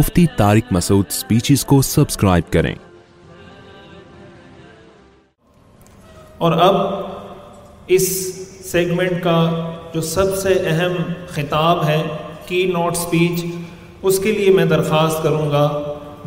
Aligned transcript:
Mufti 0.00 0.24
Tariq 0.38 0.72
Masood 0.72 1.10
speeches 1.12 1.64
کو 1.72 1.80
subscribe 1.88 2.50
کریں 2.52 2.74
اور 6.46 6.52
اب 6.62 6.76
اس 7.96 8.08
سیگمنٹ 8.70 9.22
کا 9.24 9.36
جو 9.94 10.00
سب 10.08 10.34
سے 10.38 10.52
اہم 10.72 10.96
خطاب 11.34 11.84
ہے 11.88 12.02
کی 12.46 12.64
نوٹ 12.72 12.96
سپیچ 13.04 13.44
اس 14.02 14.18
کے 14.24 14.32
لیے 14.38 14.50
میں 14.58 14.64
درخواست 14.74 15.22
کروں 15.22 15.48
گا 15.52 15.64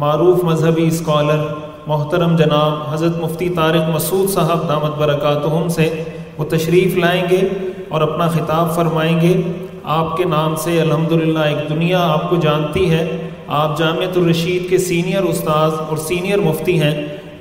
معروف 0.06 0.44
مذہبی 0.52 0.88
اسکالر 0.88 1.44
محترم 1.88 2.36
جناب 2.44 2.88
حضرت 2.94 3.18
مفتی 3.26 3.50
طارق 3.62 3.90
مسعود 3.96 4.30
صاحب 4.36 4.68
دامت 4.70 4.98
برکاتہم 5.00 5.68
سے 5.76 5.90
وہ 6.38 6.50
تشریف 6.58 6.98
لائیں 7.04 7.24
گے 7.30 7.48
اور 7.90 8.10
اپنا 8.10 8.28
خطاب 8.40 8.76
فرمائیں 8.76 9.20
گے 9.22 9.36
آپ 10.02 10.18
کے 10.18 10.24
نام 10.36 10.56
سے 10.64 10.82
الحمدللہ 10.82 11.40
ایک 11.54 11.70
دنیا 11.78 12.00
آپ 12.14 12.30
کو 12.30 12.36
جانتی 12.50 12.90
ہے 12.92 13.06
آپ 13.56 13.78
جامعۃ 13.80 14.18
الرشید 14.18 14.68
کے 14.70 14.78
سینئر 14.86 15.24
استاذ 15.24 15.74
اور 15.80 15.98
سینئر 16.08 16.40
مفتی 16.42 16.80
ہیں 16.82 16.94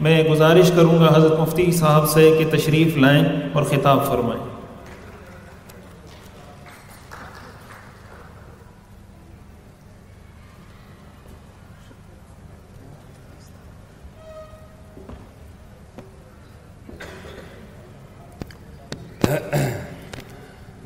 میں 0.03 0.23
گزارش 0.29 0.71
کروں 0.77 0.99
گا 0.99 1.07
حضرت 1.17 1.39
مفتی 1.39 1.71
صاحب 1.79 2.09
سے 2.09 2.31
کہ 2.39 2.45
تشریف 2.57 2.97
لائیں 2.97 3.25
اور 3.55 3.63
خطاب 3.71 4.07
فرمائیں 4.07 4.43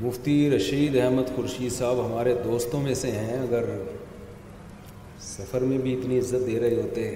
مفتی 0.00 0.34
رشید 0.50 0.96
احمد 1.04 1.32
خورشید 1.36 1.72
صاحب 1.78 2.04
ہمارے 2.04 2.34
دوستوں 2.44 2.80
میں 2.82 2.94
سے 3.02 3.10
ہیں 3.10 3.38
اگر 3.40 3.64
سفر 5.30 5.62
میں 5.72 5.78
بھی 5.86 5.94
اتنی 5.98 6.18
عزت 6.18 6.46
دے 6.46 6.58
رہے 6.60 6.80
ہوتے 6.82 7.08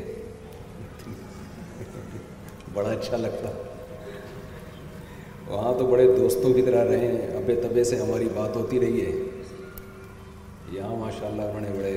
بڑا 2.75 2.91
اچھا 2.97 3.17
لگتا 3.29 3.51
وہاں 5.53 5.73
تو 5.79 5.87
بڑے 5.91 6.07
دوستوں 6.17 6.53
کی 6.55 6.63
طرح 6.71 6.85
رہے 6.93 7.07
ہیں 7.17 7.35
ابے 7.43 7.61
طبے 7.63 7.85
سے 7.93 7.99
ہماری 8.07 8.29
بات 8.37 8.57
ہوتی 8.65 8.81
رہی 8.87 9.05
ہے 9.07 9.11
یہاں 10.79 10.97
ماشاء 11.07 11.29
اللہ 11.33 11.55
بڑے 11.57 11.73
بڑے 11.81 11.97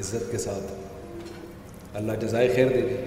عزت 0.00 0.30
کے 0.32 0.38
ساتھ 0.48 1.94
اللہ 2.02 2.24
جزائے 2.26 2.52
خیر 2.56 2.68
دے 2.80 3.04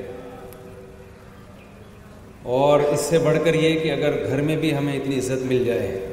اور 2.56 2.80
اس 2.90 3.00
سے 3.10 3.18
بڑھ 3.24 3.38
کر 3.46 3.54
یہ 3.54 3.80
کہ 3.80 3.92
اگر 3.92 4.14
گھر 4.28 4.42
میں 4.42 4.56
بھی 4.58 4.76
ہمیں 4.76 4.94
اتنی 4.96 5.18
عزت 5.20 5.42
مل 5.48 5.64
جائے 5.66 6.06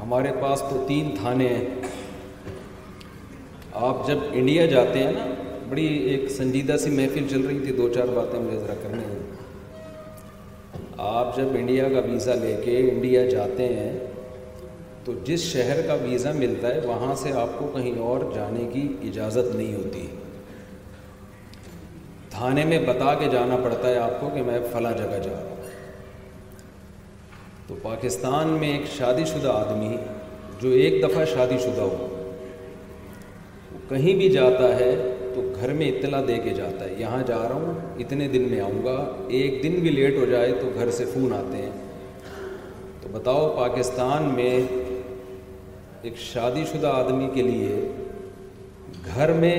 ہمارے 0.00 0.32
پاس 0.40 0.62
تو 0.70 0.84
تین 0.88 1.14
تھانے 1.20 1.46
ہیں 1.48 1.64
آپ 3.88 4.06
جب 4.08 4.18
انڈیا 4.32 4.66
جاتے 4.66 5.02
ہیں 5.02 5.12
نا 5.12 5.26
بڑی 5.68 5.86
ایک 6.10 6.28
سنجیدہ 6.30 6.76
سی 6.82 6.90
محفل 6.90 7.26
چل 7.30 7.40
رہی 7.46 7.58
تھی 7.64 7.72
دو 7.76 7.88
چار 7.94 8.12
باتیں 8.16 8.38
مجھے 8.40 8.58
ذرا 8.58 8.74
کرنے 8.82 9.04
ہیں 9.06 9.24
آپ 11.12 11.36
جب 11.36 11.56
انڈیا 11.58 11.88
کا 11.94 12.00
ویزا 12.10 12.34
لے 12.42 12.54
کے 12.64 12.78
انڈیا 12.92 13.24
جاتے 13.28 13.66
ہیں 13.74 13.92
تو 15.04 15.12
جس 15.24 15.40
شہر 15.52 15.82
کا 15.86 15.94
ویزا 16.02 16.32
ملتا 16.34 16.74
ہے 16.74 16.80
وہاں 16.86 17.14
سے 17.22 17.32
آپ 17.40 17.58
کو 17.58 17.70
کہیں 17.74 17.98
اور 18.02 18.30
جانے 18.34 18.68
کی 18.72 18.86
اجازت 19.08 19.54
نہیں 19.54 19.74
ہوتی 19.74 20.06
تھانے 22.36 22.64
میں 22.70 22.78
بتا 22.86 23.14
کے 23.20 23.28
جانا 23.32 23.56
پڑتا 23.62 23.88
ہے 23.88 23.96
آپ 23.98 24.20
کو 24.20 24.28
کہ 24.34 24.42
میں 24.46 24.58
فلاں 24.72 24.92
جگہ 24.96 25.18
جا 25.24 25.32
رہا 25.32 25.50
ہوں 25.50 25.64
تو 27.66 27.74
پاکستان 27.82 28.48
میں 28.60 28.68
ایک 28.72 28.86
شادی 28.96 29.24
شدہ 29.32 29.48
آدمی 29.52 29.96
جو 30.62 30.70
ایک 30.82 31.02
دفعہ 31.02 31.24
شادی 31.32 31.58
شدہ 31.62 31.84
وہ 31.92 32.08
کہیں 33.88 34.12
بھی 34.18 34.28
جاتا 34.32 34.74
ہے 34.78 34.90
تو 35.34 35.42
گھر 35.60 35.72
میں 35.80 35.88
اطلاع 35.92 36.20
دے 36.28 36.36
کے 36.44 36.50
جاتا 36.58 36.84
ہے 36.84 36.94
یہاں 36.98 37.22
جا 37.28 37.38
رہا 37.48 37.62
ہوں 37.64 37.98
اتنے 38.04 38.28
دن 38.36 38.42
میں 38.50 38.60
آؤں 38.60 38.84
گا 38.84 38.96
ایک 39.40 39.62
دن 39.62 39.80
بھی 39.82 39.90
لیٹ 39.90 40.16
ہو 40.18 40.24
جائے 40.30 40.52
تو 40.60 40.70
گھر 40.74 40.90
سے 40.98 41.04
فون 41.14 41.32
آتے 41.38 41.62
ہیں 41.62 42.50
تو 43.02 43.08
بتاؤ 43.12 43.48
پاکستان 43.56 44.30
میں 44.34 44.54
ایک 46.02 46.18
شادی 46.32 46.64
شدہ 46.72 46.92
آدمی 47.02 47.28
کے 47.34 47.42
لیے 47.50 47.80
گھر 49.14 49.32
میں 49.42 49.56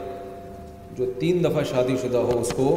جو 0.97 1.05
تین 1.19 1.43
دفعہ 1.43 1.63
شادی 1.71 1.95
شدہ 2.03 2.21
ہو 2.29 2.39
اس 2.41 2.53
کو 2.55 2.75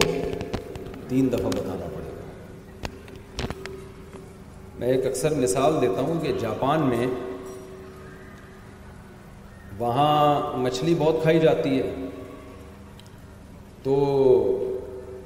تین 1.08 1.32
دفعہ 1.32 1.50
بتانا 1.54 1.86
پڑے 1.94 2.10
گا 2.10 3.50
میں 4.78 4.88
ایک 4.88 5.06
اکثر 5.06 5.34
مثال 5.44 5.80
دیتا 5.82 6.00
ہوں 6.10 6.20
کہ 6.24 6.32
جاپان 6.40 6.88
میں 6.88 7.06
وہاں 9.78 10.18
مچھلی 10.66 10.94
بہت 10.98 11.22
کھائی 11.22 11.38
جاتی 11.46 11.78
ہے 11.78 12.08
تو 13.82 13.96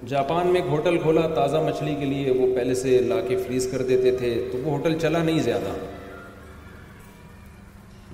جاپان 0.08 0.46
میں 0.46 0.60
ایک 0.60 0.68
ہوٹل 0.70 0.96
کھولا 1.02 1.26
تازہ 1.34 1.56
مچھلی 1.66 1.94
کے 2.00 2.06
لیے 2.06 2.30
وہ 2.32 2.46
پہلے 2.56 2.74
سے 2.80 2.98
لا 3.06 3.20
کے 3.28 3.36
فریز 3.36 3.66
کر 3.70 3.82
دیتے 3.86 4.10
تھے 4.16 4.28
تو 4.50 4.58
وہ 4.64 4.76
ہوٹل 4.76 4.98
چلا 5.02 5.22
نہیں 5.22 5.38
زیادہ 5.42 5.72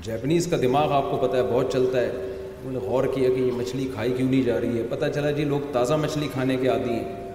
جیپنیز 0.06 0.46
کا 0.50 0.56
دماغ 0.62 0.92
آپ 0.98 1.10
کو 1.10 1.16
پتہ 1.26 1.36
ہے 1.36 1.42
بہت 1.50 1.72
چلتا 1.72 2.00
ہے 2.00 2.08
انہوں 2.10 2.72
نے 2.72 2.78
غور 2.86 3.04
کیا 3.14 3.28
کہ 3.34 3.40
یہ 3.40 3.50
مچھلی 3.56 3.88
کھائی 3.94 4.12
کیوں 4.16 4.28
نہیں 4.28 4.42
جا 4.44 4.60
رہی 4.60 4.78
ہے 4.78 4.86
پتہ 4.90 5.06
چلا 5.14 5.30
جی 5.40 5.44
لوگ 5.52 5.70
تازہ 5.72 5.94
مچھلی 6.06 6.28
کھانے 6.32 6.56
کے 6.62 6.68
عادی 6.76 6.90
ہیں 6.90 7.28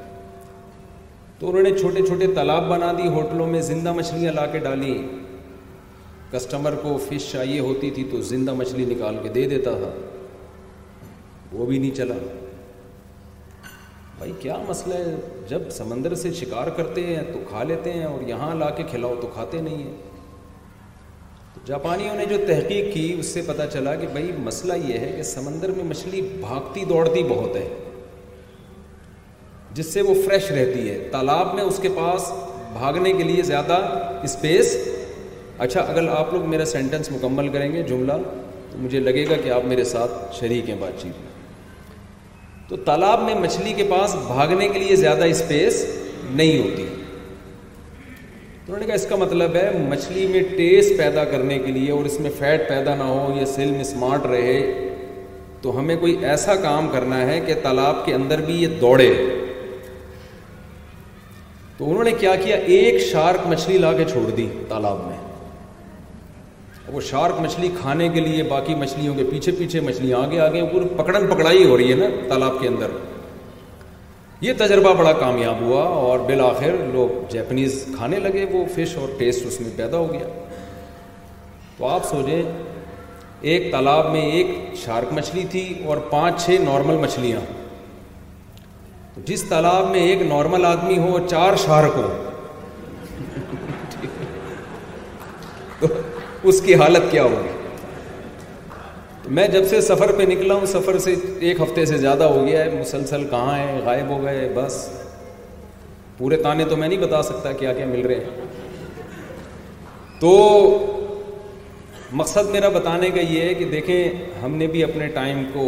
تو 1.40 1.50
انہوں 1.50 1.64
نے 1.64 1.76
چھوٹے 1.78 2.06
چھوٹے 2.08 2.28
تالاب 2.36 2.68
بنا 2.70 2.92
دی 2.98 3.08
ہوٹلوں 3.18 3.48
میں 3.48 3.62
زندہ 3.70 3.94
مچھلیاں 4.02 4.34
لا 4.40 4.46
کے 4.56 4.60
ڈالی 4.68 4.98
کسٹمر 6.32 6.76
کو 6.82 6.98
فش 7.10 7.32
چاہیے 7.32 7.60
ہوتی 7.70 7.92
تھی 8.00 8.08
تو 8.12 8.22
زندہ 8.34 8.54
مچھلی 8.64 8.86
نکال 8.96 9.18
کے 9.24 9.30
دے 9.38 9.48
دیتا 9.56 9.78
تھا 9.82 9.94
وہ 11.52 11.66
بھی 11.66 11.78
نہیں 11.78 11.96
چلا 11.98 12.16
بھائی 14.18 14.32
کیا 14.40 14.56
مسئلہ 14.68 14.94
ہے 14.98 15.16
جب 15.48 15.70
سمندر 15.72 16.14
سے 16.22 16.32
شکار 16.34 16.68
کرتے 16.78 17.02
ہیں 17.06 17.22
تو 17.34 17.40
کھا 17.50 17.64
لیتے 17.64 17.92
ہیں 17.94 18.06
اور 18.06 18.22
یہاں 18.28 18.54
لا 18.56 18.70
کے 18.78 18.84
کھلاؤ 18.92 19.14
تو 19.22 19.28
کھاتے 19.34 19.60
نہیں 19.62 19.84
ہیں 19.84 19.96
جاپانیوں 21.66 22.16
نے 22.16 22.26
جو 22.30 22.38
تحقیق 22.48 22.94
کی 22.94 23.04
اس 23.20 23.26
سے 23.34 23.42
پتہ 23.48 23.62
چلا 23.74 23.94
کہ 23.96 24.08
بھائی 24.12 24.32
مسئلہ 24.44 24.74
یہ 24.88 24.98
ہے 25.00 25.12
کہ 25.16 25.24
سمندر 25.34 25.72
میں 25.78 25.84
مچھلی 25.86 26.22
بھاگتی 26.42 26.86
دوڑتی 26.90 27.24
بہت 27.30 27.56
ہے 27.56 27.68
جس 29.80 29.94
سے 29.94 30.02
وہ 30.10 30.14
فریش 30.26 30.50
رہتی 30.52 30.90
ہے 30.90 30.98
تالاب 31.12 31.54
میں 31.56 31.64
اس 31.64 31.80
کے 31.82 31.90
پاس 31.96 32.32
بھاگنے 32.74 33.12
کے 33.14 33.24
لیے 33.24 33.44
زیادہ 33.52 33.80
اسپیس 34.24 34.78
اچھا 35.66 35.82
اگر 35.82 36.08
آپ 36.18 36.34
لوگ 36.34 36.50
میرا 36.50 36.66
سینٹنس 36.74 37.12
مکمل 37.12 37.48
کریں 37.58 37.72
گے 37.72 37.84
جملہ 37.90 38.14
تو 38.72 38.78
مجھے 38.80 39.00
لگے 39.00 39.26
گا 39.30 39.36
کہ 39.44 39.50
آپ 39.52 39.66
میرے 39.74 39.84
ساتھ 39.96 40.22
شریک 40.40 40.70
ہیں 40.70 40.78
بات 40.80 41.02
چیت 41.02 41.22
میں 41.22 41.36
تو 42.70 42.76
تالاب 42.86 43.22
میں 43.26 43.34
مچھلی 43.40 43.74
کے 43.74 43.84
پاس 43.90 44.16
بھاگنے 44.28 44.68
کے 44.70 44.80
لیے 44.80 44.96
زیادہ 44.96 45.26
اسپیس 45.34 45.86
نہیں 46.32 46.58
ہوتی 46.62 46.86
تو 48.66 48.74
انہوں 48.74 48.80
نے 48.80 48.86
کہا 48.86 48.96
اس 48.96 49.06
کا 49.10 49.16
مطلب 49.16 49.56
ہے 49.56 49.70
مچھلی 49.90 50.26
میں 50.32 50.42
ٹیسٹ 50.58 50.98
پیدا 50.98 51.24
کرنے 51.32 51.60
کے 51.66 51.72
لیے 51.72 51.92
اور 51.92 52.06
اس 52.06 52.20
میں 52.20 52.30
فیٹ 52.40 52.68
پیدا 52.70 52.96
نہ 52.96 53.04
ہو 53.04 53.32
یا 53.36 53.46
سلم 53.54 53.80
اسمارٹ 53.80 54.26
رہے 54.32 54.58
تو 55.62 55.78
ہمیں 55.78 55.96
کوئی 56.00 56.16
ایسا 56.32 56.56
کام 56.64 56.90
کرنا 56.94 57.22
ہے 57.28 57.40
کہ 57.46 57.54
تالاب 57.64 58.06
کے 58.06 58.14
اندر 58.14 58.42
بھی 58.50 58.62
یہ 58.64 58.78
دوڑے 58.82 59.12
تو 61.78 61.90
انہوں 61.90 62.04
نے 62.04 62.12
کیا 62.20 62.36
کیا 62.44 62.56
ایک 62.76 63.00
شارک 63.12 63.48
مچھلی 63.48 63.78
لا 63.78 63.94
کے 63.98 64.06
چھوڑ 64.14 64.30
دی 64.38 64.48
تالاب 64.70 65.06
میں 65.08 65.18
وہ 66.94 67.02
شارک 67.10 67.40
مچھلی 67.42 67.70
کھانے 67.80 68.08
کے 68.10 68.20
لیے 68.22 68.44
باقی 68.50 68.76
مچھلیوں 68.82 69.14
کے 69.16 69.24
پیچھے 69.30 69.52
پیچھے 69.58 69.80
مچھلیاں 69.82 70.20
آگے 70.24 70.40
آگے 70.40 70.62
پوری 70.72 70.86
پکڑن 70.98 71.26
پکڑائی 71.34 71.66
ہو 71.70 71.78
رہی 71.78 71.90
ہے 71.92 71.96
نا 71.98 72.06
تالاب 72.30 72.54
کے 72.62 72.68
اندر 72.68 72.92
یہ 74.42 74.54
تجربہ 74.58 74.94
بڑا 74.98 75.12
کامیاب 75.20 75.62
ہوا 75.62 75.84
اور 75.84 76.20
بالآخر 76.30 76.76
لوگ 76.94 77.10
جیپنیز 77.32 77.84
کھانے 77.98 78.20
لگے 78.20 78.46
وہ 78.52 78.64
فش 78.76 78.96
اور 78.98 79.18
ٹیسٹ 79.20 79.46
اس 79.46 79.60
میں 79.62 79.70
پیدا 79.78 79.98
ہو 79.98 80.12
گیا 80.14 80.28
تو 81.78 81.88
آپ 81.88 82.06
سوچیں 82.10 82.42
ایک 83.52 83.72
تالاب 83.72 84.12
میں 84.12 84.22
ایک 84.36 84.48
شارک 84.84 85.12
مچھلی 85.14 85.46
تھی 85.52 85.66
اور 85.88 85.98
پانچ 86.12 86.44
چھ 86.46 86.58
نارمل 86.66 86.98
مچھلیاں 87.04 87.40
جس 89.26 89.44
تالاب 89.50 89.90
میں 89.92 90.00
ایک 90.08 90.22
نارمل 90.32 90.66
آدمی 90.66 90.98
ہو 90.98 91.12
اور 91.18 91.28
چار 91.30 91.56
شارک 91.66 91.96
ہو 91.96 92.10
اس 96.50 96.60
کی 96.66 96.76
حالت 96.82 97.12
کیا 97.12 97.24
ہوگی 97.24 97.56
تو 99.24 99.30
میں 99.38 99.48
جب 99.54 99.66
سے 99.70 99.80
سفر 99.88 100.12
پہ 100.18 100.24
نکلا 100.30 100.54
ہوں 100.56 100.66
سفر 100.74 100.98
سے 101.06 101.16
ایک 101.48 101.60
ہفتے 101.62 101.86
سے 101.86 101.98
زیادہ 102.06 102.24
ہو 102.34 102.46
گیا 102.46 102.64
ہے 102.66 102.70
مسلسل 102.80 103.26
کہاں 103.30 103.58
ہے 103.58 103.80
غائب 103.86 104.10
ہو 104.16 104.22
گئے 104.24 104.48
بس 104.56 104.78
پورے 106.18 106.38
تانے 106.44 106.66
تو 106.70 106.76
میں 106.78 106.88
نہیں 106.88 107.02
بتا 107.02 107.22
سکتا 107.32 107.52
کیا 107.64 107.74
کیا 107.80 107.86
مل 107.86 108.06
رہے 108.06 108.16
ہیں 108.16 108.46
تو 110.22 110.32
مقصد 112.22 112.50
میرا 112.52 112.70
بتانے 112.80 113.10
کا 113.16 113.22
یہ 113.32 113.42
ہے 113.42 113.54
کہ 113.54 113.66
دیکھیں 113.72 114.42
ہم 114.44 114.56
نے 114.58 114.68
بھی 114.76 114.84
اپنے 114.84 115.08
ٹائم 115.20 115.44
کو 115.54 115.64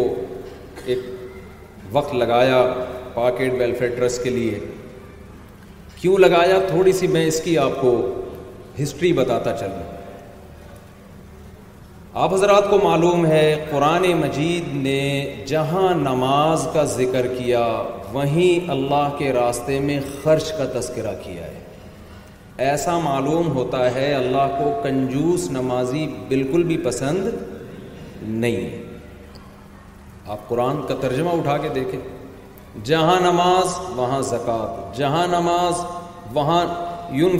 ایک 0.91 0.99
وقت 1.97 2.13
لگایا 2.23 2.63
پاکٹ 3.13 3.53
ویلفیئر 3.59 3.89
ٹرسٹ 3.97 4.23
کے 4.23 4.29
لیے 4.39 4.59
کیوں 6.01 6.17
لگایا 6.17 6.59
تھوڑی 6.67 6.91
سی 7.01 7.07
میں 7.17 7.25
اس 7.27 7.39
کی 7.43 7.57
آپ 7.67 7.81
کو 7.81 7.91
ہسٹری 8.81 9.13
بتاتا 9.13 9.55
چل 9.59 9.65
رہا 9.71 9.85
ہوں 9.85 9.97
آپ 12.23 12.33
حضرات 12.33 12.63
کو 12.69 12.77
معلوم 12.83 13.25
ہے 13.25 13.43
قرآن 13.69 14.05
مجید 14.21 14.63
نے 14.75 14.95
جہاں 15.47 15.93
نماز 15.95 16.65
کا 16.73 16.83
ذکر 16.93 17.27
کیا 17.37 17.61
وہیں 18.13 18.69
اللہ 18.71 19.13
کے 19.17 19.31
راستے 19.33 19.79
میں 19.79 19.99
خرچ 20.23 20.51
کا 20.57 20.65
تذکرہ 20.73 21.13
کیا 21.23 21.43
ہے 21.45 21.61
ایسا 22.71 22.97
معلوم 23.05 23.47
ہوتا 23.57 23.83
ہے 23.95 24.11
اللہ 24.13 24.57
کو 24.57 24.71
کنجوس 24.83 25.49
نمازی 25.59 26.05
بالکل 26.29 26.63
بھی 26.71 26.77
پسند 26.89 27.27
نہیں 28.41 28.99
آپ 30.33 30.47
قرآن 30.47 30.81
کا 30.87 30.95
ترجمہ 31.01 31.37
اٹھا 31.39 31.57
کے 31.61 31.69
دیکھیں 31.75 31.99
جہاں 32.91 33.19
نماز 33.31 33.79
وہاں 33.99 34.21
زکوٰۃ 34.33 34.83
جہاں 34.97 35.25
نماز 35.39 35.81
وہاں 36.33 36.61
یون 37.21 37.39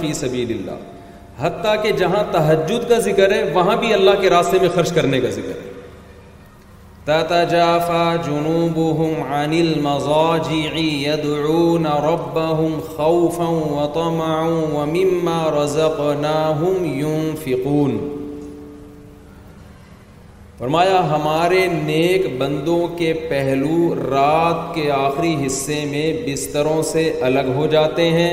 فی 0.00 0.12
سبیل 0.24 0.52
اللہ 0.58 0.86
حتیٰ 1.40 1.74
کہ 1.82 1.90
جہاں 1.98 2.22
تحجد 2.32 2.88
کا 2.88 2.98
ذکر 2.98 3.32
ہے 3.32 3.42
وہاں 3.54 3.76
بھی 3.80 3.92
اللہ 3.94 4.20
کے 4.20 4.30
راستے 4.30 4.58
میں 4.60 4.68
خرچ 4.74 4.92
کرنے 4.94 5.20
کا 5.24 5.28
ذکر 5.40 5.58
ہے 5.62 5.66
تتجافى 7.08 8.06
جنوبهم 8.24 9.22
عن 9.36 9.52
المضاجع 9.58 10.80
يدعون 10.86 11.86
ربهم 12.06 12.74
خوفا 12.96 13.46
وطمعا 13.76 14.42
ومما 14.74 15.36
رزقناهم 15.54 16.84
ينفقون 17.04 17.94
فرمایا 20.58 21.00
ہمارے 21.16 21.64
نیک 21.78 22.28
بندوں 22.42 22.78
کے 22.98 23.12
پہلو 23.30 23.80
رات 24.12 24.62
کے 24.74 24.90
آخری 25.00 25.34
حصے 25.46 25.84
میں 25.94 26.06
بستروں 26.26 26.80
سے 26.94 27.10
الگ 27.32 27.52
ہو 27.60 27.66
جاتے 27.76 28.08
ہیں 28.18 28.32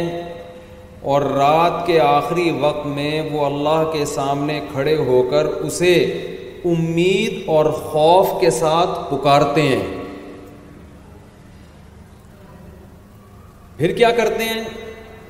اور 1.14 1.22
رات 1.38 1.86
کے 1.88 2.00
آخری 2.02 2.50
وقت 2.60 2.86
میں 2.94 3.12
وہ 3.32 3.44
اللہ 3.46 3.84
کے 3.94 4.06
سامنے 4.12 4.60
کھڑے 4.72 4.96
ہو 5.10 5.22
کر 5.32 5.46
اسے 5.68 5.92
امید 6.72 7.50
اور 7.56 7.66
خوف 7.92 8.30
کے 8.42 8.50
ساتھ 8.60 8.90
پکارتے 9.10 9.62
ہیں 9.68 9.84
پھر 13.78 13.92
کیا 14.00 14.10
کرتے 14.22 14.44
ہیں 14.54 14.64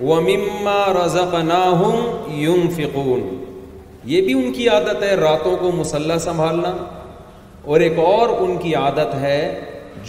وہ 0.09 0.19
مما 0.29 1.07
فکون 2.75 3.27
یہ 4.13 4.21
بھی 4.21 4.33
ان 4.33 4.51
کی 4.53 4.67
عادت 4.69 5.03
ہے 5.03 5.13
راتوں 5.25 5.55
کو 5.61 5.71
مسلح 5.77 6.17
سنبھالنا 6.29 6.75
اور 7.73 7.79
ایک 7.87 7.99
اور 8.05 8.29
ان 8.41 8.57
کی 8.63 8.73
عادت 8.83 9.15
ہے 9.21 9.37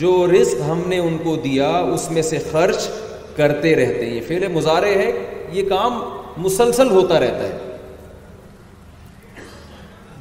جو 0.01 0.15
رزق 0.41 0.61
ہم 0.71 0.83
نے 0.91 0.99
ان 1.09 1.17
کو 1.23 1.37
دیا 1.45 1.69
اس 1.95 2.11
میں 2.11 2.23
سے 2.33 2.39
خرچ 2.51 2.89
کرتے 3.37 3.75
رہتے 3.77 4.11
ہیں 4.11 4.21
فعل 4.29 4.47
مظاہرے 4.53 4.95
ہے 5.03 5.11
یہ 5.53 5.69
کام 5.69 6.01
مسلسل 6.45 6.91
ہوتا 6.91 7.21
رہتا 7.21 7.49
ہے 7.49 7.65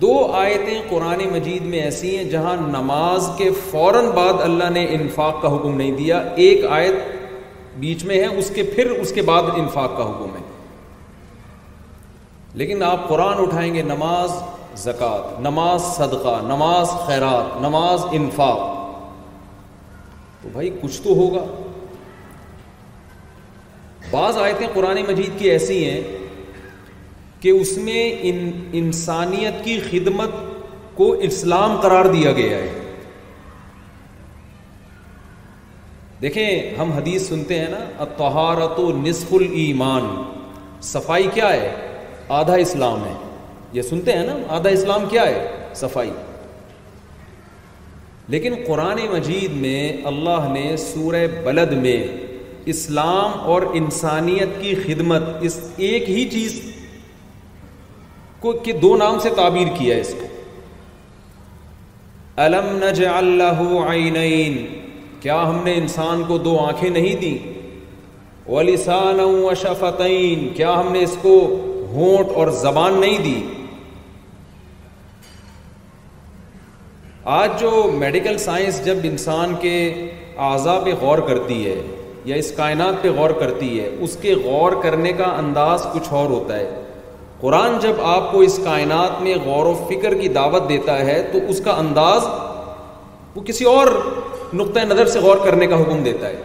دو 0.02 0.14
آیتیں 0.36 0.82
قرآن 0.90 1.20
مجید 1.32 1.66
میں 1.74 1.80
ایسی 1.82 2.16
ہیں 2.18 2.24
جہاں 2.32 2.56
نماز 2.70 3.30
کے 3.38 3.50
فوراً 3.70 4.10
بعد 4.16 4.42
اللہ 4.44 4.70
نے 4.74 4.86
انفاق 4.96 5.42
کا 5.42 5.54
حکم 5.56 5.78
نہیں 5.78 5.92
دیا 5.98 6.18
ایک 6.46 6.66
آیت 6.80 6.96
بیچ 7.80 8.04
میں 8.10 8.20
ہے 8.24 8.26
اس 8.42 8.52
کے 8.56 8.64
پھر 8.76 8.90
اس 9.00 9.12
کے 9.14 9.22
بعد 9.30 9.44
انفاق 9.58 9.98
کا 9.98 10.04
حکم 10.10 10.36
ہے 10.36 10.42
لیکن 12.62 12.84
آپ 12.84 13.08
قرآن 13.08 13.40
اٹھائیں 13.46 13.74
گے 13.74 13.82
نماز 13.84 14.32
زکوٰۃ 14.84 15.40
نماز 15.42 15.82
صدقہ 15.96 16.40
نماز 16.48 16.90
خیرات 17.08 17.60
نماز 17.62 18.06
انفاق 18.20 18.58
تو 20.42 20.50
بھائی 20.54 20.70
کچھ 20.82 21.02
تو 21.02 21.14
ہوگا 21.18 21.44
بعض 24.12 24.38
آیتیں 24.38 24.68
قرآن 24.74 24.98
مجید 25.08 25.40
کی 25.40 25.50
ایسی 25.50 25.84
ہیں 25.90 26.02
کہ 27.42 27.50
اس 27.50 27.78
میں 27.86 28.02
ان 28.30 28.50
انسانیت 28.82 29.64
کی 29.64 29.80
خدمت 29.90 30.34
کو 30.96 31.12
اسلام 31.28 31.76
قرار 31.82 32.06
دیا 32.14 32.32
گیا 32.34 32.58
ہے 32.58 32.82
دیکھیں 36.22 36.78
ہم 36.78 36.92
حدیث 36.92 37.28
سنتے 37.28 37.60
ہیں 37.60 37.70
نا 37.70 37.84
اتہارت 38.04 38.80
و 38.80 38.92
نصف 38.98 39.34
المان 39.34 40.06
صفائی 40.92 41.28
کیا 41.34 41.50
ہے 41.54 41.72
آدھا 42.40 42.54
اسلام 42.66 43.04
ہے 43.06 43.14
یہ 43.74 43.82
سنتے 43.90 44.12
ہیں 44.18 44.26
نا 44.26 44.36
آدھا 44.56 44.70
اسلام 44.78 45.06
کیا 45.10 45.26
ہے 45.26 45.46
صفائی 45.82 46.12
لیکن 48.36 48.54
قرآن 48.68 49.00
مجید 49.12 49.54
میں 49.62 49.82
اللہ 50.14 50.48
نے 50.54 50.76
سورہ 50.84 51.26
بلد 51.46 51.72
میں 51.82 51.98
اسلام 52.74 53.32
اور 53.54 53.62
انسانیت 53.80 54.54
کی 54.62 54.74
خدمت 54.86 55.22
اس 55.48 55.58
ایک 55.88 56.10
ہی 56.10 56.24
چیز 56.30 56.54
کو 58.40 58.52
کے 58.68 58.72
دو 58.86 58.96
نام 58.98 59.20
سے 59.24 59.30
تعبیر 59.36 59.68
کیا 59.78 59.98
اس 60.06 60.14
کو 60.20 60.28
علم 62.42 62.84
عینین 63.90 64.56
کیا 65.22 65.42
ہم 65.50 65.60
نے 65.66 65.74
انسان 65.82 66.24
کو 66.28 66.38
دو 66.48 66.58
آنکھیں 66.64 66.90
نہیں 66.90 67.22
دیں 67.22 67.38
شفتعین 69.64 70.48
کیا 70.56 70.74
ہم 70.80 70.92
نے 70.94 71.00
اس 71.04 71.16
کو 71.22 71.36
ہونٹ 71.94 72.36
اور 72.40 72.48
زبان 72.62 73.00
نہیں 73.02 73.18
دی 73.24 73.42
آج 77.40 77.60
جو 77.60 77.90
میڈیکل 78.00 78.38
سائنس 78.48 78.84
جب 78.86 78.98
انسان 79.12 79.56
کے 79.62 79.78
اعضا 80.52 80.78
پہ 80.86 80.94
غور 81.02 81.18
کرتی 81.28 81.66
ہے 81.66 81.80
یا 82.30 82.36
اس 82.42 82.52
کائنات 82.58 83.02
پہ 83.02 83.10
غور 83.16 83.30
کرتی 83.40 83.68
ہے 83.80 83.90
اس 84.06 84.16
کے 84.22 84.34
غور 84.44 84.72
کرنے 84.84 85.12
کا 85.18 85.26
انداز 85.40 85.86
کچھ 85.94 86.12
اور 86.20 86.30
ہوتا 86.30 86.56
ہے 86.58 86.70
قرآن 87.40 87.78
جب 87.82 88.00
آپ 88.16 88.32
کو 88.32 88.40
اس 88.42 88.60
کائنات 88.64 89.22
میں 89.22 89.36
غور 89.46 89.66
و 89.66 89.74
فکر 89.90 90.14
کی 90.22 90.28
دعوت 90.38 90.68
دیتا 90.70 90.98
ہے 91.06 91.22
تو 91.32 91.40
اس 91.54 91.62
کا 91.66 91.76
انداز 91.84 92.26
وہ 93.36 93.42
کسی 93.48 93.66
اور 93.74 93.88
نقطۂ 94.62 94.86
نظر 94.94 95.06
سے 95.16 95.20
غور 95.28 95.38
کرنے 95.46 95.68
کا 95.68 95.82
حکم 95.82 96.04
دیتا 96.04 96.28
ہے 96.30 96.42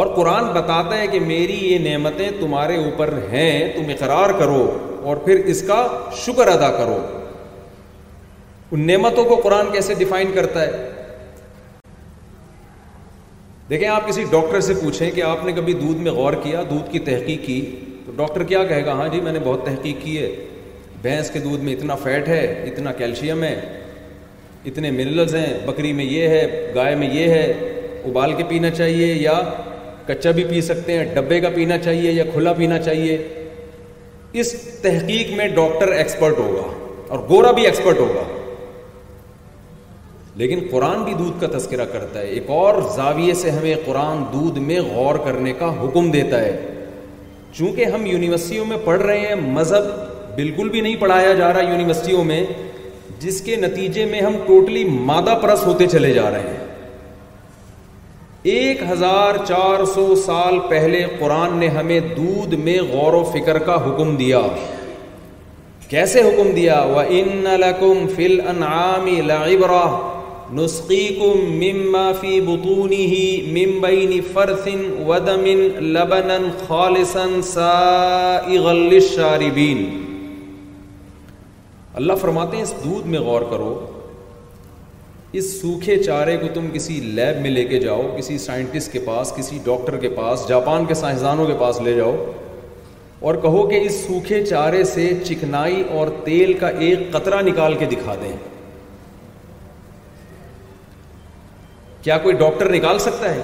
اور 0.00 0.06
قرآن 0.16 0.44
بتاتا 0.52 0.98
ہے 0.98 1.06
کہ 1.12 1.20
میری 1.32 1.58
یہ 1.62 1.78
نعمتیں 1.88 2.28
تمہارے 2.40 2.76
اوپر 2.84 3.14
ہیں 3.32 3.50
تم 3.76 3.90
اقرار 3.94 4.30
کرو 4.38 4.62
اور 5.10 5.16
پھر 5.24 5.44
اس 5.54 5.62
کا 5.66 5.80
شکر 6.26 6.48
ادا 6.48 6.70
کرو 6.76 6.98
ان 8.76 8.86
نعمتوں 8.86 9.24
کو 9.32 9.36
قرآن 9.44 9.70
کیسے 9.72 9.94
ڈیفائن 10.04 10.30
کرتا 10.34 10.62
ہے 10.62 11.01
دیکھیں 13.72 13.86
آپ 13.88 14.06
کسی 14.08 14.22
ڈاکٹر 14.30 14.60
سے 14.60 14.74
پوچھیں 14.80 15.10
کہ 15.10 15.22
آپ 15.24 15.44
نے 15.44 15.52
کبھی 15.56 15.72
دودھ 15.74 15.98
میں 16.04 16.10
غور 16.12 16.32
کیا 16.42 16.62
دودھ 16.70 16.90
کی 16.92 16.98
تحقیق 17.04 17.44
کی 17.44 17.54
تو 18.06 18.12
ڈاکٹر 18.16 18.42
کیا 18.48 18.64
کہے 18.68 18.84
گا 18.86 18.92
ہاں 18.94 19.06
جی 19.12 19.20
میں 19.20 19.32
نے 19.32 19.38
بہت 19.44 19.64
تحقیق 19.66 20.02
کی 20.04 20.16
ہے 20.22 20.28
بھینس 21.02 21.30
کے 21.32 21.38
دودھ 21.44 21.62
میں 21.64 21.72
اتنا 21.74 21.94
فیٹ 22.02 22.28
ہے 22.28 22.40
اتنا 22.72 22.92
کیلشیم 22.98 23.42
ہے 23.44 23.54
اتنے 24.70 24.90
منرلز 24.98 25.34
ہیں 25.34 25.46
بکری 25.66 25.92
میں 26.00 26.04
یہ 26.04 26.28
ہے 26.28 26.72
گائے 26.74 26.94
میں 27.00 27.08
یہ 27.14 27.28
ہے 27.34 27.44
ابال 28.08 28.32
کے 28.38 28.44
پینا 28.48 28.70
چاہیے 28.70 29.06
یا 29.14 29.38
کچا 30.08 30.30
بھی 30.40 30.44
پی 30.50 30.60
سکتے 30.68 30.98
ہیں 30.98 31.06
ڈبے 31.14 31.40
کا 31.40 31.48
پینا 31.54 31.78
چاہیے 31.86 32.10
یا 32.12 32.24
کھلا 32.32 32.52
پینا 32.58 32.78
چاہیے 32.82 33.16
اس 34.42 34.52
تحقیق 34.82 35.30
میں 35.36 35.48
ڈاکٹر 35.56 35.92
ایکسپرٹ 36.02 36.38
ہوگا 36.38 36.68
اور 37.10 37.28
گورا 37.30 37.50
بھی 37.60 37.66
ایکسپرٹ 37.66 37.98
ہوگا 38.00 38.28
لیکن 40.40 40.60
قرآن 40.70 41.02
بھی 41.04 41.14
دودھ 41.14 41.40
کا 41.40 41.46
تذکرہ 41.56 41.84
کرتا 41.92 42.18
ہے 42.20 42.26
ایک 42.34 42.48
اور 42.50 42.74
زاویے 42.94 43.32
سے 43.40 43.50
ہمیں 43.50 43.74
قرآن 43.84 44.22
دودھ 44.32 44.58
میں 44.68 44.80
غور 44.92 45.14
کرنے 45.24 45.52
کا 45.58 45.68
حکم 45.82 46.10
دیتا 46.10 46.40
ہے 46.40 46.52
چونکہ 47.56 47.84
ہم 47.94 48.06
یونیورسٹیوں 48.06 48.64
میں 48.66 48.76
پڑھ 48.84 49.00
رہے 49.02 49.18
ہیں 49.26 49.34
مذہب 49.54 49.88
بالکل 50.36 50.68
بھی 50.68 50.80
نہیں 50.80 50.94
پڑھایا 51.00 51.32
جا 51.40 51.52
رہا 51.52 51.68
یونیورسٹیوں 51.70 52.24
میں 52.24 52.42
جس 53.20 53.40
کے 53.44 53.56
نتیجے 53.56 54.04
میں 54.10 54.20
ہم 54.20 54.36
ٹوٹلی 54.46 54.84
مادہ 55.10 55.38
پرس 55.42 55.66
ہوتے 55.66 55.86
چلے 55.92 56.12
جا 56.14 56.30
رہے 56.30 56.48
ہیں 56.50 56.60
ایک 58.52 58.82
ہزار 58.90 59.34
چار 59.48 59.84
سو 59.94 60.04
سال 60.26 60.58
پہلے 60.70 61.04
قرآن 61.18 61.56
نے 61.58 61.68
ہمیں 61.76 61.98
دودھ 62.16 62.54
میں 62.64 62.78
غور 62.92 63.12
و 63.14 63.22
فکر 63.32 63.58
کا 63.68 63.74
حکم 63.86 64.16
دیا 64.24 64.40
کیسے 65.88 66.20
حکم 66.28 66.50
دیا 66.54 66.80
وہ 66.94 67.02
ان 67.18 67.44
لکم 67.60 68.06
فل 68.16 68.40
مما 70.52 72.08
من 73.56 74.10
فرث 74.32 74.66
ودم 75.10 75.46
لبنا 75.96 76.36
خالصا 76.68 77.24
سائغا 77.52 78.72
للشاربین 78.74 79.80
اللہ 82.02 82.20
فرماتے 82.20 82.56
ہیں 82.56 82.64
اس 82.64 82.74
دودھ 82.84 83.06
میں 83.14 83.20
غور 83.30 83.42
کرو 83.50 83.70
اس 85.40 85.50
سوکھے 85.60 85.96
چارے 86.02 86.36
کو 86.42 86.46
تم 86.54 86.68
کسی 86.72 86.94
لیب 87.18 87.40
میں 87.42 87.50
لے 87.50 87.64
کے 87.72 87.78
جاؤ 87.80 88.02
کسی 88.18 88.38
سائنٹسٹ 88.38 88.92
کے 88.92 88.98
پاس 89.10 89.32
کسی 89.36 89.58
ڈاکٹر 89.64 89.96
کے 90.04 90.08
پاس 90.20 90.46
جاپان 90.48 90.84
کے 90.88 90.94
سائنسدانوں 91.04 91.46
کے 91.52 91.60
پاس 91.60 91.80
لے 91.88 91.94
جاؤ 92.02 92.14
اور 93.28 93.34
کہو 93.42 93.66
کہ 93.68 93.80
اس 93.86 94.04
سوکھے 94.06 94.44
چارے 94.46 94.84
سے 94.94 95.12
چکنائی 95.24 95.82
اور 95.98 96.08
تیل 96.24 96.52
کا 96.60 96.68
ایک 96.88 97.10
قطرہ 97.12 97.40
نکال 97.48 97.74
کے 97.80 97.86
دکھا 97.96 98.14
دیں 98.22 98.36
کیا 102.02 102.16
کوئی 102.22 102.34
ڈاکٹر 102.36 102.68
نکال 102.74 102.98
سکتا 102.98 103.34
ہے 103.34 103.42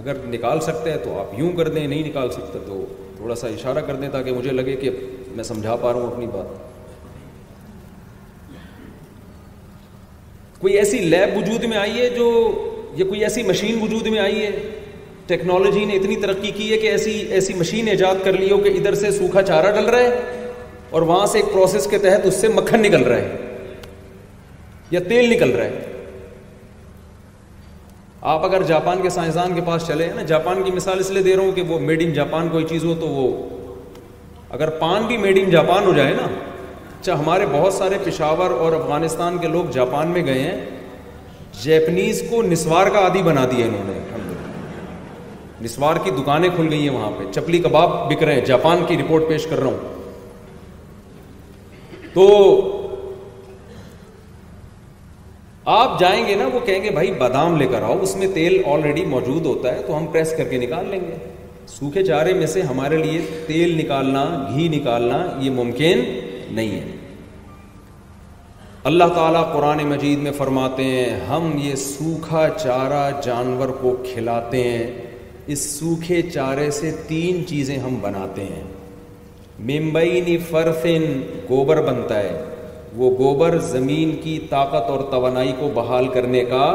اگر 0.00 0.16
نکال 0.28 0.60
سکتا 0.60 0.90
ہے 0.90 0.96
تو 1.04 1.18
آپ 1.18 1.38
یوں 1.38 1.50
کر 1.56 1.68
دیں 1.76 1.86
نہیں 1.86 2.08
نکال 2.08 2.30
سکتا 2.32 2.58
تو 2.66 2.84
تھوڑا 3.16 3.34
سا 3.42 3.48
اشارہ 3.48 3.78
کر 3.86 3.96
دیں 4.00 4.08
تاکہ 4.12 4.32
مجھے 4.38 4.52
لگے 4.52 4.74
کہ 4.82 4.90
میں 5.36 5.44
سمجھا 5.44 5.76
پا 5.82 5.92
رہا 5.92 6.00
ہوں 6.00 6.06
اپنی 6.10 6.26
بات 6.32 6.64
کوئی 10.60 10.76
ایسی 10.78 10.98
لیب 10.98 11.36
وجود 11.36 11.64
میں 11.70 11.76
آئی 11.78 11.98
ہے 12.00 12.08
جو 12.16 12.28
یا 12.96 13.04
کوئی 13.06 13.22
ایسی 13.24 13.42
مشین 13.46 13.82
وجود 13.82 14.06
میں 14.12 14.18
آئی 14.18 14.44
ہے 14.46 14.50
ٹیکنالوجی 15.26 15.84
نے 15.84 15.94
اتنی 15.96 16.16
ترقی 16.22 16.50
کی 16.56 16.70
ہے 16.72 16.76
کہ 16.78 16.86
ایسی 16.90 17.14
ایسی 17.38 17.54
مشین 17.54 17.88
ایجاد 17.88 18.24
کر 18.24 18.36
لی 18.40 18.50
ہو 18.50 18.58
کہ 18.64 18.68
ادھر 18.78 18.94
سے 19.00 19.10
سوکھا 19.18 19.42
چارہ 19.50 19.74
ڈل 19.80 19.86
رہا 19.90 19.98
ہے 19.98 20.44
اور 20.96 21.02
وہاں 21.10 21.26
سے 21.32 21.38
ایک 21.38 21.52
پروسیس 21.52 21.86
کے 21.90 21.98
تحت 22.06 22.26
اس 22.26 22.34
سے 22.40 22.48
مکھن 22.58 22.80
نکل 22.82 23.02
رہا 23.02 23.16
ہے 23.16 23.44
یا 24.90 25.00
تیل 25.08 25.32
نکل 25.32 25.50
رہا 25.56 25.64
ہے 25.64 25.94
آپ 28.32 28.44
اگر 28.44 28.62
جاپان 28.68 29.02
کے 29.02 29.10
سائنسدان 29.14 29.54
کے 29.54 29.60
پاس 29.66 29.82
چلے 29.86 30.06
ہیں 30.06 30.14
نا 30.14 30.22
جاپان 30.28 30.62
کی 30.62 30.70
مثال 30.76 31.00
اس 31.00 31.10
لیے 31.10 31.22
دے 31.22 31.34
رہا 31.36 31.42
ہوں 31.42 31.52
کہ 31.54 31.62
وہ 31.66 31.78
میڈ 31.80 32.02
ان 32.02 32.12
جاپان 32.12 32.48
کوئی 32.52 32.64
چیز 32.68 32.84
ہو 32.84 32.94
تو 33.00 33.08
وہ 33.08 33.26
اگر 34.56 34.70
پان 34.78 35.02
بھی 35.06 35.16
میڈ 35.24 35.38
ان 35.42 35.50
جاپان 35.50 35.84
ہو 35.86 35.92
جائے 35.96 36.14
نا 36.14 36.24
اچھا 37.00 37.18
ہمارے 37.18 37.44
بہت 37.52 37.72
سارے 37.72 37.98
پشاور 38.04 38.50
اور 38.64 38.72
افغانستان 38.80 39.38
کے 39.40 39.48
لوگ 39.52 39.70
جاپان 39.78 40.08
میں 40.16 40.24
گئے 40.26 40.40
ہیں 40.42 40.56
جیپنیز 41.62 42.22
کو 42.30 42.42
نسوار 42.50 42.86
کا 42.94 43.00
عادی 43.08 43.22
بنا 43.28 43.44
دیا 43.52 43.66
انہوں 43.66 43.84
نے 43.86 44.34
نسوار 45.64 45.96
کی 46.04 46.10
دکانیں 46.18 46.48
کھل 46.56 46.66
گئی 46.70 46.82
ہیں 46.88 46.94
وہاں 46.96 47.10
پہ 47.18 47.30
چپلی 47.34 47.58
کباب 47.68 47.94
بک 48.12 48.22
رہے 48.22 48.38
ہیں 48.40 48.44
جاپان 48.46 48.84
کی 48.88 48.96
رپورٹ 49.04 49.28
پیش 49.28 49.46
کر 49.50 49.60
رہا 49.60 49.66
ہوں 49.66 49.94
تو 52.14 52.26
آپ 55.74 55.98
جائیں 56.00 56.26
گے 56.26 56.34
نا 56.38 56.44
وہ 56.52 56.58
کہیں 56.66 56.82
گے 56.82 56.90
بھائی 56.94 57.10
بادام 57.18 57.54
لے 57.56 57.66
کر 57.70 57.82
آؤ 57.82 57.96
اس 58.02 58.14
میں 58.16 58.26
تیل 58.34 58.60
آلریڈی 58.72 59.04
موجود 59.14 59.46
ہوتا 59.46 59.72
ہے 59.74 59.80
تو 59.86 59.96
ہم 59.96 60.04
پریس 60.12 60.32
کر 60.38 60.48
کے 60.48 60.58
نکال 60.64 60.86
لیں 60.90 61.00
گے 61.06 61.14
سوکھے 61.68 62.04
چارے 62.06 62.34
میں 62.34 62.46
سے 62.52 62.62
ہمارے 62.68 62.96
لیے 63.04 63.20
تیل 63.46 63.74
نکالنا 63.78 64.24
گھی 64.52 64.68
نکالنا 64.76 65.18
یہ 65.42 65.50
ممکن 65.56 66.02
نہیں 66.54 66.70
ہے 66.70 66.84
اللہ 68.92 69.14
تعالیٰ 69.14 69.42
قرآن 69.52 69.82
مجید 69.88 70.18
میں 70.28 70.32
فرماتے 70.36 70.84
ہیں 70.94 71.18
ہم 71.28 71.50
یہ 71.64 71.74
سوکھا 71.86 72.46
چارہ 72.62 73.04
جانور 73.24 73.68
کو 73.80 73.96
کھلاتے 74.12 74.62
ہیں 74.70 74.86
اس 75.54 75.60
سوکھے 75.78 76.22
چارے 76.32 76.70
سے 76.80 76.90
تین 77.08 77.42
چیزیں 77.46 77.76
ہم 77.78 77.98
بناتے 78.02 78.44
ہیں 78.54 78.62
ممبئی 79.70 80.38
فرفن 80.50 81.12
گوبر 81.50 81.82
بنتا 81.90 82.18
ہے 82.20 82.38
وہ 82.96 83.10
گوبر 83.18 83.56
زمین 83.70 84.14
کی 84.22 84.38
طاقت 84.50 84.90
اور 84.90 85.00
توانائی 85.10 85.52
کو 85.58 85.68
بحال 85.74 86.06
کرنے 86.12 86.44
کا 86.50 86.66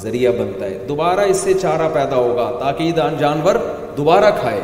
ذریعہ 0.00 0.32
بنتا 0.38 0.64
ہے 0.66 0.78
دوبارہ 0.88 1.20
اس 1.32 1.36
سے 1.48 1.52
چارہ 1.60 1.88
پیدا 1.94 2.16
ہوگا 2.16 2.50
تاکہ 2.60 2.90
جانور 3.18 3.54
دوبارہ 3.96 4.30
کھائے 4.40 4.60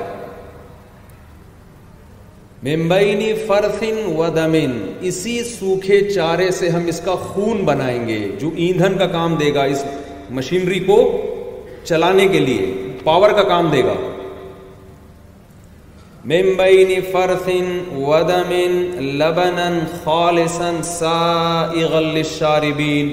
ممبئی 2.69 3.33
فرسن 3.47 4.01
و 4.17 4.29
دمن 4.37 4.73
اسی 5.11 5.39
سوکھے 5.49 6.01
چارے 6.11 6.51
سے 6.61 6.69
ہم 6.77 6.87
اس 6.93 7.01
کا 7.05 7.15
خون 7.29 7.63
بنائیں 7.65 8.07
گے 8.09 8.19
جو 8.41 8.51
ایندھن 8.67 8.99
کا 8.99 9.07
کام 9.17 9.35
دے 9.41 9.55
گا 9.55 9.63
اس 9.75 9.85
مشینری 10.39 10.79
کو 10.91 10.97
چلانے 11.85 12.27
کے 12.33 12.41
لیے 12.47 12.73
پاور 13.05 13.31
کا 13.37 13.43
کام 13.49 13.71
دے 13.73 13.85
گا 13.85 13.95
من 16.31 16.49
فرث 17.13 17.47
ودم 18.07 18.51
لبنا 19.21 19.67
خالصا 20.07 20.73
سائغا 20.89 22.01
للشاربين 22.01 23.13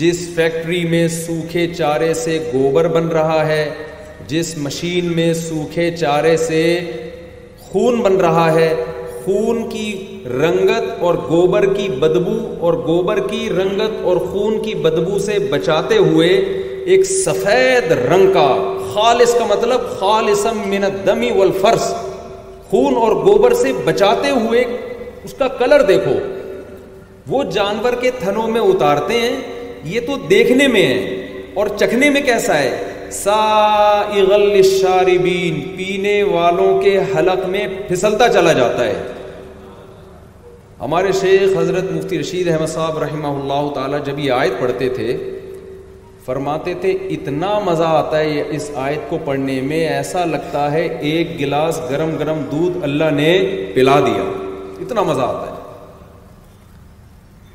جس 0.00 0.18
فیکٹری 0.36 0.84
میں 0.92 1.06
سوکھے 1.14 1.66
چارے 1.76 2.12
سے 2.20 2.38
گوبر 2.52 2.88
بن 2.98 3.08
رہا 3.16 3.40
ہے 3.46 3.64
جس 4.34 4.54
مشین 4.66 5.12
میں 5.16 5.32
سوکھے 5.42 5.90
چارے 5.96 6.36
سے 6.44 6.60
خون 7.64 8.00
بن 8.02 8.16
رہا 8.26 8.46
ہے 8.58 8.72
خون 9.24 9.68
کی 9.70 9.86
رنگت 10.44 11.02
اور 11.08 11.14
گوبر 11.28 11.66
کی 11.74 11.88
بدبو 12.06 12.36
اور 12.66 12.74
گوبر 12.86 13.26
کی 13.30 13.48
رنگت 13.56 14.00
اور 14.10 14.16
خون 14.30 14.62
کی 14.62 14.74
بدبو 14.88 15.18
سے 15.26 15.38
بچاتے 15.50 15.96
ہوئے 16.06 16.30
ایک 16.30 17.06
سفید 17.16 17.92
رنگ 18.10 18.32
کا 18.32 18.48
خالص 18.94 19.34
کا 19.38 19.46
مطلب 19.54 19.90
خالصم 20.00 20.68
من 20.70 20.84
الدمی 20.94 21.30
والفرس 21.38 21.92
خون 22.74 22.94
اور 23.00 23.12
گوبر 23.24 23.52
سے 23.54 23.72
بچاتے 23.84 24.30
ہوئے 24.30 24.62
اس 25.24 25.34
کا 25.38 25.46
کلر 25.58 25.82
دیکھو 25.88 26.12
وہ 27.32 27.42
جانور 27.56 27.92
کے 28.00 28.10
تھنوں 28.20 28.46
میں 28.54 28.60
اتارتے 28.60 29.18
ہیں 29.20 29.36
یہ 29.90 30.00
تو 30.06 30.16
دیکھنے 30.30 30.66
میں 30.68 30.82
ہے 30.86 31.50
اور 31.60 31.66
چکھنے 31.80 32.08
میں 32.16 32.20
کیسا 32.28 32.58
ہے 32.58 33.10
شاربین 34.70 35.60
پینے 35.76 36.22
والوں 36.32 36.80
کے 36.82 36.98
حلق 37.14 37.44
میں 37.54 37.66
پھسلتا 37.88 38.28
چلا 38.38 38.52
جاتا 38.60 38.84
ہے 38.86 39.02
ہمارے 40.80 41.12
شیخ 41.20 41.56
حضرت 41.58 41.92
مفتی 41.92 42.18
رشید 42.20 42.48
احمد 42.54 42.74
صاحب 42.74 42.98
رحمہ 43.04 43.28
اللہ 43.40 43.72
تعالی 43.74 43.96
جب 44.06 44.18
یہ 44.26 44.32
آیت 44.42 44.60
پڑھتے 44.60 44.88
تھے 44.96 45.16
فرماتے 46.24 46.72
تھے 46.80 46.90
اتنا 47.14 47.58
مزہ 47.64 47.84
آتا 47.94 48.18
ہے 48.18 48.42
اس 48.56 48.70
آیت 48.82 49.08
کو 49.08 49.18
پڑھنے 49.24 49.60
میں 49.70 49.80
ایسا 49.88 50.24
لگتا 50.24 50.70
ہے 50.72 50.86
ایک 51.08 51.38
گلاس 51.40 51.80
گرم 51.90 52.14
گرم 52.18 52.42
دودھ 52.50 52.78
اللہ 52.84 53.10
نے 53.14 53.28
پلا 53.74 53.98
دیا 54.06 54.22
اتنا 54.84 55.02
مزہ 55.08 55.20
آتا 55.22 55.46
ہے 55.46 55.62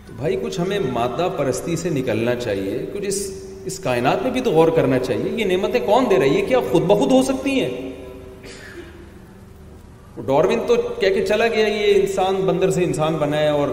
تو 0.08 0.14
بھائی 0.18 0.38
کچھ 0.42 0.60
ہمیں 0.60 0.78
مادہ 0.94 1.28
پرستی 1.38 1.76
سے 1.84 1.90
نکلنا 1.96 2.36
چاہیے 2.46 2.86
کچھ 2.94 3.06
اس 3.08 3.28
اس 3.70 3.80
کائنات 3.80 4.22
میں 4.24 4.32
بھی 4.32 4.42
تو 4.42 4.52
غور 4.52 4.68
کرنا 4.76 5.00
چاہیے 5.00 5.32
یہ 5.38 5.46
نعمتیں 5.46 5.80
کون 5.86 6.06
دے 6.10 6.20
رہی 6.20 6.36
ہے 6.36 6.42
کیا 6.46 6.60
خود 6.72 6.84
بخود 6.92 7.12
ہو 7.12 7.22
سکتی 7.32 7.60
ہیں 7.62 7.92
ڈاروین 10.26 10.60
تو 10.68 10.76
کہہ 11.00 11.14
کے 11.14 11.26
چلا 11.26 11.48
گیا 11.56 11.68
یہ 11.68 11.94
انسان 12.02 12.36
بندر 12.46 12.72
سے 12.78 12.84
انسان 12.84 13.16
بنا 13.20 13.38
ہے 13.40 13.50
اور 13.60 13.68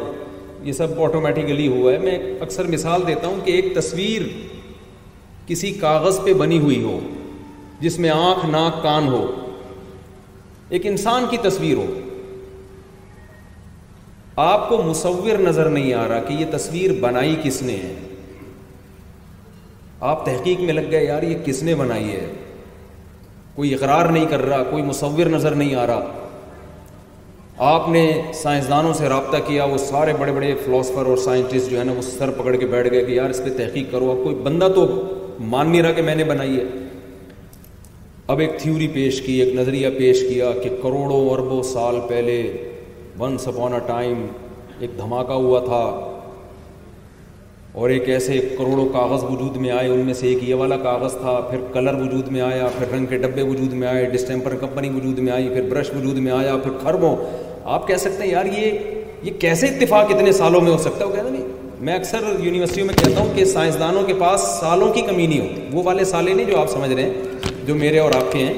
یہ 0.67 0.73
سب 0.73 1.01
آٹومیٹیکلی 1.03 1.67
ہوا 1.69 1.93
ہے 1.93 1.99
میں 2.09 2.19
اکثر 2.47 2.67
مثال 2.75 3.07
دیتا 3.07 3.27
ہوں 3.29 3.41
کہ 3.45 3.53
ایک 3.53 3.75
تصویر 3.77 4.23
کسی 5.47 5.73
کاغذ 5.81 6.19
پہ 6.25 6.33
بنی 6.39 6.59
ہوئی 6.59 6.83
ہو 6.83 6.99
جس 7.81 7.99
میں 8.05 8.11
آنکھ 8.11 8.45
ناک 8.51 8.83
کان 8.83 9.09
ہو 9.09 9.25
ایک 10.77 10.87
انسان 10.87 11.27
کی 11.31 11.37
تصویر 11.43 11.77
ہو 11.77 11.87
آپ 14.45 14.69
کو 14.69 14.83
مصور 14.83 15.39
نظر 15.49 15.69
نہیں 15.71 15.93
آ 15.95 16.07
رہا 16.09 16.21
کہ 16.29 16.33
یہ 16.35 16.47
تصویر 16.57 16.93
بنائی 17.01 17.37
کس 17.43 17.61
نے 17.63 17.77
ہے 17.83 17.95
آپ 20.09 20.25
تحقیق 20.25 20.61
میں 20.61 20.75
لگ 20.75 20.91
گئے 20.91 21.05
یار 21.05 21.23
یہ 21.23 21.39
کس 21.45 21.63
نے 21.69 21.75
بنائی 21.75 22.11
ہے 22.11 22.27
کوئی 23.55 23.73
اقرار 23.75 24.07
نہیں 24.17 24.27
کر 24.31 24.43
رہا 24.47 24.63
کوئی 24.71 24.83
مصور 24.85 25.27
نظر 25.35 25.55
نہیں 25.63 25.75
آ 25.83 25.87
رہا 25.87 26.25
آپ 27.75 27.89
نے 27.89 28.03
سائنسدانوں 28.43 28.93
سے 28.95 29.09
رابطہ 29.09 29.37
کیا 29.47 29.65
وہ 29.65 29.77
سارے 29.89 30.13
بڑے 30.19 30.33
بڑے 30.33 30.53
فلاسفر 30.65 31.07
اور 31.13 31.17
سائنٹسٹ 31.25 31.71
جو 31.71 31.79
ہے 31.79 31.85
نا 31.85 31.93
وہ 31.97 32.03
سر 32.11 32.31
پکڑ 32.41 32.57
کے 32.57 32.67
بیٹھ 32.75 32.91
گئے 32.93 33.05
کہ 33.05 33.13
یار 33.13 33.31
اس 33.31 33.41
پہ 33.45 33.57
تحقیق 33.63 33.91
کرو 33.93 34.11
آپ 34.11 34.23
کوئی 34.25 34.35
بندہ 34.45 34.69
تو 34.75 34.85
مان 35.41 35.69
نہیں 35.71 35.83
رہا 35.83 35.93
کہ 35.93 36.03
میں 36.03 36.15
نے 36.15 36.25
بنائی 36.25 36.57
ہے 36.59 36.63
اب 38.35 38.39
ایک 38.41 38.59
تھیوری 38.61 38.87
پیش 38.95 39.21
کی 39.23 39.41
ایک 39.43 39.55
نظریہ 39.55 39.89
پیش 39.99 40.21
کیا 40.29 40.51
کہ 40.63 40.69
کروڑوں 40.83 41.25
اربوں 41.31 41.63
سال 41.73 41.99
پہلے 42.09 42.41
اے 43.21 43.79
ٹائم 43.87 44.27
ایک 44.79 44.97
دھماکہ 44.99 45.33
ہوا 45.43 45.61
تھا 45.65 45.83
اور 47.83 47.91
ایک 47.91 48.09
ایسے 48.09 48.39
کروڑوں 48.59 48.87
کاغذ 48.93 49.25
وجود 49.25 49.57
میں 49.65 49.71
آئے 49.71 49.89
ان 49.89 49.99
میں 50.07 50.15
سے 50.15 50.27
ایک 50.29 50.45
یہ 50.49 50.55
والا 50.61 50.77
کاغذ 50.83 51.17
تھا 51.21 51.39
پھر 51.51 51.61
کلر 51.73 52.01
وجود 52.01 52.29
میں 52.33 52.41
آیا 52.41 52.69
پھر 52.79 52.93
رنگ 52.93 53.07
کے 53.11 53.17
ڈبے 53.25 53.43
وجود 53.43 53.73
میں 53.73 53.89
آئے 53.89 54.05
ڈسٹیمپر 54.13 54.55
کمپنی 54.61 54.89
وجود 54.95 55.19
میں 55.19 55.33
آئی 55.33 55.49
پھر 55.53 55.69
برش 55.71 55.91
وجود 55.97 56.19
میں 56.27 56.33
آیا 56.33 56.57
پھر 56.63 56.79
خربوں 56.83 57.17
آپ 57.75 57.87
کہہ 57.89 57.97
سکتے 58.05 58.23
ہیں 58.23 58.31
یار 58.31 58.47
یہ 58.59 58.79
یہ 59.23 59.39
کیسے 59.41 59.67
اتفاق 59.67 60.11
اتنے 60.15 60.33
سالوں 60.43 60.61
میں 60.61 60.73
ہو 60.73 60.77
سکتا 60.83 61.05
ہے 61.05 61.23
وہ 61.25 61.31
نہیں 61.31 61.46
میں 61.85 61.95
اکثر 61.95 62.25
یونیورسٹیوں 62.43 62.87
میں 62.87 62.95
کہتا 62.97 63.21
ہوں 63.21 63.35
کہ 63.37 63.45
سائنسدانوں 63.45 64.03
کے 64.07 64.15
پاس 64.19 64.41
سالوں 64.61 64.93
کی 64.93 65.01
کمی 65.07 65.27
نہیں 65.27 65.41
ہوتی 65.41 65.77
وہ 65.77 65.83
والے 65.85 66.05
سالے 66.11 66.35
نہیں 66.35 66.47
جو 66.51 66.59
آپ 66.61 66.69
سمجھ 66.71 66.91
رہے 66.93 67.03
ہیں 67.03 67.65
جو 67.67 67.75
میرے 67.75 67.99
اور 67.99 68.13
آپ 68.17 68.31
کے 68.33 68.45
ہیں 68.47 68.55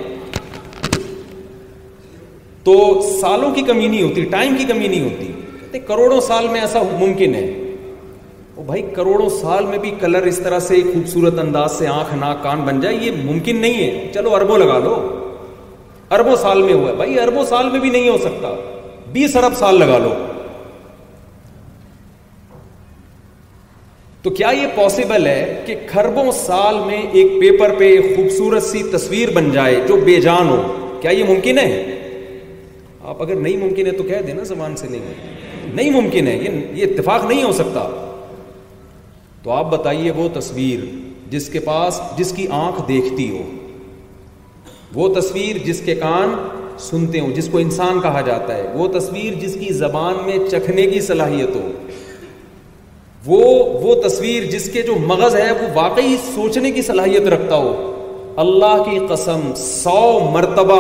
تو 2.64 2.74
سالوں 3.20 3.50
کی 3.54 3.62
کمی 3.68 3.86
نہیں 3.86 4.02
ہوتی 4.02 4.24
ٹائم 4.34 4.56
کی 4.58 4.64
کمی 4.68 4.86
نہیں 4.88 5.04
ہوتی 5.04 5.26
کہتے 5.60 5.78
کروڑوں 5.88 6.20
سال 6.28 6.48
میں 6.52 6.60
ایسا 6.60 6.82
ممکن 7.00 7.34
ہے 7.34 7.46
بھائی 8.66 8.82
کروڑوں 8.94 9.28
سال 9.40 9.66
میں 9.66 9.78
بھی 9.78 9.90
کلر 10.00 10.22
اس 10.30 10.38
طرح 10.44 10.58
سے 10.60 10.76
خوبصورت 10.92 11.38
انداز 11.38 11.72
سے 11.78 11.86
آنکھ 11.88 12.14
ناک 12.18 12.42
کان 12.42 12.60
بن 12.64 12.80
جائے 12.80 12.96
یہ 13.02 13.10
ممکن 13.24 13.56
نہیں 13.60 13.74
ہے 13.82 14.10
چلو 14.14 14.34
اربوں 14.36 14.58
لگا 14.58 14.78
لو 14.84 14.94
اربوں 16.16 16.34
سال 16.42 16.62
میں 16.62 16.72
ہوا 16.74 16.88
ہے 16.90 16.94
بھائی 16.96 17.18
اربوں 17.20 17.44
سال 17.48 17.70
میں 17.70 17.80
بھی 17.80 17.90
نہیں 17.90 18.08
ہو 18.08 18.16
سکتا 18.24 18.54
بیس 19.12 19.36
ارب 19.36 19.54
سال 19.58 19.78
لگا 19.78 19.98
لو 20.02 20.14
تو 24.22 24.30
کیا 24.38 24.48
یہ 24.60 24.66
پاسبل 24.74 25.26
ہے 25.26 25.62
کہ 25.66 25.74
خربوں 25.88 26.30
سال 26.36 26.78
میں 26.86 27.00
ایک 27.18 27.38
پیپر 27.40 27.74
پہ 27.78 27.88
ایک 27.96 28.16
خوبصورت 28.16 28.62
سی 28.62 28.82
تصویر 28.92 29.30
بن 29.34 29.50
جائے 29.50 29.80
جو 29.88 29.96
بے 30.04 30.20
جان 30.20 30.48
ہو 30.48 30.62
کیا 31.02 31.10
یہ 31.10 31.24
ممکن 31.28 31.58
ہے 31.58 31.96
آپ 33.10 33.22
اگر 33.22 33.34
نہیں 33.34 33.56
ممکن 33.66 33.86
ہے 33.86 33.90
تو 33.98 34.02
کہہ 34.04 34.22
دیں 34.26 34.34
نا 34.34 34.42
زبان 34.52 34.74
سے 34.76 34.86
نہیں 34.90 35.70
نہیں 35.74 35.90
ممکن 36.00 36.26
ہے 36.28 36.36
یہ 36.42 36.58
یہ 36.78 36.84
اتفاق 36.86 37.24
نہیں 37.24 37.42
ہو 37.42 37.52
سکتا 37.60 37.88
تو 39.42 39.50
آپ 39.52 39.70
بتائیے 39.72 40.10
وہ 40.16 40.28
تصویر 40.38 40.80
جس 41.30 41.48
کے 41.52 41.58
پاس 41.70 42.00
جس 42.18 42.32
کی 42.36 42.46
آنکھ 42.62 42.80
دیکھتی 42.88 43.28
ہو 43.30 43.42
وہ 44.94 45.08
تصویر 45.20 45.56
جس 45.66 45.80
کے 45.84 45.94
کان 45.94 46.34
سنتے 46.90 47.20
ہو 47.20 47.30
جس 47.36 47.48
کو 47.52 47.58
انسان 47.58 48.00
کہا 48.00 48.20
جاتا 48.26 48.56
ہے 48.56 48.66
وہ 48.74 48.86
تصویر 48.98 49.32
جس 49.40 49.56
کی 49.60 49.72
زبان 49.84 50.14
میں 50.26 50.38
چکھنے 50.50 50.86
کی 50.90 51.00
صلاحیت 51.10 51.56
ہو 51.56 51.70
وہ 53.28 53.40
وہ 53.84 53.94
تصویر 54.08 54.42
جس 54.50 54.68
کے 54.72 54.82
جو 54.82 54.94
مغز 55.06 55.34
ہے 55.36 55.50
وہ 55.60 55.66
واقعی 55.74 56.16
سوچنے 56.34 56.70
کی 56.76 56.82
صلاحیت 56.82 57.26
رکھتا 57.34 57.56
ہو 57.64 57.72
اللہ 58.42 58.76
کی 58.90 58.98
قسم 59.08 59.40
سو 59.62 59.96
مرتبہ 60.34 60.78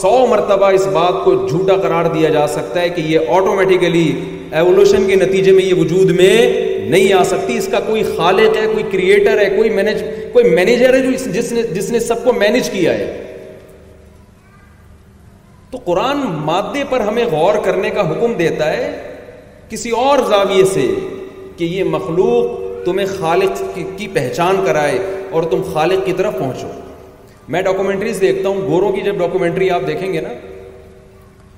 سو 0.00 0.10
مرتبہ 0.30 0.70
اس 0.78 0.86
بات 0.96 1.22
کو 1.24 1.34
جھوٹا 1.48 1.76
قرار 1.82 2.04
دیا 2.14 2.28
جا 2.36 2.46
سکتا 2.54 2.80
ہے 2.80 2.88
کہ 2.96 3.00
یہ 3.12 3.30
آٹومیٹیکلی 3.36 4.04
ایولیوشن 4.60 5.06
کے 5.06 5.16
نتیجے 5.16 5.52
میں 5.58 5.64
یہ 5.64 5.72
وجود 5.80 6.10
میں 6.20 6.34
نہیں 6.90 7.12
آ 7.18 7.22
سکتی 7.30 7.56
اس 7.58 7.68
کا 7.72 7.80
کوئی 7.86 8.02
خالق 8.16 8.56
ہے 8.56 8.66
کوئی 8.72 8.84
کریٹر 8.92 9.38
ہے 9.42 9.48
کوئی 9.56 9.70
مینج 9.78 10.02
کوئی 10.32 10.50
مینیجر 10.56 10.94
ہے 10.94 11.00
جو 11.02 11.30
جس 11.38 11.52
نے 11.52 11.62
جس 11.76 11.90
نے 11.92 12.00
سب 12.08 12.24
کو 12.24 12.32
مینج 12.42 12.70
کیا 12.74 12.92
ہے 12.98 13.06
تو 15.70 15.78
قرآن 15.84 16.20
مادے 16.50 16.82
پر 16.90 17.00
ہمیں 17.08 17.24
غور 17.30 17.58
کرنے 17.64 17.90
کا 17.98 18.08
حکم 18.10 18.32
دیتا 18.42 18.70
ہے 18.72 18.90
کسی 19.70 19.90
اور 20.04 20.18
زاویے 20.30 20.64
سے 20.74 20.86
کہ 21.60 21.64
یہ 21.70 21.84
مخلوق 21.92 22.84
تمہیں 22.84 23.06
خالق 23.18 23.60
کی 23.96 24.06
پہچان 24.12 24.60
کرائے 24.66 24.98
اور 25.38 25.42
تم 25.54 25.62
خالق 25.72 26.04
کی 26.06 26.12
طرف 26.20 26.38
پہنچو 26.38 26.68
میں 27.54 27.62
ڈاکومنٹریز 27.62 28.20
دیکھتا 28.20 28.48
ہوں 28.48 28.62
گوروں 28.68 28.90
کی 28.92 29.00
جب 29.08 29.18
ڈاکومنٹری 29.24 29.68
آپ 29.78 29.82
دیکھیں 29.86 30.12
گے 30.12 30.20
نا 30.28 30.30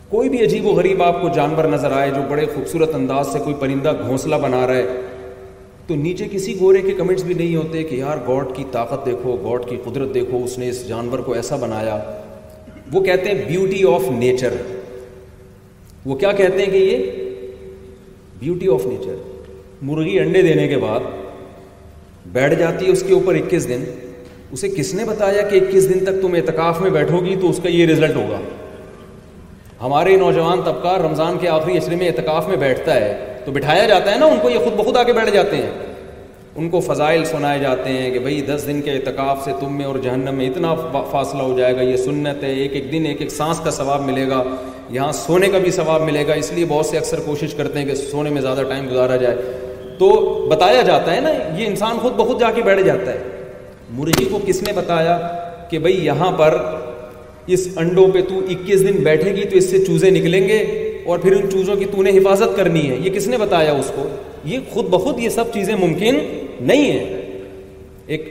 کوئی 0.09 0.29
بھی 0.35 0.43
عجیب 0.45 0.67
و 0.67 0.71
غریب 0.81 1.03
آپ 1.03 1.21
کو 1.23 1.29
جانور 1.35 1.65
نظر 1.77 1.93
آئے 2.01 2.11
جو 2.17 2.23
بڑے 2.31 2.47
خوبصورت 2.55 2.95
انداز 2.95 3.33
سے 3.33 3.39
کوئی 3.45 3.55
پرندہ 3.61 3.93
گھونسلہ 4.07 4.37
بنا 4.43 4.67
رہا 4.67 4.77
ہے 4.83 5.01
تو 5.87 5.95
نیچے 6.03 6.27
کسی 6.33 6.59
گورے 6.61 6.81
کے 6.83 6.93
کمنٹس 6.99 7.23
بھی 7.31 7.35
نہیں 7.35 7.57
ہوتے 7.57 7.83
کہ 7.91 7.95
یار 8.03 8.19
گاڈ 8.29 8.55
کی 8.57 8.65
طاقت 8.73 9.07
دیکھو 9.07 9.37
گاڈ 9.45 9.69
کی 9.71 9.77
قدرت 9.85 10.15
دیکھو 10.15 10.43
اس 10.45 10.59
نے 10.59 10.69
اس 10.69 10.87
جانور 10.89 11.19
کو 11.29 11.33
ایسا 11.43 11.57
بنایا 11.67 11.99
وہ 12.93 13.05
کہتے 13.05 13.31
ہیں 13.31 13.45
بیوٹی 13.49 13.83
آف 13.95 14.09
نیچر 14.25 14.61
وہ 16.07 16.15
کیا 16.25 16.33
کہتے 16.43 16.65
ہیں 16.65 16.71
کہ 16.73 16.83
یہ 16.91 17.07
بیوٹی 18.41 18.69
آف 18.77 18.87
نیچر 18.95 19.29
مرغی 19.87 20.19
انڈے 20.21 20.41
دینے 20.43 20.67
کے 20.69 20.77
بعد 20.79 21.01
بیٹھ 22.33 22.55
جاتی 22.59 22.87
ہے 22.87 22.91
اس 22.91 23.03
کے 23.07 23.13
اوپر 23.15 23.35
اکیس 23.35 23.69
دن 23.69 23.85
اسے 24.55 24.69
کس 24.77 24.93
نے 24.95 25.05
بتایا 25.05 25.43
کہ 25.49 25.61
اکیس 25.65 25.89
دن 25.95 26.05
تک 26.05 26.21
تم 26.23 26.35
اعتکاف 26.37 26.81
میں 26.81 26.91
بیٹھو 26.97 27.25
گی 27.25 27.35
تو 27.41 27.49
اس 27.51 27.59
کا 27.63 27.69
یہ 27.69 27.87
رزلٹ 27.87 28.15
ہوگا 28.17 28.41
ہمارے 29.81 30.17
نوجوان 30.17 30.61
طبقہ 30.65 30.97
رمضان 31.05 31.39
کے 31.41 31.49
آخری 31.49 31.79
عشرے 31.79 31.97
میں 32.03 32.07
اعتکاف 32.09 32.49
میں 32.49 32.57
بیٹھتا 32.57 32.95
ہے 32.95 33.15
تو 33.45 33.53
بٹھایا 33.53 33.87
جاتا 33.87 34.13
ہے 34.13 34.19
نا 34.19 34.27
ان 34.33 34.37
کو 34.43 34.51
یہ 34.51 34.59
خود 34.65 34.77
بخود 34.81 34.97
آ 34.97 35.03
کے 35.09 35.13
بیٹھ 35.13 35.31
جاتے 35.35 35.57
ہیں 35.57 35.71
ان 36.61 36.69
کو 36.71 36.81
فضائل 36.87 37.25
سنائے 37.25 37.59
جاتے 37.61 37.91
ہیں 37.93 38.11
کہ 38.13 38.19
بھائی 38.27 38.41
دس 38.55 38.65
دن 38.67 38.81
کے 38.85 38.93
اعتکاف 38.93 39.45
سے 39.45 39.53
تم 39.61 39.77
میں 39.77 39.85
اور 39.87 39.97
جہنم 40.03 40.35
میں 40.39 40.49
اتنا 40.49 40.75
فاصلہ 41.11 41.43
ہو 41.43 41.57
جائے 41.59 41.77
گا 41.77 41.83
یہ 41.83 41.97
سنت 42.05 42.43
ہے 42.45 42.53
ایک 42.63 42.73
ایک 42.81 42.91
دن 42.93 43.07
ایک 43.07 43.21
ایک 43.23 43.31
سانس 43.33 43.61
کا 43.65 43.71
ثواب 43.81 44.05
ملے 44.11 44.29
گا 44.29 44.43
یہاں 44.99 45.11
سونے 45.27 45.49
کا 45.53 45.59
بھی 45.67 45.71
ثواب 45.81 46.03
ملے 46.11 46.27
گا 46.29 46.33
اس 46.43 46.53
لیے 46.53 46.65
بہت 46.69 46.87
سے 46.87 46.99
اکثر 46.99 47.21
کوشش 47.27 47.55
کرتے 47.63 47.79
ہیں 47.79 47.87
کہ 47.87 47.95
سونے 47.95 48.31
میں 48.31 48.43
زیادہ 48.43 48.63
ٹائم 48.69 48.89
گزارا 48.91 49.17
جائے 49.25 49.37
تو 50.03 50.47
بتایا 50.51 50.81
جاتا 50.87 51.15
ہے 51.15 51.21
نا 51.25 51.31
یہ 51.59 51.67
انسان 51.67 51.99
خود 52.03 52.13
بہت 52.17 52.39
جا 52.41 52.51
کے 52.55 52.63
بیٹھ 52.69 52.81
جاتا 52.87 53.13
ہے 53.13 53.51
مرغی 53.99 54.25
کو 54.31 54.39
کس 54.47 54.63
نے 54.69 54.73
بتایا 54.77 55.17
کہ 55.71 55.79
بھائی 55.85 55.99
یہاں 56.07 56.31
پر 56.39 56.57
اس 57.57 57.67
انڈوں 57.83 58.07
پہ 58.15 58.23
تو 58.29 58.39
اکیس 58.55 58.81
دن 58.89 58.97
بیٹھے 59.09 59.35
گی 59.37 59.45
تو 59.53 59.57
اس 59.61 59.71
سے 59.71 59.85
چوزے 59.85 60.11
نکلیں 60.17 60.41
گے 60.49 60.57
اور 61.13 61.19
پھر 61.25 61.33
ان 61.37 61.49
چوزوں 61.51 61.77
کی 61.83 61.85
تو 61.93 62.03
نے 62.07 62.11
حفاظت 62.17 62.57
کرنی 62.57 62.83
ہے 62.89 62.97
یہ 63.05 63.13
کس 63.19 63.27
نے 63.29 63.39
بتایا 63.45 63.73
اس 63.85 63.93
کو 63.97 64.07
یہ 64.55 64.69
خود 64.73 64.89
بخود 64.97 65.21
یہ 65.25 65.29
سب 65.37 65.53
چیزیں 65.55 65.75
ممکن 65.85 66.19
نہیں 66.71 66.91
ہیں 66.91 68.17
ایک 68.17 68.29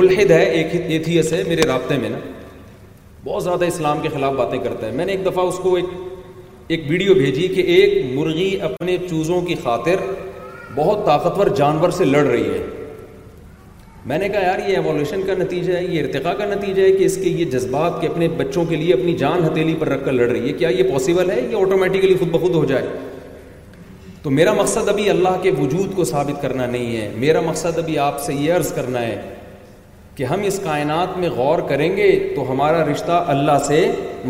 ملحد 0.00 0.30
ہے 0.38 0.44
ایک 0.58 0.74
ایتھیس 0.82 1.32
ہے 1.32 1.42
میرے 1.48 1.66
رابطے 1.72 1.98
میں 2.02 2.08
نا 2.16 2.18
بہت 3.30 3.42
زیادہ 3.44 3.64
اسلام 3.74 4.00
کے 4.02 4.08
خلاف 4.18 4.32
باتیں 4.42 4.58
کرتا 4.64 4.86
ہے 4.86 4.92
میں 5.00 5.06
نے 5.06 5.12
ایک 5.16 5.24
دفعہ 5.32 5.44
اس 5.52 5.58
کو 5.62 5.74
ایک 5.80 5.96
ایک 6.74 6.84
ویڈیو 6.90 7.14
بھیجی 7.22 7.48
کہ 7.54 7.60
ایک 7.78 7.98
مرغی 8.14 8.48
اپنے 8.70 8.96
چوزوں 9.08 9.40
کی 9.48 9.54
خاطر 9.62 10.04
بہت 10.74 11.04
طاقتور 11.06 11.46
جانور 11.56 11.90
سے 11.98 12.04
لڑ 12.04 12.24
رہی 12.26 12.48
ہے 12.52 12.62
میں 14.10 14.18
نے 14.18 14.28
کہا 14.28 14.40
یار 14.42 14.58
یہ 14.68 14.76
ایوالیوشن 14.76 15.20
کا 15.26 15.34
نتیجہ 15.38 15.72
ہے 15.72 15.84
یہ 15.84 16.00
ارتقا 16.02 16.32
کا 16.38 16.46
نتیجہ 16.46 16.82
ہے 16.82 16.92
کہ 16.92 17.04
اس 17.04 17.14
کے 17.22 17.28
یہ 17.30 17.44
جذبات 17.50 18.00
کے 18.00 18.06
اپنے 18.06 18.28
بچوں 18.38 18.64
کے 18.70 18.76
لیے 18.76 18.94
اپنی 18.94 19.12
جان 19.20 19.44
ہتھیلی 19.44 19.74
پر 19.80 19.88
رکھ 19.88 20.04
کر 20.04 20.12
لڑ 20.12 20.28
رہی 20.30 20.46
ہے 20.48 20.52
کیا 20.62 20.68
یہ 20.78 20.90
پاسبل 20.92 21.30
ہے 21.30 21.40
یہ 21.50 21.56
آٹومیٹیکلی 21.56 22.14
خود 22.20 22.30
بخود 22.32 22.54
ہو 22.54 22.64
جائے 22.72 22.88
تو 24.22 24.30
میرا 24.30 24.52
مقصد 24.58 24.88
ابھی 24.88 25.08
اللہ 25.10 25.38
کے 25.42 25.50
وجود 25.58 25.94
کو 25.96 26.04
ثابت 26.10 26.42
کرنا 26.42 26.66
نہیں 26.66 26.96
ہے 26.96 27.10
میرا 27.24 27.40
مقصد 27.46 27.78
ابھی 27.78 27.98
آپ 28.08 28.20
سے 28.26 28.34
یہ 28.34 28.52
عرض 28.52 28.72
کرنا 28.74 29.02
ہے 29.06 29.16
کہ 30.16 30.24
ہم 30.30 30.42
اس 30.46 30.60
کائنات 30.64 31.16
میں 31.18 31.28
غور 31.36 31.58
کریں 31.68 31.88
گے 31.96 32.08
تو 32.36 32.50
ہمارا 32.50 32.84
رشتہ 32.90 33.22
اللہ 33.34 33.58
سے 33.66 33.80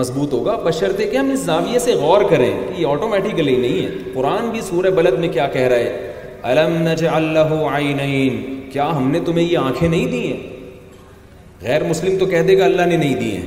مضبوط 0.02 0.33
ہوگا 0.33 0.54
بشرطے 0.64 1.07
کہ 1.11 1.16
ہم 1.16 1.30
اس 1.33 1.40
زاویے 1.50 1.78
سے 1.87 1.94
غور 2.02 2.22
کریں 2.30 2.50
کہ 2.68 2.80
یہ 2.80 2.87
آٹومیٹیکلی 2.92 3.57
نہیں 3.57 3.85
ہے 3.85 4.11
قرآن 4.14 4.48
بھی 4.54 4.61
سورہ 4.68 4.90
بلد 5.00 5.18
میں 5.24 5.28
کیا 5.38 5.46
کہہ 5.54 5.68
رہا 5.72 5.76
ہے 5.87 6.12
الم 6.52 6.87
اللہ 7.11 7.52
عینین 7.74 8.35
کیا 8.72 8.88
ہم 8.96 9.11
نے 9.11 9.20
تمہیں 9.26 9.44
یہ 9.44 9.59
آنکھیں 9.59 9.88
نہیں 9.88 10.07
دی 10.12 10.26
ہیں 10.33 11.62
غیر 11.62 11.85
مسلم 11.90 12.18
تو 12.18 12.26
کہہ 12.33 12.42
دے 12.48 12.57
گا 12.59 12.64
اللہ 12.64 12.87
نے 12.90 12.96
نہیں 13.02 13.14
دی 13.20 13.30
ہیں 13.37 13.46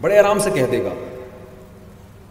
بڑے 0.00 0.18
آرام 0.18 0.38
سے 0.46 0.50
کہہ 0.54 0.66
دے 0.72 0.82
گا 0.84 0.92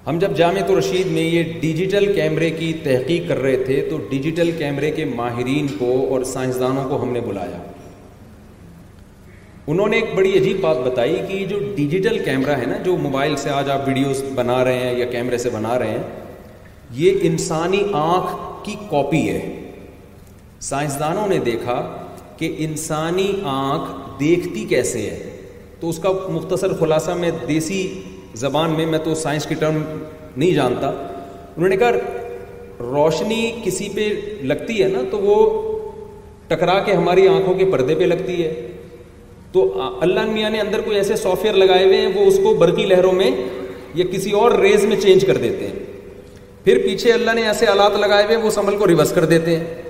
ہم 0.07 0.17
جب 0.19 0.35
جامع 0.37 0.61
رشید 0.77 1.07
میں 1.15 1.21
یہ 1.21 1.53
ڈیجیٹل 1.61 2.11
کیمرے 2.15 2.49
کی 2.59 2.71
تحقیق 2.83 3.27
کر 3.29 3.37
رہے 3.47 3.55
تھے 3.65 3.79
تو 3.89 3.97
ڈیجیٹل 4.09 4.51
کیمرے 4.57 4.91
کے 4.99 5.05
ماہرین 5.21 5.67
کو 5.79 5.91
اور 6.13 6.23
سائنسدانوں 6.35 6.87
کو 6.89 7.01
ہم 7.03 7.11
نے 7.13 7.21
بلایا 7.31 7.61
انہوں 9.73 9.87
نے 9.87 9.99
ایک 9.99 10.13
بڑی 10.15 10.37
عجیب 10.37 10.59
بات 10.61 10.77
بتائی 10.91 11.19
کہ 11.27 11.43
جو 11.55 11.59
ڈیجیٹل 11.75 12.19
کیمرہ 12.25 12.57
ہے 12.61 12.65
نا 12.69 12.77
جو 12.85 12.97
موبائل 13.09 13.35
سے 13.45 13.49
آج 13.49 13.69
آپ 13.77 13.87
ویڈیوز 13.87 14.23
بنا 14.35 14.63
رہے 14.63 14.79
ہیں 14.87 14.93
یا 14.97 15.05
کیمرے 15.11 15.37
سے 15.45 15.49
بنا 15.53 15.77
رہے 15.79 15.91
ہیں 15.91 16.91
یہ 17.03 17.27
انسانی 17.31 17.83
آنکھ 18.07 18.35
کی 18.63 18.75
کاپی 18.89 19.27
ہے 19.29 19.39
سائنسدانوں 20.69 21.27
نے 21.27 21.37
دیکھا 21.45 21.75
کہ 22.37 22.53
انسانی 22.65 23.31
آنکھ 23.53 23.91
دیکھتی 24.19 24.65
کیسے 24.69 25.01
ہے 25.01 25.31
تو 25.79 25.89
اس 25.89 25.99
کا 26.03 26.11
مختصر 26.35 26.73
خلاصہ 26.79 27.11
میں 27.21 27.31
دیسی 27.47 27.79
زبان 28.43 28.71
میں 28.77 28.85
میں 28.93 28.99
تو 29.03 29.15
سائنس 29.23 29.45
کی 29.45 29.55
ٹرم 29.63 29.81
نہیں 30.35 30.51
جانتا 30.53 30.87
انہوں 30.89 31.69
نے 31.69 31.77
کہا 31.77 31.91
روشنی 32.91 33.41
کسی 33.63 33.89
پہ 33.95 34.07
لگتی 34.51 34.81
ہے 34.81 34.87
نا 34.93 35.01
تو 35.11 35.17
وہ 35.27 35.35
ٹکرا 36.47 36.79
کے 36.85 36.93
ہماری 36.93 37.27
آنکھوں 37.27 37.53
کے 37.57 37.65
پردے 37.71 37.95
پہ 37.99 38.03
لگتی 38.03 38.41
ہے 38.43 38.53
تو 39.51 39.63
اللہ 40.07 40.31
میاں 40.31 40.49
نے 40.49 40.59
اندر 40.61 40.81
کوئی 40.85 40.97
ایسے 40.97 41.15
سافٹ 41.15 41.43
ویئر 41.43 41.55
لگائے 41.65 41.83
ہوئے 41.85 41.97
ہیں 42.05 42.11
وہ 42.15 42.25
اس 42.27 42.39
کو 42.43 42.53
برقی 42.63 42.85
لہروں 42.91 43.11
میں 43.21 43.29
یا 44.01 44.05
کسی 44.11 44.31
اور 44.43 44.51
ریز 44.59 44.85
میں 44.93 44.99
چینج 45.01 45.25
کر 45.27 45.37
دیتے 45.43 45.67
ہیں 45.67 45.82
پھر 46.65 46.77
پیچھے 46.83 47.11
اللہ 47.13 47.31
نے 47.35 47.45
ایسے 47.47 47.67
آلات 47.67 47.95
لگائے 47.99 48.25
ہوئے 48.25 48.35
وہ 48.37 48.47
اس 48.47 48.57
عمل 48.57 48.77
کو 48.77 48.87
ریورس 48.87 49.11
کر 49.15 49.25
دیتے 49.31 49.55
ہیں 49.57 49.81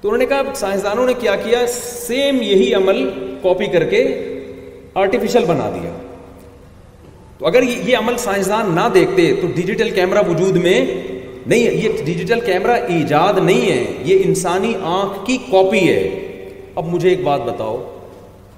تو 0.00 0.08
انہوں 0.08 0.18
نے 0.18 0.26
کہا 0.26 0.54
سائنسدانوں 0.56 1.06
نے 1.06 1.14
کیا 1.20 1.34
کیا 1.44 1.66
سیم 1.72 2.40
یہی 2.42 2.72
عمل 2.74 3.04
کاپی 3.42 3.66
کر 3.72 3.84
کے 3.90 4.02
آرٹیفیشل 5.02 5.44
بنا 5.46 5.68
دیا 5.74 5.90
تو 7.38 7.46
اگر 7.46 7.62
یہ 7.62 7.96
عمل 7.96 8.16
سائنسدان 8.24 8.74
نہ 8.74 8.88
دیکھتے 8.94 9.32
تو 9.40 9.46
ڈیجیٹل 9.54 9.90
کیمرہ 9.94 10.22
وجود 10.28 10.56
میں 10.66 10.78
نہیں 10.82 11.66
ہے 11.66 11.74
یہ 11.74 12.02
ڈیجیٹل 12.04 12.40
کیمرہ 12.44 12.76
ایجاد 12.96 13.38
نہیں 13.42 13.70
ہے 13.70 13.82
یہ 14.04 14.22
انسانی 14.24 14.72
آنکھ 14.98 15.24
کی 15.26 15.36
کاپی 15.50 15.88
ہے 15.88 16.02
اب 16.80 16.86
مجھے 16.92 17.08
ایک 17.08 17.22
بات 17.24 17.40
بتاؤ 17.46 17.76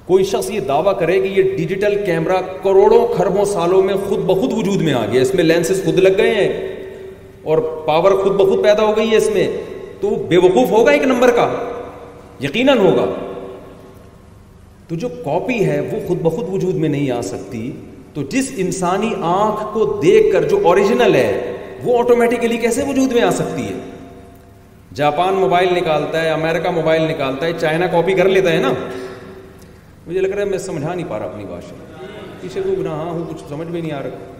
کوئی 0.06 0.24
شخص 0.32 0.50
یہ 0.50 0.60
دعویٰ 0.68 0.98
کرے 0.98 1.18
کہ 1.20 1.28
یہ 1.38 1.56
ڈیجیٹل 1.56 1.94
کیمرہ 2.06 2.40
کروڑوں 2.62 3.06
خربوں 3.16 3.44
سالوں 3.52 3.82
میں 3.82 3.94
خود 4.08 4.24
بخود 4.30 4.52
وجود 4.52 4.82
میں 4.88 4.92
آ 4.94 5.04
گیا 5.12 5.20
اس 5.22 5.34
میں 5.34 5.44
لینسز 5.44 5.84
خود 5.84 5.98
لگ 6.06 6.16
گئے 6.18 6.34
ہیں 6.34 6.72
اور 7.50 7.58
پاور 7.86 8.10
خود 8.22 8.32
بخود 8.36 8.62
پیدا 8.64 8.82
ہو 8.86 8.96
گئی 8.96 9.10
ہے 9.10 9.16
اس 9.16 9.28
میں 9.34 9.46
تو 10.00 10.08
وہ 10.10 10.16
بے 10.28 10.36
وقوف 10.46 10.70
ہوگا 10.70 10.90
ایک 10.92 11.02
نمبر 11.10 11.30
کا 11.38 11.48
یقیناً 12.40 12.78
ہوگا 12.86 13.04
تو 14.88 14.94
جو 15.02 15.08
کاپی 15.24 15.64
ہے 15.66 15.78
وہ 15.90 15.98
خود 16.06 16.20
بخود 16.22 16.48
وجود 16.54 16.74
میں 16.84 16.88
نہیں 16.94 17.10
آ 17.10 17.20
سکتی 17.32 17.60
تو 18.14 18.22
جس 18.34 18.50
انسانی 18.64 19.12
آنکھ 19.34 19.62
کو 19.74 19.84
دیکھ 20.02 20.32
کر 20.32 20.48
جو 20.48 20.58
اوریجنل 20.70 21.14
ہے 21.14 21.28
وہ 21.84 21.98
آٹومیٹیکلی 21.98 22.56
کیسے 22.64 22.82
وجود 22.88 23.12
میں 23.12 23.22
آ 23.22 23.30
سکتی 23.40 23.62
ہے 23.68 23.78
جاپان 25.00 25.34
موبائل 25.34 25.72
نکالتا 25.76 26.22
ہے 26.22 26.30
امریکہ 26.30 26.70
موبائل 26.80 27.02
نکالتا 27.10 27.46
ہے 27.46 27.52
چائنا 27.60 27.86
کاپی 27.94 28.12
کر 28.20 28.28
لیتا 28.28 28.52
ہے 28.52 28.60
نا 28.66 28.72
مجھے 30.06 30.20
لگ 30.20 30.28
رہا 30.28 30.40
ہے 30.40 30.48
میں 30.50 30.58
سمجھا 30.68 30.94
نہیں 30.94 31.08
پا 31.08 31.18
رہا 31.18 31.26
اپنی 31.26 31.44
پیچھے 32.40 32.60
کو 32.60 32.74
ہاں 32.86 33.04
ہوں 33.10 33.22
کچھ 33.32 33.42
سمجھ 33.48 33.68
میں 33.68 33.80
نہیں 33.80 33.92
آ 33.98 34.02
رہا 34.02 34.32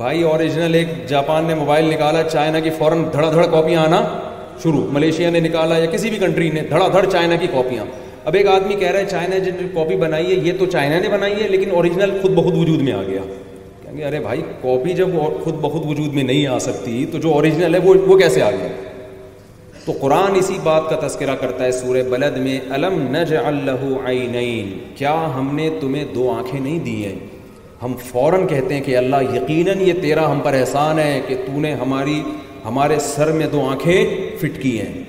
بھائی 0.00 0.22
اوریجنل 0.24 0.74
ایک 0.74 0.88
جاپان 1.08 1.44
نے 1.46 1.54
موبائل 1.54 1.84
نکالا 1.92 2.22
چائنا 2.28 2.60
کی 2.66 2.70
فوراً 2.76 3.02
دھڑا 3.12 3.30
دھڑ 3.32 3.44
کاپیاں 3.54 3.82
آنا 3.84 3.96
شروع 4.62 4.80
ملیشیا 4.92 5.30
نے 5.30 5.40
نکالا 5.46 5.76
یا 5.78 5.86
کسی 5.92 6.10
بھی 6.10 6.18
کنٹری 6.18 6.48
نے 6.50 6.60
دھڑا 6.70 6.86
دھڑ 6.92 7.04
چائنا 7.12 7.36
کی 7.40 7.46
کاپیاں 7.52 7.84
اب 8.30 8.34
ایک 8.38 8.46
آدمی 8.52 8.74
کہہ 8.80 8.90
رہا 8.90 8.98
ہے 9.00 9.06
چائنا 9.10 9.38
جن 9.48 9.66
کاپی 9.74 9.96
بنائی 10.04 10.26
ہے 10.30 10.38
یہ 10.46 10.52
تو 10.58 10.66
چائنا 10.76 10.98
نے 11.00 11.08
بنائی 11.16 11.34
ہے 11.42 11.48
لیکن 11.48 11.70
اوریجنل 11.80 12.16
خود 12.22 12.34
بہت 12.34 12.54
وجود 12.60 12.82
میں 12.86 12.92
آ 12.92 13.02
گیا 13.08 13.22
کہیں 13.82 13.96
گے 13.96 14.04
ارے 14.12 14.20
بھائی 14.28 14.42
کاپی 14.62 14.94
جب 15.02 15.10
خود 15.44 15.58
بہت 15.60 15.84
وجود 15.88 16.14
میں 16.14 16.22
نہیں 16.30 16.46
آ 16.54 16.58
سکتی 16.68 17.04
تو 17.12 17.18
جو 17.26 17.32
اوریجنل 17.32 17.74
ہے 17.74 17.80
وہ 17.90 18.16
کیسے 18.18 18.42
آ 18.42 18.50
گیا 18.58 18.68
تو 19.84 19.92
قرآن 20.00 20.38
اسی 20.38 20.56
بات 20.70 20.88
کا 20.90 20.96
تذکرہ 21.06 21.34
کرتا 21.40 21.64
ہے 21.64 21.72
سورہ 21.82 22.02
بلد 22.16 22.36
میں 22.48 22.58
علم 22.74 22.98
نج 23.16 23.34
اللہ 23.44 23.84
کیا 25.02 25.14
ہم 25.36 25.54
نے 25.56 25.68
تمہیں 25.80 26.04
دو 26.14 26.30
آنکھیں 26.36 26.60
نہیں 26.60 26.78
دی 26.88 26.96
ہیں 27.04 27.18
ہم 27.82 27.92
فوراً 28.06 28.46
کہتے 28.46 28.74
ہیں 28.74 28.80
کہ 28.84 28.96
اللہ 28.96 29.34
یقیناً 29.34 29.80
یہ 29.80 29.92
تیرا 30.00 30.30
ہم 30.30 30.40
پر 30.44 30.54
احسان 30.54 30.98
ہے 30.98 31.20
کہ 31.26 31.34
تو 31.44 31.60
نے 31.60 31.72
ہماری 31.74 32.20
ہمارے 32.64 32.98
سر 33.00 33.30
میں 33.32 33.46
دو 33.52 33.60
آنکھیں 33.68 34.16
فٹ 34.40 34.60
کی 34.62 34.78
ہیں 34.80 35.02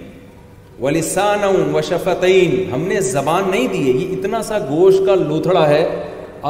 ولیسان 0.82 1.44
و 1.44 1.82
شفتعین 1.90 2.54
ہم 2.74 2.82
نے 2.88 3.00
زبان 3.08 3.50
نہیں 3.50 3.68
دی 3.74 3.82
ہے 3.88 3.98
یہ 3.98 4.14
اتنا 4.18 4.42
سا 4.50 4.60
گوشت 4.70 5.06
کا 5.06 5.16
لوتھڑا 5.16 5.68
ہے 5.70 5.84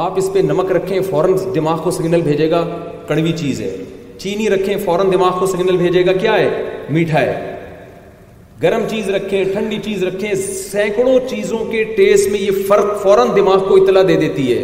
آپ 0.02 0.18
اس 0.18 0.28
پہ 0.34 0.38
نمک 0.44 0.70
رکھیں 0.72 1.00
فوراً 1.08 1.34
دماغ 1.54 1.82
کو 1.84 1.90
سگنل 1.98 2.20
بھیجے 2.28 2.48
گا 2.50 2.62
کڑوی 3.08 3.32
چیز 3.38 3.60
ہے 3.60 3.72
چینی 4.18 4.48
رکھیں 4.50 4.76
فوراً 4.84 5.10
دماغ 5.12 5.38
کو 5.38 5.46
سگنل 5.56 5.76
بھیجے 5.76 6.04
گا 6.06 6.12
کیا 6.20 6.36
ہے 6.38 6.62
میٹھا 6.98 7.20
ہے 7.20 7.56
گرم 8.62 8.82
چیز 8.90 9.08
رکھیں 9.10 9.42
ٹھنڈی 9.52 9.78
چیز 9.84 10.04
رکھیں 10.04 10.32
سینکڑوں 10.46 11.18
چیزوں 11.30 11.58
کے 11.70 11.82
ٹیسٹ 11.96 12.28
میں 12.32 12.40
یہ 12.40 12.62
فرق 12.68 13.02
فوراً 13.02 13.34
دماغ 13.36 13.68
کو 13.68 13.82
اطلاع 13.82 14.02
دے 14.08 14.16
دیتی 14.20 14.52
ہے 14.52 14.62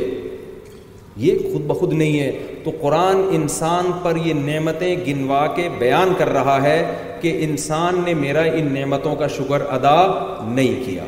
یہ 1.21 1.37
خود 1.53 1.63
بخود 1.67 1.93
نہیں 1.93 2.19
ہے 2.21 2.31
تو 2.65 2.71
قرآن 2.81 3.23
انسان 3.37 3.91
پر 4.03 4.17
یہ 4.25 4.35
نعمتیں 4.35 4.95
گنوا 5.07 5.47
کے 5.55 5.69
بیان 5.79 6.13
کر 6.19 6.29
رہا 6.33 6.61
ہے 6.63 6.77
کہ 7.21 7.33
انسان 7.45 8.01
نے 8.05 8.13
میرا 8.15 8.43
ان 8.59 8.73
نعمتوں 8.75 9.15
کا 9.23 9.27
شکر 9.37 9.63
ادا 9.77 9.99
نہیں 10.49 10.75
کیا 10.85 11.05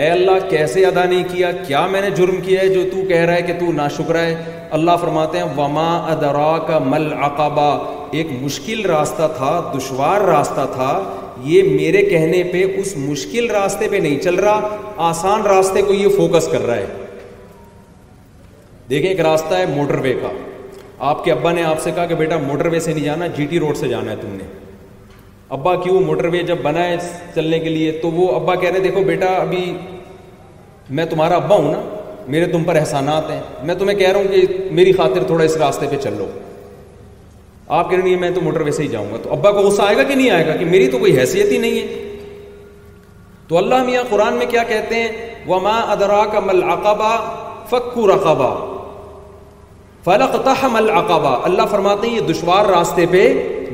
اے 0.00 0.08
اللہ 0.10 0.48
کیسے 0.48 0.84
ادا 0.86 1.04
نہیں 1.04 1.22
کیا 1.30 1.50
کیا 1.66 1.84
میں 1.92 2.00
نے 2.02 2.10
جرم 2.16 2.40
کیا 2.44 2.60
ہے 2.60 2.68
جو 2.74 2.82
تو 2.90 3.06
کہہ 3.08 3.24
رہا 3.28 3.34
ہے 3.36 3.42
کہ 3.42 3.52
تو 3.60 3.70
نا 3.76 3.86
شکر 3.96 4.18
ہے 4.22 4.34
اللہ 4.78 4.96
فرماتے 5.00 5.38
ہیں 5.38 5.46
وما 5.56 5.88
ادرا 6.12 6.52
کا 6.66 6.78
مل 6.90 7.08
اقبا 7.30 7.70
ایک 8.18 8.26
مشکل 8.42 8.84
راستہ 8.90 9.28
تھا 9.36 9.52
دشوار 9.76 10.20
راستہ 10.32 10.66
تھا 10.74 10.90
یہ 11.52 11.72
میرے 11.80 12.02
کہنے 12.10 12.42
پہ 12.52 12.64
اس 12.82 12.96
مشکل 13.08 13.50
راستے 13.60 13.88
پہ 13.90 13.96
نہیں 14.06 14.18
چل 14.28 14.34
رہا 14.44 14.76
آسان 15.10 15.46
راستے 15.54 15.82
کو 15.88 15.94
یہ 15.94 16.08
فوکس 16.18 16.48
کر 16.52 16.66
رہا 16.66 16.76
ہے 16.76 17.05
دیکھیں 18.90 19.08
ایک 19.10 19.20
راستہ 19.20 19.54
ہے 19.54 19.64
موٹر 19.74 19.98
وے 20.02 20.12
کا 20.20 20.28
آپ 21.08 21.24
کے 21.24 21.30
ابا 21.32 21.52
نے 21.52 21.62
آپ 21.64 21.80
سے 21.82 21.90
کہا 21.94 22.04
کہ 22.06 22.14
بیٹا 22.14 22.36
موٹر 22.46 22.66
وے 22.72 22.80
سے 22.80 22.92
نہیں 22.92 23.04
جانا 23.04 23.26
جی 23.36 23.46
ٹی 23.50 23.58
روڈ 23.60 23.76
سے 23.76 23.88
جانا 23.88 24.10
ہے 24.10 24.16
تم 24.20 24.34
نے 24.36 24.44
ابا 25.56 25.74
کیوں 25.82 26.00
موٹر 26.00 26.26
وے 26.32 26.42
جب 26.50 26.58
بنا 26.62 26.84
ہے 26.84 26.96
چلنے 27.34 27.58
کے 27.60 27.68
لیے 27.68 27.90
تو 28.02 28.10
وہ 28.10 28.28
ابا 28.34 28.54
کہہ 28.60 28.70
رہے 28.70 28.80
دیکھو 28.80 29.02
بیٹا 29.04 29.26
ابھی 29.40 29.62
میں 30.98 31.04
تمہارا 31.10 31.36
ابا 31.44 31.56
ہوں 31.56 31.70
نا 31.72 31.78
میرے 32.34 32.46
تم 32.52 32.64
پر 32.66 32.76
احسانات 32.76 33.30
ہیں 33.30 33.40
میں 33.66 33.74
تمہیں 33.78 33.96
کہہ 33.98 34.08
رہا 34.10 34.18
ہوں 34.20 34.28
کہ 34.56 34.68
میری 34.78 34.92
خاطر 34.92 35.24
تھوڑا 35.26 35.44
اس 35.44 35.56
راستے 35.56 35.86
پہ 35.90 35.96
چل 36.02 36.14
لو 36.18 36.26
آپ 37.78 37.90
کہہ 37.90 37.98
رہے 37.98 38.08
ہیں 38.08 38.20
میں 38.20 38.30
تو 38.34 38.40
موٹر 38.40 38.60
وے 38.66 38.70
سے 38.72 38.82
ہی 38.82 38.88
جاؤں 38.88 39.10
گا 39.12 39.16
تو 39.22 39.32
ابا 39.32 39.50
کو 39.52 39.60
غصہ 39.68 39.82
آئے 39.82 39.96
گا 39.96 40.02
کہ 40.02 40.14
نہیں 40.14 40.30
آئے 40.30 40.46
گا 40.46 40.56
کہ 40.56 40.64
میری 40.64 40.86
تو 40.90 40.98
کوئی 40.98 41.18
حیثیت 41.18 41.52
ہی 41.52 41.58
نہیں 41.58 41.78
ہے 41.78 42.02
تو 43.48 43.58
اللہ 43.58 43.82
میاں 43.86 44.02
قرآن 44.10 44.34
میں 44.36 44.46
کیا 44.50 44.62
کہتے 44.68 45.00
ہیں 45.00 45.34
وما 45.48 45.78
مل 45.94 46.44
ملاقبہ 46.46 47.16
فکو 47.70 48.06
رقبہ 48.14 48.54
فلق 50.06 50.34
تحم 50.44 50.76
العقبہ 50.76 51.28
اللہ 51.44 51.66
فرماتے 51.70 52.06
ہیں 52.08 52.14
یہ 52.14 52.20
دشوار 52.26 52.64
راستے 52.70 53.04
پہ 53.10 53.20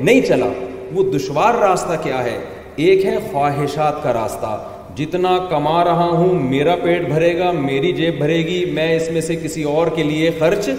نہیں 0.07 0.21
چلا 0.27 0.45
وہ 0.93 1.03
دشوار 1.15 1.53
راستہ 1.63 1.93
کیا 2.03 2.23
ہے 2.23 2.37
ایک 2.85 3.03
ہے 3.05 3.15
خواہشات 3.31 4.01
کا 4.03 4.13
راستہ 4.13 4.53
جتنا 4.95 5.37
کما 5.49 5.83
رہا 5.85 6.07
ہوں 6.21 6.39
میرا 6.49 6.75
پیٹ 6.83 7.07
بھرے 7.09 7.37
گا 7.39 7.51
میری 7.59 7.91
جیب 7.99 8.17
بھرے 8.19 8.37
گی 8.47 8.57
میں 8.77 8.87
اس 8.95 9.09
میں 9.13 9.21
سے 9.27 9.35
کسی 9.43 9.63
اور 9.73 9.87
کے 9.95 10.03
لیے 10.03 10.31
خرچ 10.39 10.69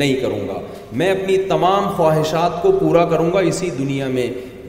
نہیں 0.00 0.14
کروں 0.22 0.40
گا 0.48 0.58
میں 1.00 1.10
اپنی 1.10 1.36
تمام 1.54 1.86
خواہشات 1.96 2.60
کو 2.62 2.72
پورا 2.80 3.04
کروں 3.12 3.30
گا 3.34 3.40
اسی 3.52 3.70
دنیا 3.78 4.06
میں 4.18 4.26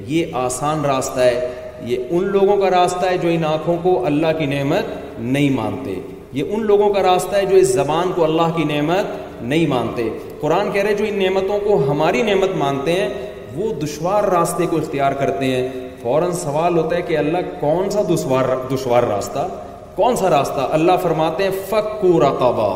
یہ 0.08 0.36
آسان 0.44 0.86
راستہ 0.86 1.20
ہے 1.20 1.50
یہ 1.86 2.04
ان 2.10 2.28
لوگوں 2.32 2.58
کا 2.62 2.70
راستہ 2.78 3.06
ہے 3.12 3.18
جو 3.26 3.30
ان 3.38 3.46
آنکھوں 3.54 3.78
کو 3.84 3.96
اللہ 4.06 4.38
کی 4.40 4.46
نعمت 4.54 5.20
نہیں 5.32 5.50
مانتے 5.56 6.00
یہ 6.40 6.52
ان 6.56 6.66
لوگوں 6.66 6.90
کا 6.94 7.04
راستہ 7.04 7.36
ہے 7.36 7.46
جو 7.52 7.56
اس 7.64 7.74
زبان 7.74 8.12
کو 8.16 8.24
اللہ 8.24 8.56
کی 8.58 8.64
نعمت 8.74 9.18
نہیں 9.42 9.68
مانتے 9.68 10.08
قرآن 10.42 10.72
کہہ 10.74 10.82
رہے 10.84 10.94
جو 10.96 11.06
ان 11.08 11.20
نعمتوں 11.20 11.60
کو 11.64 11.76
ہماری 11.90 12.22
نعمت 12.24 12.56
مانتے 12.58 12.94
ہیں 13.02 13.10
وہ 13.56 13.72
دشوار 13.82 14.24
راستے 14.32 14.66
کو 14.72 14.78
اختیار 14.78 15.12
کرتے 15.20 15.46
ہیں 15.56 15.68
فوراً 16.02 16.32
سوال 16.42 16.78
ہوتا 16.78 16.96
ہے 16.96 17.02
کہ 17.08 17.18
اللہ 17.18 17.50
کون 17.60 17.90
سا 17.90 18.02
دشوار 18.14 18.46
دشوار 18.74 19.04
راستہ 19.10 19.48
کون 19.96 20.16
سا 20.16 20.30
راستہ 20.30 20.68
اللہ 20.72 20.98
فرماتے 21.04 21.44
ہیں 21.44 21.80
رقبہ 22.22 22.68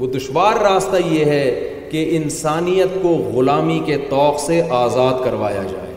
وہ 0.00 0.06
دشوار 0.14 0.60
راستہ 0.62 0.96
یہ 1.10 1.24
ہے 1.34 1.68
کہ 1.90 2.06
انسانیت 2.16 2.94
کو 3.02 3.10
غلامی 3.34 3.78
کے 3.86 3.96
توق 4.10 4.40
سے 4.40 4.60
آزاد 4.82 5.24
کروایا 5.24 5.62
جائے 5.72 5.90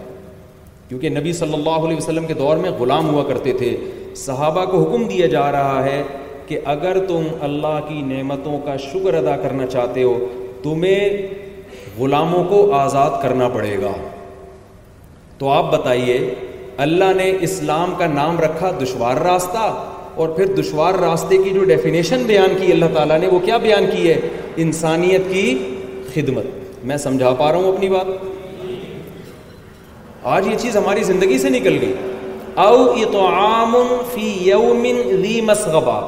کیونکہ 0.90 1.10
نبی 1.10 1.34
صلی 1.34 1.54
اللہ 1.54 1.86
علیہ 1.86 1.98
وسلم 1.98 2.26
کے 2.28 2.34
دور 2.44 2.58
میں 2.64 2.72
غلام 2.80 3.10
ہوا 3.10 3.24
کرتے 3.28 3.54
تھے 3.58 3.76
صحابہ 4.26 4.66
کو 4.72 4.82
حکم 4.82 5.08
دیا 5.08 5.28
جا 5.28 5.52
رہا 5.52 5.84
ہے 5.86 6.02
کہ 6.48 6.58
اگر 6.74 6.98
تم 7.08 7.24
اللہ 7.48 7.74
کی 7.88 7.96
نعمتوں 8.14 8.58
کا 8.66 8.76
شکر 8.88 9.12
ادا 9.24 9.36
کرنا 9.44 9.66
چاہتے 9.76 10.02
ہو 10.04 10.16
تمہیں 10.64 11.04
غلاموں 11.98 12.44
کو 12.50 12.60
آزاد 12.80 13.14
کرنا 13.22 13.48
پڑے 13.54 13.76
گا 13.82 13.94
تو 15.38 15.44
آپ 15.52 15.66
بتائیے 15.72 16.18
اللہ 16.86 17.10
نے 17.18 17.26
اسلام 17.48 17.90
کا 17.98 18.08
نام 18.14 18.40
رکھا 18.46 18.70
دشوار 18.82 19.18
راستہ 19.28 19.64
اور 20.24 20.28
پھر 20.36 20.46
دشوار 20.60 20.94
راستے 21.04 21.36
کی 21.44 21.50
جو 21.54 21.64
ڈیفینیشن 21.70 22.20
بیان 22.28 22.52
کی 22.60 22.68
اللہ 22.72 22.90
تعالیٰ 22.94 23.18
نے 23.20 23.28
وہ 23.32 23.40
کیا 23.46 23.58
بیان 23.68 23.86
کی 23.92 24.04
ہے 24.10 24.18
انسانیت 24.66 25.22
کی 25.32 25.46
خدمت 26.14 26.46
میں 26.90 26.98
سمجھا 27.06 27.30
پا 27.40 27.48
رہا 27.52 27.58
ہوں 27.60 27.70
اپنی 27.74 27.88
بات 27.90 28.08
آج 30.36 30.44
یہ 30.48 30.58
چیز 30.62 30.74
ہماری 30.78 31.02
زندگی 31.08 31.38
سے 31.40 31.50
نکل 31.58 31.76
گئی 31.82 31.94
او 32.68 32.78
اطعام 33.02 33.74
فی 34.14 34.28
یوم 34.50 34.84
ذی 35.24 35.36
مسغبہ 35.52 36.00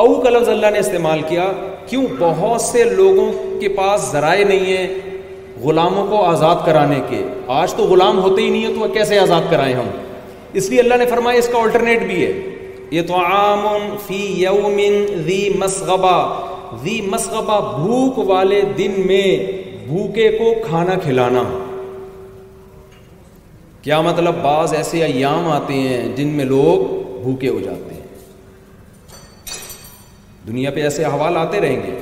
او 0.00 0.08
کا 0.22 0.30
لفظ 0.30 0.48
اللہ 0.48 0.70
نے 0.72 0.78
استعمال 0.78 1.20
کیا 1.28 1.44
کیوں 1.90 2.02
بہت 2.18 2.60
سے 2.60 2.82
لوگوں 2.96 3.30
کے 3.60 3.68
پاس 3.76 4.10
ذرائع 4.12 4.44
نہیں 4.48 4.76
ہیں 4.76 5.20
غلاموں 5.62 6.04
کو 6.10 6.22
آزاد 6.24 6.56
کرانے 6.66 6.98
کے 7.10 7.22
آج 7.60 7.74
تو 7.74 7.84
غلام 7.92 8.18
ہوتے 8.22 8.42
ہی 8.42 8.50
نہیں 8.50 8.64
ہیں 8.66 8.74
تو 8.74 8.88
کیسے 8.94 9.18
آزاد 9.18 9.50
کرائیں 9.50 9.74
ہم 9.74 9.86
اس 10.60 10.68
لیے 10.70 10.80
اللہ 10.80 11.00
نے 11.02 11.06
فرمایا 11.14 11.38
اس 11.38 11.48
کا 11.52 11.62
آلٹرنیٹ 11.62 12.02
بھی 12.12 12.22
ہے 12.24 12.30
یہ 12.96 13.02
تو 13.06 13.16
عام 13.24 13.64
فی 14.06 14.20
یوم 14.44 14.76
ذی 15.28 15.40
مسغبہ 15.58 16.16
مسغبہ 17.10 17.58
بھوک 17.78 18.18
والے 18.30 18.60
دن 18.78 18.94
میں 19.06 19.26
بھوکے 19.86 20.28
کو 20.38 20.52
کھانا 20.68 20.94
کھلانا 21.02 21.42
کیا 23.82 24.00
مطلب 24.10 24.42
بعض 24.42 24.74
ایسے 24.74 25.02
ایام 25.04 25.48
آتے 25.58 25.74
ہیں 25.74 26.02
جن 26.16 26.28
میں 26.36 26.44
لوگ 26.54 26.84
بھوکے 27.22 27.48
ہو 27.48 27.60
جاتے 27.64 27.94
ہیں 27.94 28.04
دنیا 30.46 30.70
پہ 30.74 30.80
ایسے 30.82 31.04
احوال 31.04 31.36
آتے 31.36 31.60
رہیں 31.60 31.80
گے 31.86 31.94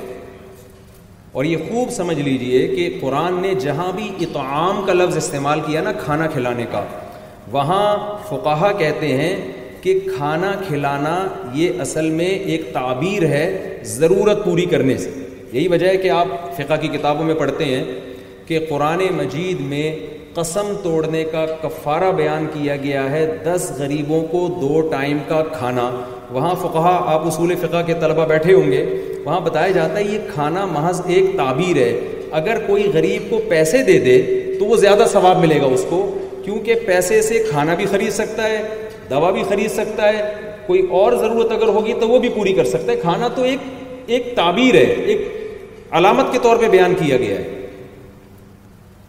اور 1.37 1.45
یہ 1.45 1.57
خوب 1.69 1.89
سمجھ 1.91 2.17
لیجئے 2.19 2.67
کہ 2.75 2.89
قرآن 3.01 3.41
نے 3.41 3.53
جہاں 3.63 3.91
بھی 3.95 4.09
اطعام 4.25 4.81
کا 4.87 4.93
لفظ 4.93 5.17
استعمال 5.17 5.59
کیا 5.65 5.81
نا 5.83 5.91
کھانا 6.03 6.27
کھلانے 6.33 6.65
کا 6.71 6.83
وہاں 7.51 7.85
فقاہ 8.29 8.63
کہتے 8.77 9.07
ہیں 9.21 9.35
کہ 9.81 9.99
کھانا 10.15 10.51
کھلانا 10.67 11.15
یہ 11.53 11.81
اصل 11.81 12.09
میں 12.19 12.29
ایک 12.53 12.69
تعبیر 12.73 13.25
ہے 13.29 13.45
ضرورت 13.99 14.43
پوری 14.45 14.65
کرنے 14.75 14.97
سے 14.97 15.09
یہی 15.53 15.67
وجہ 15.73 15.87
ہے 15.87 15.97
کہ 16.05 16.09
آپ 16.09 16.27
فقہ 16.57 16.73
کی 16.81 16.87
کتابوں 16.97 17.25
میں 17.25 17.35
پڑھتے 17.39 17.65
ہیں 17.65 17.83
کہ 18.47 18.59
قرآن 18.69 19.01
مجید 19.17 19.59
میں 19.73 19.89
قسم 20.35 20.73
توڑنے 20.83 21.23
کا 21.31 21.45
کفارہ 21.61 22.11
بیان 22.15 22.45
کیا 22.53 22.75
گیا 22.83 23.09
ہے 23.11 23.25
دس 23.45 23.71
غریبوں 23.77 24.21
کو 24.31 24.47
دو 24.61 24.81
ٹائم 24.91 25.17
کا 25.27 25.43
کھانا 25.57 25.89
وہاں 26.33 26.53
فقہ 26.61 26.87
آپ 27.09 27.25
اصول 27.27 27.55
فقہ 27.61 27.81
کے 27.85 27.93
طلبہ 28.01 28.25
بیٹھے 28.27 28.53
ہوں 28.53 28.71
گے 28.71 28.85
وہاں 29.25 29.39
بتایا 29.43 29.71
جاتا 29.71 29.97
ہے 29.97 30.03
یہ 30.03 30.17
کھانا 30.33 30.65
محض 30.71 31.01
ایک 31.15 31.25
تعبیر 31.37 31.77
ہے 31.77 31.91
اگر 32.39 32.57
کوئی 32.67 32.89
غریب 32.93 33.29
کو 33.29 33.39
پیسے 33.49 33.83
دے 33.91 33.97
دے 34.05 34.21
تو 34.59 34.65
وہ 34.65 34.75
زیادہ 34.77 35.05
ثواب 35.11 35.39
ملے 35.41 35.59
گا 35.61 35.65
اس 35.73 35.85
کو 35.89 35.99
کیونکہ 36.43 36.75
پیسے 36.85 37.21
سے 37.21 37.43
کھانا 37.49 37.73
بھی 37.75 37.85
خرید 37.91 38.11
سکتا 38.13 38.47
ہے 38.49 38.61
دوا 39.09 39.29
بھی 39.31 39.43
خرید 39.49 39.71
سکتا 39.71 40.07
ہے 40.13 40.21
کوئی 40.67 40.81
اور 40.99 41.13
ضرورت 41.21 41.51
اگر 41.51 41.67
ہوگی 41.77 41.93
تو 41.99 42.07
وہ 42.09 42.19
بھی 42.19 42.29
پوری 42.35 42.53
کر 42.53 42.65
سکتا 42.73 42.91
ہے 42.91 42.97
کھانا 43.01 43.27
تو 43.35 43.43
ایک 43.51 43.71
ایک 44.15 44.33
تعبیر 44.35 44.75
ہے 44.75 44.85
ایک 45.13 45.21
علامت 45.99 46.31
کے 46.31 46.39
طور 46.43 46.57
پہ 46.61 46.69
بیان 46.69 46.93
کیا 47.03 47.17
گیا 47.17 47.37
ہے 47.39 47.63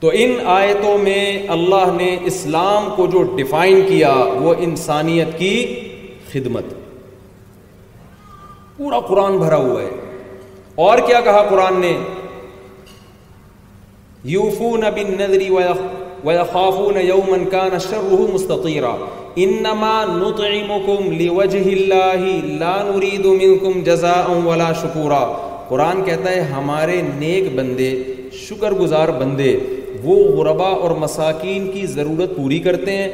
تو 0.00 0.10
ان 0.14 0.32
آیتوں 0.54 0.96
میں 1.02 1.24
اللہ 1.52 1.92
نے 1.96 2.16
اسلام 2.30 2.88
کو 2.96 3.06
جو 3.12 3.22
ڈیفائن 3.36 3.80
کیا 3.88 4.14
وہ 4.42 4.54
انسانیت 4.66 5.38
کی 5.38 5.52
خدمت 6.32 6.74
پورا 8.76 8.98
قرآن 9.08 9.36
بھرا 9.38 9.56
ہوا 9.56 9.82
ہے 9.82 9.90
اور 10.86 10.98
کیا 11.06 11.20
کہا 11.26 11.42
قرآن 11.50 11.80
نے 11.80 11.92
یوفون 14.32 14.80
بن 14.94 15.12
نظری 15.20 15.48
وَيَخَافُونَ 16.26 17.02
يَوْمًا 17.06 17.44
كَانَ 17.56 17.78
شَرُّهُ 17.84 18.34
مُسْتَطِيرًا 18.34 19.08
انما 19.44 19.90
نطعمكم 20.12 21.12
لوجه 21.20 21.66
الله 21.72 22.28
لا 22.62 22.82
نريد 22.90 23.26
منكم 23.26 23.82
جزاء 23.88 24.30
ولا 24.46 24.72
شكورا 24.82 25.24
قرآن 25.70 26.02
کہتا 26.04 26.30
ہے 26.36 26.40
ہمارے 26.52 27.00
نیک 27.08 27.50
بندے 27.58 27.90
شکر 28.46 28.74
گزار 28.80 29.08
بندے 29.22 29.50
وہ 30.04 30.16
غربا 30.38 30.68
اور 30.86 30.96
مساکین 31.04 31.70
کی 31.72 31.84
ضرورت 31.98 32.34
پوری 32.36 32.58
کرتے 32.68 32.96
ہیں 33.02 33.08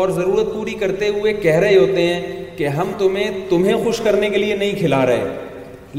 اور 0.00 0.08
ضرورت 0.20 0.52
پوری 0.54 0.74
کرتے 0.84 1.08
ہوئے 1.18 1.32
کہہ 1.46 1.58
رہے 1.66 1.76
ہوتے 1.78 2.06
ہیں 2.14 2.45
کہ 2.56 2.68
ہم 2.76 2.90
تمہیں 2.98 3.30
تمہیں 3.48 3.82
خوش 3.84 4.00
کرنے 4.04 4.28
کے 4.30 4.38
لیے 4.38 4.54
نہیں 4.56 4.78
کھلا 4.78 5.04
رہے 5.06 5.36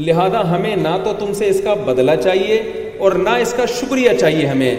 لہذا 0.06 0.40
ہمیں 0.50 0.74
نہ 0.76 0.96
تو 1.04 1.12
تم 1.18 1.32
سے 1.38 1.48
اس 1.54 1.60
کا 1.64 1.74
بدلہ 1.86 2.12
چاہیے 2.22 2.60
اور 3.06 3.12
نہ 3.26 3.30
اس 3.42 3.52
کا 3.56 3.64
شکریہ 3.80 4.12
چاہیے 4.20 4.46
ہمیں 4.46 4.74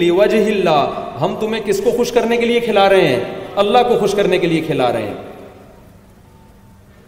لوجہ 0.00 0.36
اللہ 0.36 1.10
ہم 1.20 1.34
تمہیں 1.40 1.60
کس 1.64 1.80
کو 1.84 1.90
خوش 1.96 2.12
کرنے 2.12 2.36
کے 2.36 2.46
لیے 2.46 2.60
کھلا 2.68 2.88
رہے 2.90 3.08
ہیں 3.08 3.20
اللہ 3.64 3.86
کو 3.88 3.98
خوش 3.98 4.14
کرنے 4.20 4.38
کے 4.38 4.46
لیے 4.52 4.60
کھلا 4.66 4.92
رہے 4.92 5.06
ہیں 5.06 5.22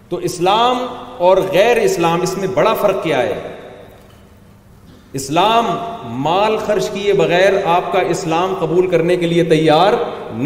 تو 0.09 0.17
اسلام 0.31 0.85
اور 1.29 1.37
غیر 1.53 1.77
اسلام 1.87 2.21
اس 2.29 2.37
میں 2.43 2.49
بڑا 2.61 2.75
فرق 2.83 3.03
کیا 3.05 3.23
ہے 3.23 3.39
اسلام 5.23 5.67
مال 6.27 6.57
خرچ 6.67 6.89
کیے 6.95 7.13
بغیر 7.25 7.53
آپ 7.77 7.93
کا 7.93 8.01
اسلام 8.17 8.55
قبول 8.61 8.87
کرنے 8.97 9.17
کے 9.23 9.27
لیے 9.35 9.45
تیار 9.57 9.93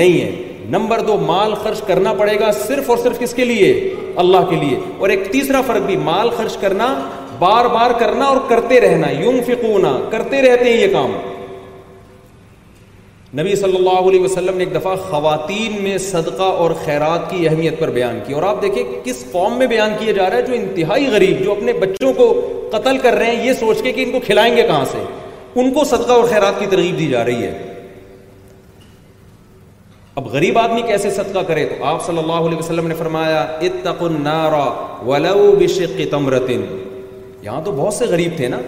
نہیں 0.00 0.20
ہے 0.20 0.51
نمبر 0.70 1.00
دو 1.06 1.16
مال 1.26 1.54
خرچ 1.62 1.80
کرنا 1.86 2.12
پڑے 2.18 2.38
گا 2.40 2.50
صرف 2.66 2.90
اور 2.90 2.98
صرف 3.02 3.18
کس 3.18 3.34
کے 3.34 3.44
لیے 3.44 3.72
اللہ 4.22 4.44
کے 4.50 4.56
لیے 4.56 4.78
اور 4.98 5.08
ایک 5.10 5.28
تیسرا 5.32 5.60
فرق 5.66 5.86
بھی 5.86 5.96
مال 6.10 6.30
خرچ 6.36 6.56
کرنا 6.60 6.86
بار 7.38 7.64
بار 7.74 7.90
کرنا 8.00 8.24
اور 8.24 8.36
کرتے 8.48 8.80
رہنا 8.80 9.10
یوں 9.10 9.32
فکونا 9.46 9.98
کرتے 10.10 10.42
رہتے 10.42 10.64
ہیں 10.72 10.76
یہ 10.80 10.92
کام 10.92 11.12
نبی 13.40 13.54
صلی 13.56 13.76
اللہ 13.76 14.08
علیہ 14.08 14.20
وسلم 14.20 14.56
نے 14.58 14.64
ایک 14.64 14.74
دفعہ 14.74 14.94
خواتین 15.08 15.82
میں 15.82 15.96
صدقہ 16.06 16.48
اور 16.64 16.70
خیرات 16.84 17.28
کی 17.30 17.48
اہمیت 17.48 17.78
پر 17.80 17.90
بیان 17.90 18.18
کی 18.26 18.32
اور 18.34 18.42
آپ 18.48 18.60
دیکھیں 18.62 18.82
کس 19.04 19.24
فارم 19.32 19.56
میں 19.58 19.66
بیان 19.66 19.94
کیا 19.98 20.12
جا 20.16 20.28
رہا 20.30 20.36
ہے 20.36 20.42
جو 20.46 20.54
انتہائی 20.54 21.06
غریب 21.12 21.42
جو 21.44 21.52
اپنے 21.52 21.72
بچوں 21.86 22.12
کو 22.16 22.26
قتل 22.72 22.98
کر 23.02 23.14
رہے 23.18 23.34
ہیں 23.34 23.46
یہ 23.46 23.52
سوچ 23.60 23.82
کے 23.82 23.92
کہ 23.92 24.02
ان 24.02 24.12
کو 24.12 24.20
کھلائیں 24.26 24.54
گے 24.56 24.62
کہاں 24.66 24.84
سے 24.92 25.02
ان 25.60 25.72
کو 25.74 25.84
صدقہ 25.84 26.12
اور 26.12 26.28
خیرات 26.30 26.58
کی 26.60 26.66
ترغیب 26.70 26.98
دی 26.98 27.08
جا 27.08 27.24
رہی 27.24 27.42
ہے 27.42 27.71
اب 30.20 30.26
غریب 30.32 30.58
آدمی 30.58 30.80
کیسے 30.86 31.10
صدقہ 31.10 31.38
کرے 31.48 31.64
تو 31.68 31.84
آپ 31.90 32.04
صلی 32.06 32.18
اللہ 32.18 32.46
علیہ 32.46 32.58
وسلم 32.58 32.86
نے 32.88 32.94
فرمایا 32.94 33.38
اتق 33.68 34.02
النار 34.02 34.52
ولو 35.08 35.50
بشق 35.60 36.00
تمرتن 36.10 36.64
یہاں 37.42 37.60
تو 37.64 37.72
بہت 37.76 37.94
سے 37.94 38.04
غریب 38.10 38.32
تھے 38.36 38.48
نا 38.54 38.58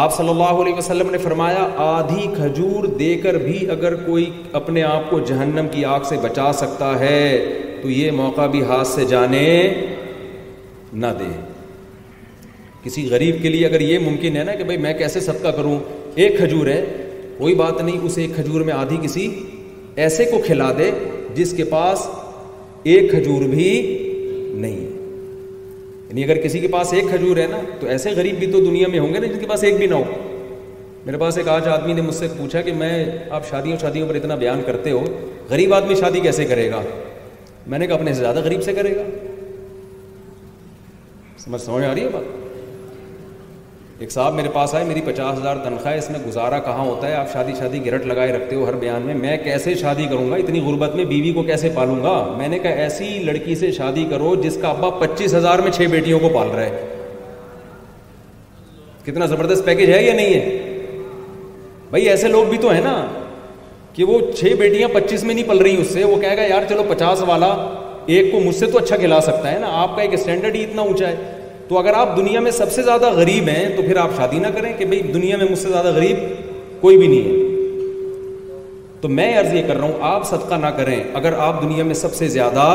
آپ 0.00 0.16
صلی 0.16 0.28
اللہ 0.28 0.60
علیہ 0.64 0.74
وسلم 0.78 1.10
نے 1.10 1.18
فرمایا 1.18 1.66
آدھی 1.84 2.26
کھجور 2.34 2.84
دے 2.98 3.14
کر 3.22 3.34
بھی 3.44 3.56
اگر 3.70 3.94
کوئی 4.02 4.24
اپنے 4.60 4.82
آپ 4.82 5.08
کو 5.10 5.18
جہنم 5.30 5.66
کی 5.72 5.84
آگ 5.94 6.00
سے 6.08 6.16
بچا 6.22 6.52
سکتا 6.60 6.98
ہے 7.00 7.18
تو 7.82 7.90
یہ 7.90 8.10
موقع 8.20 8.46
بھی 8.50 8.62
ہاتھ 8.72 8.86
سے 8.88 9.04
جانے 9.14 9.46
نہ 10.92 11.06
دے 11.18 11.30
کسی 12.82 13.08
غریب 13.10 13.42
کے 13.42 13.48
لیے 13.48 13.66
اگر 13.66 13.80
یہ 13.92 13.98
ممکن 14.10 14.36
ہے 14.36 14.44
نا 14.44 14.54
کہ 14.60 14.64
بھائی 14.72 14.78
میں 14.86 14.92
کیسے 14.98 15.20
صدقہ 15.30 15.56
کروں 15.56 15.78
ایک 16.14 16.36
کھجور 16.38 16.66
ہے 16.66 16.84
کوئی 17.38 17.54
بات 17.64 17.80
نہیں 17.80 17.98
اس 18.06 18.18
ایک 18.18 18.34
کھجور 18.36 18.60
میں 18.70 18.74
آدھی 18.74 18.96
کسی 19.02 19.26
ایسے 20.00 20.24
کو 20.24 20.38
کھلا 20.44 20.70
دے 20.78 20.90
جس 21.34 21.52
کے 21.56 21.64
پاس 21.70 22.06
ایک 22.92 23.10
کھجور 23.10 23.42
بھی 23.48 23.66
نہیں 24.60 24.86
یعنی 26.08 26.24
اگر 26.24 26.40
کسی 26.42 26.58
کے 26.60 26.68
پاس 26.68 26.92
ایک 26.92 27.04
کھجور 27.10 27.36
ہے 27.36 27.46
نا 27.50 27.56
تو 27.80 27.86
ایسے 27.94 28.10
غریب 28.16 28.38
بھی 28.38 28.46
تو 28.52 28.60
دنیا 28.64 28.88
میں 28.88 28.98
ہوں 28.98 29.12
گے 29.14 29.18
نا 29.20 29.26
جن 29.26 29.38
کے 29.40 29.46
پاس 29.46 29.64
ایک 29.64 29.76
بھی 29.78 29.86
نہ 29.86 29.94
ہو 29.94 30.02
میرے 31.06 31.16
پاس 31.18 31.38
ایک 31.38 31.48
آج 31.48 31.68
آدمی 31.68 31.92
نے 31.92 32.02
مجھ 32.02 32.14
سے 32.14 32.26
پوچھا 32.36 32.60
کہ 32.62 32.72
میں 32.76 33.04
آپ 33.30 33.48
شادیوں 33.50 33.76
شادیوں 33.80 34.08
پر 34.08 34.14
اتنا 34.14 34.34
بیان 34.42 34.62
کرتے 34.66 34.90
ہو 34.90 35.04
غریب 35.50 35.74
آدمی 35.74 35.94
شادی 36.00 36.20
کیسے 36.20 36.44
کرے 36.52 36.70
گا 36.70 36.82
میں 37.66 37.78
نے 37.78 37.86
کہا 37.86 37.94
اپنے 37.94 38.14
سے 38.14 38.20
زیادہ 38.20 38.40
غریب 38.44 38.62
سے 38.62 38.72
کرے 38.74 38.94
گا 38.96 39.02
سمجھ 41.44 41.62
سمجھ 41.62 41.84
آ 41.84 41.94
رہی 41.94 42.02
ہے 42.02 42.08
بات 42.12 42.40
ایک 44.02 44.10
صاحب 44.10 44.34
میرے 44.34 44.48
پاس 44.52 44.74
آئے 44.74 44.84
میری 44.84 45.00
پچاس 45.04 45.36
ہزار 45.38 45.56
تنخواہ 45.64 45.94
اس 45.96 46.08
میں 46.10 46.18
گزارا 46.26 46.58
کہاں 46.68 46.84
ہوتا 46.84 47.06
ہے 47.08 47.14
آپ 47.14 47.32
شادی 47.32 47.52
شادی 47.58 47.84
گرٹ 47.84 48.06
لگائے 48.06 48.32
رکھتے 48.32 48.56
ہو 48.56 48.64
ہر 48.68 48.76
بیان 48.76 49.02
میں 49.06 49.14
میں 49.14 49.36
کیسے 49.42 49.74
شادی 49.82 50.06
کروں 50.10 50.30
گا 50.30 50.36
اتنی 50.36 50.60
غربت 50.60 50.94
میں 50.96 51.04
بیوی 51.10 51.32
کو 51.32 51.42
کیسے 51.50 51.68
پالوں 51.74 52.02
گا 52.02 52.14
میں 52.38 52.48
نے 52.54 52.58
کہا 52.58 52.82
ایسی 52.86 53.06
لڑکی 53.24 53.54
سے 53.60 53.70
شادی 53.72 54.04
کرو 54.10 54.34
جس 54.42 54.56
کا 54.62 54.68
ابا 54.68 54.90
پچیس 55.00 55.34
ہزار 55.34 55.58
میں 55.66 55.70
چھ 55.76 55.86
بیٹیوں 55.90 56.18
کو 56.20 56.28
پال 56.34 56.48
رہا 56.54 56.64
ہے 56.64 56.82
کتنا 59.04 59.26
زبردست 59.34 59.64
پیکج 59.66 59.90
ہے 59.92 60.02
یا 60.04 60.14
نہیں 60.14 60.34
ہے 60.34 60.96
بھائی 61.90 62.08
ایسے 62.08 62.28
لوگ 62.28 62.48
بھی 62.50 62.58
تو 62.66 62.70
ہیں 62.70 62.80
نا 62.84 62.96
کہ 63.92 64.04
وہ 64.12 64.18
چھ 64.38 64.52
بیٹیاں 64.58 64.88
پچیس 64.94 65.22
میں 65.24 65.34
نہیں 65.34 65.48
پل 65.48 65.58
رہی 65.68 65.80
اس 65.80 65.92
سے 65.92 66.02
وہ 66.04 66.16
کہے 66.20 66.36
گا 66.36 66.42
یار 66.54 66.66
چلو 66.68 66.82
پچاس 66.88 67.22
والا 67.28 67.52
ایک 68.16 68.32
کو 68.32 68.40
مجھ 68.46 68.54
سے 68.56 68.66
تو 68.72 68.78
اچھا 68.78 68.96
کھلا 69.04 69.20
سکتا 69.30 69.50
ہے 69.52 69.58
نا 69.58 69.68
آپ 69.82 69.94
کا 69.96 70.02
ایک 70.02 70.14
اسٹینڈرڈ 70.18 70.54
ہی 70.56 70.64
اتنا 70.64 70.82
اونچا 70.82 71.08
ہے 71.08 71.40
تو 71.68 71.76
اگر 71.78 71.94
آپ 71.94 72.16
دنیا 72.16 72.40
میں 72.40 72.50
سب 72.50 72.72
سے 72.72 72.82
زیادہ 72.82 73.10
غریب 73.16 73.48
ہیں 73.48 73.68
تو 73.76 73.82
پھر 73.82 73.96
آپ 74.02 74.10
شادی 74.16 74.38
نہ 74.38 74.46
کریں 74.56 74.72
کہ 74.78 74.84
بھائی 74.84 75.00
دنیا 75.12 75.36
میں 75.36 75.46
مجھ 75.50 75.58
سے 75.58 75.68
زیادہ 75.68 75.92
غریب 75.94 76.18
کوئی 76.80 76.96
بھی 76.98 77.06
نہیں 77.06 77.22
ہے 77.22 77.40
تو 79.00 79.08
میں 79.08 79.28
عرض 79.38 79.52
یہ 79.54 79.62
کر 79.68 79.76
رہا 79.78 79.86
ہوں 79.86 80.10
آپ 80.14 80.26
صدقہ 80.28 80.54
نہ 80.62 80.66
کریں 80.76 80.98
اگر 81.20 81.32
آپ 81.46 81.62
دنیا 81.62 81.84
میں 81.84 81.94
سب 82.00 82.14
سے 82.14 82.28
زیادہ 82.38 82.66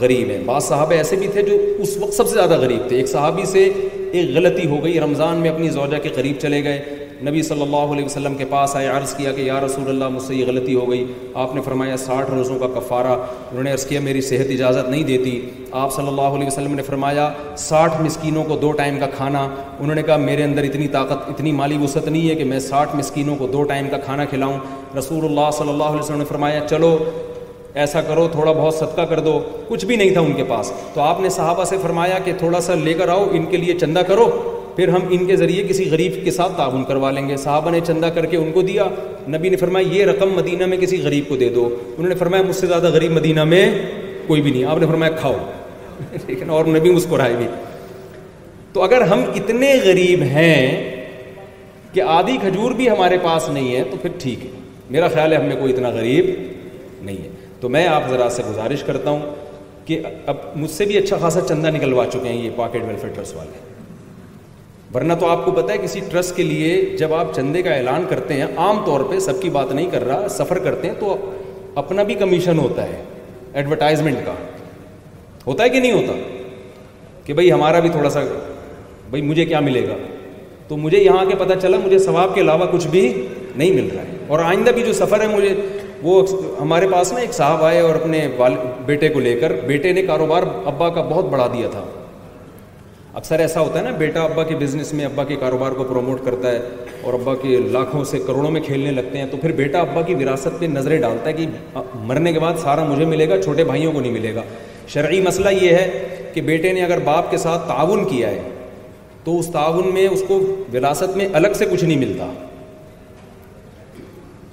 غریب 0.00 0.30
ہیں 0.30 0.38
بعض 0.46 0.64
صاحب 0.64 0.90
ایسے 0.96 1.16
بھی 1.16 1.28
تھے 1.32 1.42
جو 1.42 1.56
اس 1.82 1.96
وقت 2.00 2.14
سب 2.14 2.28
سے 2.28 2.34
زیادہ 2.34 2.56
غریب 2.60 2.88
تھے 2.88 2.96
ایک 2.96 3.08
صحابی 3.08 3.44
سے 3.52 3.64
ایک 4.10 4.30
غلطی 4.36 4.66
ہو 4.66 4.82
گئی 4.84 5.00
رمضان 5.00 5.36
میں 5.40 5.50
اپنی 5.50 5.68
زوجہ 5.76 5.98
کے 6.02 6.08
قریب 6.14 6.40
چلے 6.42 6.62
گئے 6.64 7.01
نبی 7.26 7.42
صلی 7.46 7.62
اللہ 7.62 7.90
علیہ 7.94 8.04
وسلم 8.04 8.34
کے 8.36 8.44
پاس 8.50 8.74
آئے 8.76 8.86
عرض 8.88 9.14
کیا 9.14 9.32
کہ 9.32 9.40
یا 9.40 9.58
رسول 9.64 9.88
اللہ 9.88 10.08
مجھ 10.12 10.22
سے 10.22 10.34
یہ 10.34 10.46
غلطی 10.46 10.74
ہو 10.74 10.88
گئی 10.90 11.04
آپ 11.42 11.54
نے 11.54 11.60
فرمایا 11.64 11.96
ساٹھ 12.04 12.30
روزوں 12.30 12.58
کا 12.58 12.66
کفارہ 12.78 13.12
انہوں 13.50 13.62
نے 13.64 13.72
عرض 13.72 13.84
کیا 13.86 14.00
میری 14.04 14.20
صحت 14.30 14.50
اجازت 14.50 14.88
نہیں 14.88 15.02
دیتی 15.10 15.38
آپ 15.82 15.92
صلی 15.94 16.06
اللہ 16.08 16.36
علیہ 16.38 16.46
وسلم 16.46 16.74
نے 16.74 16.82
فرمایا 16.86 17.28
ساٹھ 17.66 18.00
مسکینوں 18.02 18.42
کو 18.44 18.56
دو 18.62 18.70
ٹائم 18.80 18.98
کا 19.00 19.06
کھانا 19.16 19.42
انہوں 19.78 19.94
نے 19.94 20.02
کہا 20.02 20.16
میرے 20.26 20.42
اندر 20.44 20.62
اتنی 20.70 20.88
طاقت 20.96 21.28
اتنی 21.30 21.52
مالی 21.62 21.76
وسعت 21.82 22.08
نہیں 22.08 22.28
ہے 22.28 22.34
کہ 22.34 22.44
میں 22.54 22.58
ساٹھ 22.70 22.96
مسکینوں 22.96 23.36
کو 23.36 23.46
دو 23.52 23.62
ٹائم 23.72 23.88
کا 23.90 23.98
کھانا 24.04 24.24
کھلاؤں 24.34 24.58
رسول 24.98 25.24
اللہ 25.24 25.50
صلی 25.58 25.68
اللہ 25.68 25.84
علیہ 25.92 26.00
وسلم 26.00 26.18
نے 26.18 26.24
فرمایا 26.28 26.66
چلو 26.70 26.96
ایسا 27.82 28.00
کرو 28.08 28.26
تھوڑا 28.32 28.52
بہت 28.52 28.74
صدقہ 28.74 29.02
کر 29.10 29.20
دو 29.30 29.38
کچھ 29.68 29.84
بھی 29.86 29.96
نہیں 29.96 30.10
تھا 30.12 30.20
ان 30.20 30.32
کے 30.36 30.44
پاس 30.48 30.72
تو 30.94 31.00
آپ 31.00 31.20
نے 31.20 31.28
صحابہ 31.36 31.64
سے 31.68 31.76
فرمایا 31.82 32.18
کہ 32.24 32.32
تھوڑا 32.38 32.60
سا 32.60 32.74
لے 32.84 32.94
کر 32.94 33.08
آؤ 33.14 33.28
ان 33.32 33.46
کے 33.50 33.56
لیے 33.56 33.78
چندہ 33.78 34.00
کرو 34.08 34.26
پھر 34.76 34.88
ہم 34.88 35.02
ان 35.14 35.24
کے 35.26 35.36
ذریعے 35.36 35.62
کسی 35.68 35.88
غریب 35.90 36.12
کے 36.24 36.30
ساتھ 36.30 36.52
تعاون 36.56 36.84
کروا 36.88 37.10
لیں 37.10 37.28
گے 37.28 37.36
صحابہ 37.36 37.70
نے 37.70 37.80
چندہ 37.86 38.06
کر 38.14 38.26
کے 38.26 38.36
ان 38.36 38.52
کو 38.52 38.62
دیا 38.68 38.84
نبی 39.34 39.48
نے 39.48 39.56
فرمایا 39.62 39.94
یہ 39.94 40.04
رقم 40.06 40.30
مدینہ 40.36 40.66
میں 40.66 40.76
کسی 40.80 41.00
غریب 41.02 41.24
کو 41.28 41.36
دے 41.42 41.48
دو 41.54 41.64
انہوں 41.80 42.08
نے 42.08 42.14
فرمایا 42.22 42.42
مجھ 42.46 42.56
سے 42.56 42.66
زیادہ 42.66 42.90
غریب 42.92 43.12
مدینہ 43.12 43.44
میں 43.54 43.64
کوئی 44.26 44.42
بھی 44.42 44.50
نہیں 44.50 44.64
آپ 44.74 44.78
نے 44.78 44.86
فرمایا 44.86 45.12
کھاؤ 45.18 45.34
لیکن 46.26 46.50
اور 46.50 46.64
نبی 46.76 46.90
مسکرائے 46.90 47.04
کو 47.08 47.18
رائے 47.18 47.36
بھی 47.36 47.46
تو 48.72 48.82
اگر 48.82 49.00
ہم 49.12 49.24
اتنے 49.36 49.72
غریب 49.84 50.22
ہیں 50.36 50.64
کہ 51.92 52.02
آدھی 52.18 52.36
کھجور 52.42 52.70
بھی 52.76 52.88
ہمارے 52.90 53.16
پاس 53.22 53.48
نہیں 53.48 53.74
ہے 53.76 53.82
تو 53.90 53.96
پھر 54.02 54.10
ٹھیک 54.22 54.44
ہے 54.44 54.50
میرا 54.96 55.08
خیال 55.14 55.32
ہے 55.32 55.36
ہمیں 55.40 55.56
کوئی 55.60 55.72
اتنا 55.72 55.88
غریب 56.00 56.30
نہیں 57.02 57.16
ہے 57.24 57.28
تو 57.60 57.68
میں 57.76 57.86
آپ 57.88 58.08
ذرا 58.10 58.28
سے 58.36 58.42
گزارش 58.48 58.82
کرتا 58.86 59.10
ہوں 59.10 59.34
کہ 59.84 60.00
اب 60.30 60.36
مجھ 60.56 60.70
سے 60.70 60.84
بھی 60.86 60.96
اچھا 60.98 61.16
خاصا 61.22 61.40
چندہ 61.48 61.70
نکلوا 61.76 62.06
چکے 62.12 62.28
ہیں 62.28 62.42
یہ 62.44 62.50
پاکٹ 62.56 62.82
ویلفیئر 62.86 63.12
ٹرسٹ 63.14 63.36
والے 63.36 63.70
ورنہ 64.94 65.12
تو 65.20 65.26
آپ 65.30 65.44
کو 65.44 65.50
پتا 65.52 65.72
ہے 65.72 65.78
کسی 65.82 66.00
ٹرسٹ 66.10 66.36
کے 66.36 66.42
لیے 66.42 66.72
جب 66.98 67.12
آپ 67.14 67.34
چندے 67.36 67.60
کا 67.62 67.70
اعلان 67.74 68.04
کرتے 68.08 68.34
ہیں 68.34 68.46
عام 68.64 68.82
طور 68.86 69.00
پہ 69.10 69.18
سب 69.26 69.40
کی 69.42 69.50
بات 69.50 69.72
نہیں 69.72 69.90
کر 69.90 70.04
رہا 70.06 70.28
سفر 70.38 70.58
کرتے 70.64 70.88
ہیں 70.88 70.94
تو 70.98 71.14
اپنا 71.82 72.02
بھی 72.08 72.14
کمیشن 72.22 72.58
ہوتا 72.58 72.82
ہے 72.88 73.02
ایڈورٹائزمنٹ 73.60 74.18
کا 74.26 74.32
ہوتا 75.46 75.64
ہے 75.64 75.68
کہ 75.68 75.80
نہیں 75.80 75.92
ہوتا 75.92 76.18
کہ 77.24 77.34
بھائی 77.38 77.52
ہمارا 77.52 77.78
بھی 77.80 77.88
تھوڑا 77.96 78.10
سا 78.10 78.22
بھائی 79.10 79.22
مجھے 79.30 79.44
کیا 79.44 79.60
ملے 79.70 79.86
گا 79.88 79.94
تو 80.68 80.76
مجھے 80.84 80.98
یہاں 81.02 81.24
کے 81.28 81.34
پتہ 81.44 81.58
چلا 81.62 81.76
مجھے 81.84 81.98
ثواب 82.08 82.34
کے 82.34 82.40
علاوہ 82.40 82.66
کچھ 82.72 82.86
بھی 82.96 83.06
نہیں 83.54 83.70
مل 83.80 83.88
رہا 83.94 84.02
ہے 84.02 84.16
اور 84.34 84.38
آئندہ 84.50 84.70
بھی 84.74 84.82
جو 84.86 84.92
سفر 85.00 85.20
ہے 85.20 85.26
مجھے 85.36 85.54
وہ 86.02 86.20
ہمارے 86.60 86.86
پاس 86.92 87.12
نا 87.12 87.18
ایک 87.20 87.32
صاحب 87.34 87.64
آئے 87.64 87.80
اور 87.80 87.94
اپنے 87.94 88.26
بیٹے 88.86 89.08
کو 89.16 89.20
لے 89.28 89.34
کر 89.40 89.52
بیٹے 89.66 89.92
نے 89.98 90.02
کاروبار 90.06 90.42
ابا 90.72 90.88
کا 90.96 91.02
بہت 91.10 91.28
بڑھا 91.30 91.46
دیا 91.54 91.68
تھا 91.72 91.84
اکثر 93.20 93.38
ایسا 93.40 93.60
ہوتا 93.60 93.78
ہے 93.78 93.82
نا 93.84 93.90
بیٹا 93.96 94.20
ابا 94.24 94.42
کے 94.48 94.54
بزنس 94.60 94.92
میں 94.98 95.04
ابا 95.04 95.24
کے 95.24 95.36
کاروبار 95.40 95.72
کو 95.78 95.84
پروموٹ 95.88 96.20
کرتا 96.24 96.50
ہے 96.52 96.60
اور 97.06 97.14
ابا 97.14 97.34
کے 97.42 97.56
لاکھوں 97.72 98.02
سے 98.10 98.18
کروڑوں 98.26 98.50
میں 98.50 98.60
کھیلنے 98.66 98.90
لگتے 98.92 99.18
ہیں 99.18 99.24
تو 99.30 99.36
پھر 99.40 99.52
بیٹا 99.56 99.80
ابا 99.80 100.02
کی 100.02 100.14
وراثت 100.22 100.58
پہ 100.60 100.66
نظریں 100.74 100.98
ڈالتا 101.00 101.28
ہے 101.28 101.32
کہ 101.34 101.46
مرنے 102.10 102.32
کے 102.32 102.38
بعد 102.40 102.54
سارا 102.62 102.84
مجھے 102.88 103.04
ملے 103.06 103.28
گا 103.28 103.40
چھوٹے 103.42 103.64
بھائیوں 103.72 103.92
کو 103.92 104.00
نہیں 104.00 104.12
ملے 104.12 104.34
گا 104.34 104.42
شرعی 104.94 105.20
مسئلہ 105.26 105.48
یہ 105.62 105.74
ہے 105.76 106.30
کہ 106.34 106.40
بیٹے 106.42 106.72
نے 106.72 106.82
اگر 106.84 106.98
باپ 107.04 107.30
کے 107.30 107.36
ساتھ 107.38 107.66
تعاون 107.68 108.04
کیا 108.10 108.28
ہے 108.30 108.40
تو 109.24 109.38
اس 109.38 109.48
تعاون 109.52 109.92
میں 109.94 110.06
اس 110.08 110.22
کو 110.28 110.38
وراثت 110.74 111.16
میں 111.16 111.26
الگ 111.40 111.52
سے 111.58 111.66
کچھ 111.72 111.84
نہیں 111.84 111.98
ملتا 112.04 112.30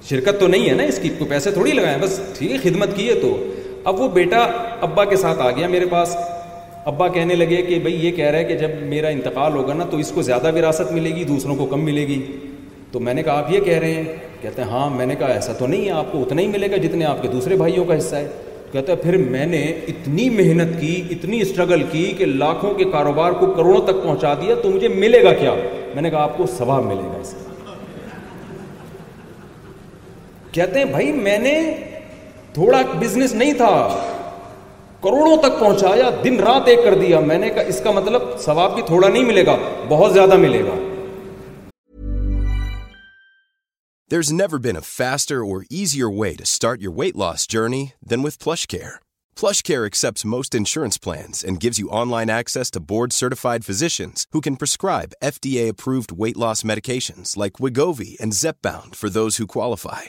شرکت 0.08 0.40
تو 0.40 0.46
نہیں 0.48 0.68
ہے 0.68 0.74
نا 0.74 0.82
اس 0.92 0.98
کی 1.02 1.10
پیسے 1.28 1.50
تھوڑی 1.52 1.72
لگائے 1.72 1.96
بس 2.00 2.20
ٹھیک 2.38 2.52
ہے 2.52 2.56
خدمت 2.68 2.96
کی 2.96 3.08
ہے 3.08 3.14
تو 3.20 3.34
اب 3.90 4.00
وہ 4.00 4.08
بیٹا 4.20 4.38
ابا 4.88 5.04
کے 5.04 5.16
ساتھ 5.16 5.40
آ 5.42 5.50
گیا 5.50 5.68
میرے 5.68 5.86
پاس 5.90 6.16
ابا 6.88 7.06
کہنے 7.14 7.34
لگے 7.36 7.60
کہ 7.62 7.78
بھائی 7.78 7.94
یہ 8.06 8.10
کہہ 8.16 8.24
رہا 8.30 8.38
ہے 8.38 8.44
کہ 8.44 8.56
جب 8.58 8.70
میرا 8.88 9.08
انتقال 9.14 9.54
ہوگا 9.54 9.74
نا 9.74 9.84
تو 9.90 9.96
اس 10.02 10.10
کو 10.14 10.22
زیادہ 10.22 10.50
وراثت 10.56 10.92
ملے 10.92 11.10
گی 11.16 11.24
دوسروں 11.28 11.56
کو 11.56 11.64
کم 11.70 11.84
ملے 11.84 12.06
گی 12.08 12.20
تو 12.92 13.00
میں 13.00 13.14
نے 13.14 13.22
کہا 13.22 13.32
آپ 13.38 13.50
یہ 13.52 13.60
کہہ 13.64 13.78
رہے 13.78 13.92
ہیں 13.94 14.04
کہتے 14.42 14.62
ہیں 14.62 14.68
ہاں 14.68 14.88
میں 14.90 15.06
نے 15.06 15.14
کہا 15.18 15.26
ایسا 15.32 15.52
تو 15.58 15.66
نہیں 15.66 15.84
ہے 15.86 15.90
آپ 15.92 16.12
کو 16.12 16.22
اتنا 16.22 16.42
ہی 16.42 16.46
ملے 16.48 16.70
گا 16.70 16.76
جتنے 16.86 17.04
آپ 17.04 17.20
کے 17.22 17.28
دوسرے 17.32 17.56
بھائیوں 17.56 17.84
کا 17.88 17.98
حصہ 17.98 18.16
ہے 18.16 18.26
کہتا 18.72 18.92
ہے 18.92 18.96
پھر 19.02 19.16
میں 19.16 19.44
نے 19.46 19.62
اتنی 19.88 20.28
محنت 20.30 20.78
کی 20.80 20.94
اتنی 21.10 21.40
اسٹرگل 21.40 21.82
کی 21.90 22.04
کہ 22.18 22.24
لاکھوں 22.26 22.72
کے 22.74 22.84
کاروبار 22.92 23.32
کو 23.40 23.46
کروڑوں 23.56 23.80
تک 23.86 24.02
پہنچا 24.04 24.34
دیا 24.40 24.54
تو 24.62 24.70
مجھے 24.70 24.88
ملے 25.02 25.22
گا 25.24 25.32
کیا 25.40 25.54
میں 25.94 26.02
نے 26.02 26.10
کہا 26.10 26.22
آپ 26.22 26.36
کو 26.38 26.46
ثواب 26.56 26.84
ملے 26.86 27.08
گا 27.12 27.18
اس 27.20 27.30
کا 27.38 27.48
کہتے 30.52 30.78
ہیں 30.78 30.86
بھائی 30.90 31.12
میں 31.26 31.38
نے 31.38 31.60
تھوڑا 32.54 32.78
بزنس 33.00 33.34
نہیں 33.34 33.52
تھا 33.56 33.70
کروڑوں 35.02 35.36
تک 35.42 35.58
پہنچایا 35.60 36.08
دن 36.24 36.38
رات 36.46 36.68
ایک 36.68 36.78
کر 36.84 36.94
دیا 37.00 37.20
میں 37.28 37.38
نے 37.38 37.48
کہا 37.50 37.62
اس 37.72 37.80
کا 37.84 37.90
مطلب 37.98 38.22
ثواب 38.44 38.74
بھی 38.74 38.82
تھوڑا 38.86 39.08
نہیں 39.08 39.22
ملے 39.24 39.28
ملے 39.32 39.44
گا 39.46 39.54
گا 39.60 39.86
بہت 39.88 40.12
زیادہ 40.12 40.36
دیر 44.10 44.18
is 44.18 44.32
never 44.32 44.58
been 44.66 44.76
a 44.76 44.82
faster 44.86 45.40
or 45.46 45.62
easier 45.78 46.08
way 46.20 46.32
to 46.40 46.50
start 46.50 46.82
your 46.82 46.94
weight 46.98 47.16
loss 47.24 47.48
journey 47.52 47.84
then 48.10 48.24
with 48.24 48.38
flush 48.44 48.66
care 48.74 48.90
flush 49.40 49.62
care 49.70 49.82
accepts 49.84 50.24
most 50.36 50.54
insurance 50.58 51.00
plans 51.02 51.44
and 51.44 51.62
gives 51.62 51.80
you 51.80 51.90
online 52.10 52.30
access 52.38 52.70
to 52.72 52.80
board 52.88 53.12
certified 53.20 53.64
physicians 53.70 54.26
who 54.34 54.40
can 54.46 54.54
prescribe 54.62 55.12
F 55.20 55.40
T 55.46 55.56
A 55.58 55.68
approved 55.70 56.12
weight 56.22 56.38
loss 56.44 56.64
medications 56.70 57.36
like 57.38 57.60
Wegovy 57.98 58.14
and 58.20 58.34
Zep 58.42 58.68
for 59.00 59.08
those 59.20 59.40
who 59.40 59.46
qualify 59.60 60.08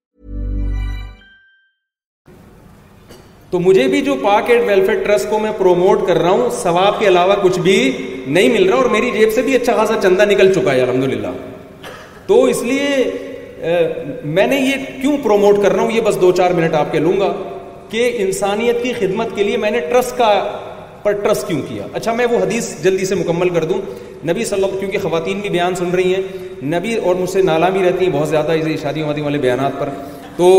تو 3.51 3.59
مجھے 3.59 3.87
بھی 3.93 4.01
جو 4.01 4.15
پاک 4.23 4.49
and 4.51 4.67
welfare 4.67 5.03
trust 5.05 5.29
کو 5.29 5.39
میں 5.39 5.51
promote 5.57 6.05
کر 6.07 6.17
رہا 6.21 6.29
ہوں 6.29 6.49
ثواب 6.61 6.99
کے 6.99 7.07
علاوہ 7.07 7.33
کچھ 7.41 7.59
بھی 7.59 7.75
نہیں 8.27 8.49
مل 8.49 8.67
رہا 8.67 8.75
اور 8.75 8.85
میری 8.89 9.09
جیب 9.13 9.31
سے 9.35 9.41
بھی 9.47 9.55
اچھا 9.55 9.75
خاصا 9.75 9.95
چندہ 10.03 10.25
نکل 10.29 10.53
چکا 10.53 10.73
ہے 10.73 10.81
الحمد 10.81 11.03
للہ 11.13 11.27
تو 12.27 12.43
اس 12.53 12.61
لیے 12.63 14.27
میں 14.37 14.45
نے 14.47 14.59
یہ 14.59 14.85
کیوں 15.01 15.17
پروموٹ 15.23 15.61
کر 15.63 15.73
رہا 15.73 15.81
ہوں 15.83 15.91
یہ 15.91 16.01
بس 16.05 16.19
دو 16.21 16.31
چار 16.37 16.51
منٹ 16.59 16.75
آپ 16.75 16.91
کے 16.91 16.99
لوں 16.99 17.19
گا 17.19 17.31
کہ 17.89 18.11
انسانیت 18.21 18.81
کی 18.83 18.93
خدمت 18.99 19.35
کے 19.35 19.43
لیے 19.43 19.57
میں 19.65 19.71
نے 19.71 19.79
ٹرسٹ 19.89 20.17
کا 20.17 20.31
پر 21.03 21.11
ٹرسٹ 21.23 21.47
کیوں 21.47 21.61
کیا 21.67 21.85
اچھا 21.99 22.13
میں 22.13 22.25
وہ 22.31 22.39
حدیث 22.43 22.71
جلدی 22.83 23.05
سے 23.05 23.15
مکمل 23.15 23.49
کر 23.53 23.63
دوں 23.73 23.81
نبی 24.29 24.45
صلی 24.45 24.63
اللہ 24.63 24.79
کیونکہ 24.79 24.97
خواتین 25.09 25.39
بھی 25.41 25.49
بیان 25.57 25.75
سن 25.75 25.91
رہی 25.95 26.13
ہیں 26.15 26.21
نبی 26.77 26.93
اور 27.03 27.15
مجھ 27.21 27.29
سے 27.29 27.41
نالا 27.51 27.69
بھی 27.77 27.83
رہتی 27.89 28.05
ہیں 28.05 28.11
بہت 28.13 28.27
زیادہ 28.29 28.51
اسے 28.59 28.75
شادی 28.81 29.01
وادی 29.03 29.21
والے 29.21 29.37
بیانات 29.47 29.79
پر 29.79 29.89
تو 30.37 30.49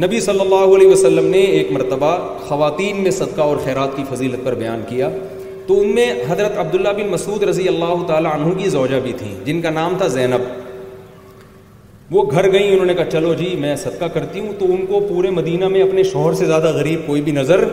نبی 0.00 0.18
صلی 0.20 0.40
اللہ 0.40 0.74
علیہ 0.74 0.88
وسلم 0.88 1.26
نے 1.30 1.38
ایک 1.54 1.70
مرتبہ 1.72 2.10
خواتین 2.48 3.02
میں 3.02 3.10
صدقہ 3.10 3.40
اور 3.42 3.56
خیرات 3.64 3.96
کی 3.96 4.04
فضیلت 4.12 4.44
پر 4.44 4.54
بیان 4.58 4.82
کیا 4.88 5.08
تو 5.66 5.80
ان 5.80 5.94
میں 5.94 6.06
حضرت 6.28 6.56
عبداللہ 6.58 6.88
بن 6.96 7.08
مسعود 7.10 7.42
رضی 7.48 7.66
اللہ 7.68 8.04
تعالیٰ 8.08 8.32
عنہ 8.38 8.54
کی 8.58 8.68
زوجہ 8.70 9.00
بھی 9.02 9.12
تھیں 9.18 9.34
جن 9.44 9.60
کا 9.62 9.70
نام 9.70 9.96
تھا 9.98 10.06
زینب 10.14 10.46
وہ 12.14 12.22
گھر 12.30 12.50
گئیں 12.52 12.70
انہوں 12.72 12.86
نے 12.86 12.94
کہا 12.94 13.10
چلو 13.10 13.34
جی 13.34 13.54
میں 13.58 13.74
صدقہ 13.82 14.04
کرتی 14.14 14.40
ہوں 14.40 14.52
تو 14.58 14.66
ان 14.74 14.84
کو 14.86 15.00
پورے 15.08 15.30
مدینہ 15.40 15.68
میں 15.76 15.82
اپنے 15.82 16.02
شوہر 16.12 16.34
سے 16.40 16.44
زیادہ 16.46 16.72
غریب 16.78 17.06
کوئی 17.06 17.20
بھی 17.28 17.32
نظر 17.32 17.64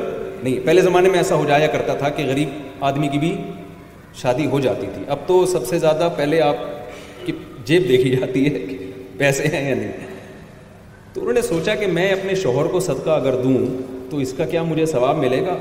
نہیں 0.43 0.59
پہلے 0.65 0.81
زمانے 0.81 1.09
میں 1.09 1.17
ایسا 1.17 1.35
ہو 1.35 1.45
جایا 1.47 1.67
کرتا 1.77 1.93
تھا 2.03 2.09
کہ 2.19 2.25
غریب 2.27 2.83
آدمی 2.91 3.07
کی 3.11 3.19
بھی 3.19 3.33
شادی 4.21 4.45
ہو 4.51 4.59
جاتی 4.59 4.87
تھی 4.93 5.03
اب 5.15 5.27
تو 5.27 5.45
سب 5.53 5.65
سے 5.67 5.79
زیادہ 5.79 6.09
پہلے 6.17 6.41
آپ 6.41 6.67
کی 7.25 7.33
جیب 7.65 7.87
دیکھی 7.89 8.15
جاتی 8.15 8.45
ہے 8.45 8.49
کہ 8.67 8.77
پیسے 9.17 9.47
ہیں 9.55 9.67
یا 9.69 9.75
نہیں 9.75 9.91
ہیں 10.01 10.08
تو 11.13 11.21
انہوں 11.21 11.33
نے 11.33 11.41
سوچا 11.41 11.75
کہ 11.75 11.87
میں 11.87 12.09
اپنے 12.13 12.33
شوہر 12.41 12.65
کو 12.71 12.79
صدقہ 12.87 13.09
اگر 13.09 13.35
دوں 13.43 13.57
تو 14.09 14.17
اس 14.23 14.33
کا 14.37 14.45
کیا 14.49 14.63
مجھے 14.63 14.85
ثواب 14.85 15.17
ملے 15.17 15.41
گا 15.45 15.55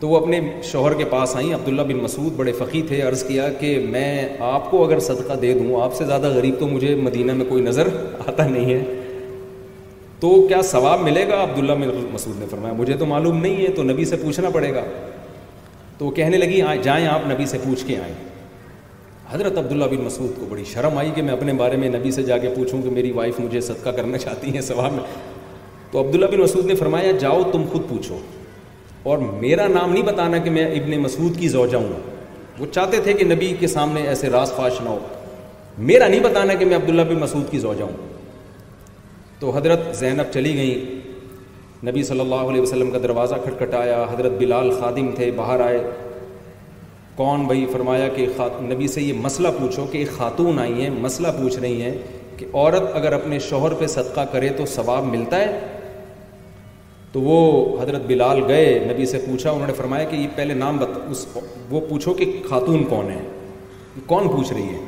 تو 0.00 0.08
وہ 0.08 0.16
اپنے 0.16 0.40
شوہر 0.70 0.94
کے 0.98 1.04
پاس 1.10 1.34
آئیں 1.36 1.52
عبداللہ 1.54 1.82
بن 1.88 1.96
مسعود 2.02 2.32
بڑے 2.36 2.52
فقی 2.58 2.80
تھے 2.88 3.00
عرض 3.08 3.22
کیا 3.26 3.48
کہ 3.60 3.78
میں 3.90 4.06
آپ 4.52 4.70
کو 4.70 4.84
اگر 4.84 5.00
صدقہ 5.08 5.32
دے 5.42 5.52
دوں 5.58 5.82
آپ 5.82 5.94
سے 5.96 6.04
زیادہ 6.04 6.28
غریب 6.36 6.54
تو 6.60 6.68
مجھے 6.68 6.94
مدینہ 7.02 7.32
میں 7.40 7.44
کوئی 7.48 7.62
نظر 7.64 7.88
آتا 8.26 8.46
نہیں 8.46 8.72
ہے 8.72 8.82
تو 10.20 10.30
کیا 10.48 10.62
ثواب 10.70 11.00
ملے 11.02 11.26
گا 11.28 11.42
عبداللہ 11.42 11.72
بن 11.84 12.04
مسعود 12.12 12.38
نے 12.40 12.46
فرمایا 12.50 12.74
مجھے 12.78 12.96
تو 12.96 13.06
معلوم 13.12 13.40
نہیں 13.42 13.62
ہے 13.64 13.70
تو 13.76 13.82
نبی 13.82 14.04
سے 14.10 14.16
پوچھنا 14.24 14.50
پڑے 14.54 14.74
گا 14.74 14.84
تو 15.98 16.10
کہنے 16.18 16.36
لگی 16.38 16.60
جائیں 16.82 17.06
آپ 17.06 17.26
نبی 17.32 17.46
سے 17.46 17.58
پوچھ 17.64 17.84
کے 17.86 17.98
آئیں 18.02 18.14
حضرت 19.32 19.58
عبداللہ 19.58 19.84
بن 19.90 20.02
مسعود 20.04 20.30
کو 20.38 20.46
بڑی 20.48 20.62
شرم 20.72 20.96
آئی 20.98 21.10
کہ 21.14 21.22
میں 21.26 21.32
اپنے 21.32 21.52
بارے 21.58 21.76
میں 21.82 21.88
نبی 21.88 22.10
سے 22.12 22.22
جا 22.22 22.36
کے 22.38 22.48
پوچھوں 22.56 22.80
کہ 22.82 22.90
میری 22.96 23.10
وائف 23.18 23.38
مجھے 23.40 23.60
صدقہ 23.68 23.90
کرنا 23.96 24.18
چاہتی 24.24 24.50
ہیں 24.54 24.60
ثواب 24.66 24.92
میں 24.92 25.04
تو 25.90 26.00
عبداللہ 26.00 26.26
بن 26.32 26.40
مسعود 26.40 26.66
نے 26.66 26.74
فرمایا 26.80 27.10
جاؤ 27.20 27.42
تم 27.52 27.64
خود 27.72 27.88
پوچھو 27.88 28.18
اور 29.12 29.18
میرا 29.28 29.66
نام 29.68 29.92
نہیں 29.92 30.02
بتانا 30.06 30.38
کہ 30.44 30.50
میں 30.56 30.64
ابن 30.80 30.96
مسعود 31.02 31.38
کی 31.38 31.48
زوجہ 31.54 31.76
ہوں 31.76 32.58
وہ 32.58 32.66
چاہتے 32.72 33.00
تھے 33.04 33.12
کہ 33.12 33.24
نبی 33.34 33.52
کے 33.60 33.66
سامنے 33.76 34.02
ایسے 34.08 34.30
راز 34.30 34.52
فاش 34.56 34.80
نہ 34.82 34.88
ہو 34.88 34.98
میرا 35.92 36.08
نہیں 36.08 36.20
بتانا 36.28 36.54
کہ 36.54 36.64
میں 36.72 36.76
عبداللہ 36.76 37.02
بن 37.08 37.20
مسعود 37.20 37.50
کی 37.50 37.58
زوجہ 37.58 37.82
ہوں 37.82 38.14
تو 39.40 39.56
حضرت 39.56 39.94
زینب 39.98 40.32
چلی 40.32 40.54
گئیں 40.56 41.86
نبی 41.90 42.02
صلی 42.10 42.20
اللہ 42.20 42.48
علیہ 42.52 42.60
وسلم 42.60 42.90
کا 42.90 42.98
دروازہ 43.02 43.34
کھٹکھٹایا 43.44 44.04
حضرت 44.12 44.32
بلال 44.38 44.70
خادم 44.80 45.10
تھے 45.14 45.30
باہر 45.36 45.60
آئے 45.68 45.78
کون 47.16 47.44
بھائی 47.46 47.64
فرمایا 47.72 48.06
کہ 48.14 48.26
نبی 48.70 48.86
سے 48.88 49.02
یہ 49.02 49.12
مسئلہ 49.22 49.48
پوچھو 49.58 49.84
کہ 49.92 49.98
ایک 49.98 50.10
خاتون 50.16 50.58
آئی 50.58 50.80
ہیں 50.82 50.90
مسئلہ 51.00 51.28
پوچھ 51.40 51.58
رہی 51.58 51.82
ہیں 51.82 51.92
کہ 52.36 52.46
عورت 52.52 52.82
اگر 52.96 53.12
اپنے 53.12 53.38
شوہر 53.48 53.74
پہ 53.80 53.86
صدقہ 53.94 54.20
کرے 54.32 54.48
تو 54.56 54.66
ثواب 54.74 55.06
ملتا 55.06 55.38
ہے 55.40 55.60
تو 57.12 57.20
وہ 57.20 57.36
حضرت 57.82 58.02
بلال 58.06 58.40
گئے 58.48 58.78
نبی 58.92 59.06
سے 59.06 59.18
پوچھا 59.26 59.50
انہوں 59.50 59.66
نے 59.66 59.72
فرمایا 59.76 60.04
کہ 60.10 60.16
یہ 60.16 60.26
پہلے 60.36 60.54
نام 60.54 60.78
اس 61.10 61.26
وہ 61.70 61.80
پوچھو 61.88 62.14
کہ 62.20 62.30
خاتون 62.48 62.84
کون 62.90 63.10
ہے 63.10 63.20
کون 64.06 64.28
پوچھ 64.36 64.52
رہی 64.52 64.68
ہے 64.68 64.78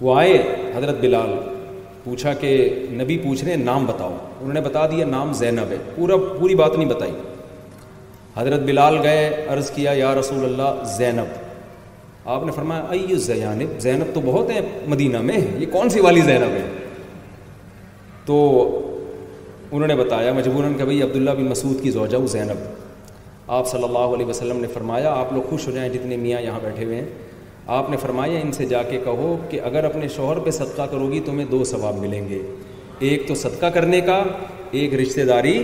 وہ 0.00 0.16
آئے 0.18 0.36
حضرت 0.76 1.00
بلال 1.00 1.34
پوچھا 2.04 2.32
کہ 2.40 2.54
نبی 3.02 3.18
پوچھ 3.24 3.44
رہے 3.44 3.52
ہیں 3.54 3.64
نام 3.64 3.86
بتاؤ 3.86 4.14
انہوں 4.40 4.52
نے 4.54 4.60
بتا 4.68 4.86
دیا 4.90 5.06
نام 5.06 5.32
زینب 5.42 5.70
ہے 5.72 5.76
پورا 5.94 6.16
پوری 6.40 6.54
بات 6.54 6.76
نہیں 6.76 6.88
بتائی 6.88 7.12
حضرت 8.36 8.60
بلال 8.68 8.96
گئے 9.02 9.20
عرض 9.48 9.70
کیا 9.74 9.92
یا 9.96 10.14
رسول 10.14 10.44
اللہ 10.44 10.82
زینب 10.96 12.28
آپ 12.32 12.44
نے 12.46 12.52
فرمایا 12.52 12.82
ائی 12.94 13.14
زینب 13.26 13.78
زینب 13.80 14.14
تو 14.14 14.20
بہت 14.24 14.50
ہیں 14.50 14.60
مدینہ 14.94 15.20
میں 15.28 15.36
یہ 15.58 15.66
کون 15.72 15.88
سی 15.90 16.00
والی 16.06 16.20
زینب 16.24 16.52
ہے 16.56 16.66
تو 18.26 18.36
انہوں 19.70 19.86
نے 19.88 19.94
بتایا 19.96 20.32
مجبوراً 20.32 20.74
کہ 20.78 20.84
بھائی 20.84 21.02
عبداللہ 21.02 21.30
بن 21.38 21.44
مسعود 21.50 21.82
کی 21.82 21.90
زوجہ 21.90 22.24
زینب 22.32 23.48
آپ 23.58 23.68
صلی 23.70 23.84
اللہ 23.84 24.14
علیہ 24.18 24.26
وسلم 24.26 24.60
نے 24.60 24.66
فرمایا 24.74 25.10
آپ 25.20 25.32
لوگ 25.32 25.48
خوش 25.50 25.66
ہو 25.66 25.72
جائیں 25.72 25.88
جتنے 25.92 26.16
میاں 26.26 26.40
یہاں 26.40 26.60
بیٹھے 26.62 26.84
ہوئے 26.84 26.96
ہیں 27.00 27.06
آپ 27.78 27.90
نے 27.90 27.96
فرمایا 28.02 28.40
ان 28.40 28.52
سے 28.52 28.66
جا 28.72 28.82
کے 28.90 28.98
کہو 29.04 29.36
کہ 29.50 29.60
اگر 29.70 29.84
اپنے 29.84 30.08
شوہر 30.16 30.38
پہ 30.44 30.50
صدقہ 30.58 30.82
کرو 30.90 31.10
گی 31.12 31.20
تمہیں 31.26 31.46
دو 31.50 31.64
ثواب 31.72 31.98
ملیں 32.00 32.28
گے 32.28 32.42
ایک 33.08 33.26
تو 33.28 33.34
صدقہ 33.44 33.66
کرنے 33.74 34.00
کا 34.10 34.22
ایک 34.80 34.94
رشتہ 35.00 35.20
داری 35.30 35.56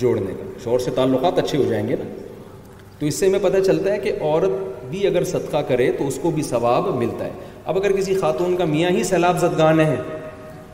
جوڑنے 0.00 0.32
کا 0.38 0.44
شوہر 0.64 0.78
سے 0.84 0.90
تعلقات 0.94 1.38
اچھے 1.38 1.58
ہو 1.58 1.64
جائیں 1.68 1.86
گے 1.88 1.96
نا 1.98 2.04
تو 2.98 3.06
اس 3.06 3.14
سے 3.20 3.26
ہمیں 3.26 3.38
پتہ 3.42 3.58
چلتا 3.66 3.92
ہے 3.92 3.98
کہ 3.98 4.12
عورت 4.20 4.84
بھی 4.90 5.06
اگر 5.06 5.24
صدقہ 5.24 5.56
کرے 5.68 5.90
تو 5.98 6.06
اس 6.08 6.18
کو 6.22 6.30
بھی 6.34 6.42
ثواب 6.48 6.94
ملتا 6.96 7.24
ہے 7.24 7.30
اب 7.70 7.76
اگر 7.78 7.92
کسی 7.96 8.14
خاتون 8.20 8.56
کا 8.56 8.64
میاں 8.64 8.90
ہی 8.90 9.02
سیلاب 9.04 9.38
زدگان 9.40 9.80
ہے 9.80 9.96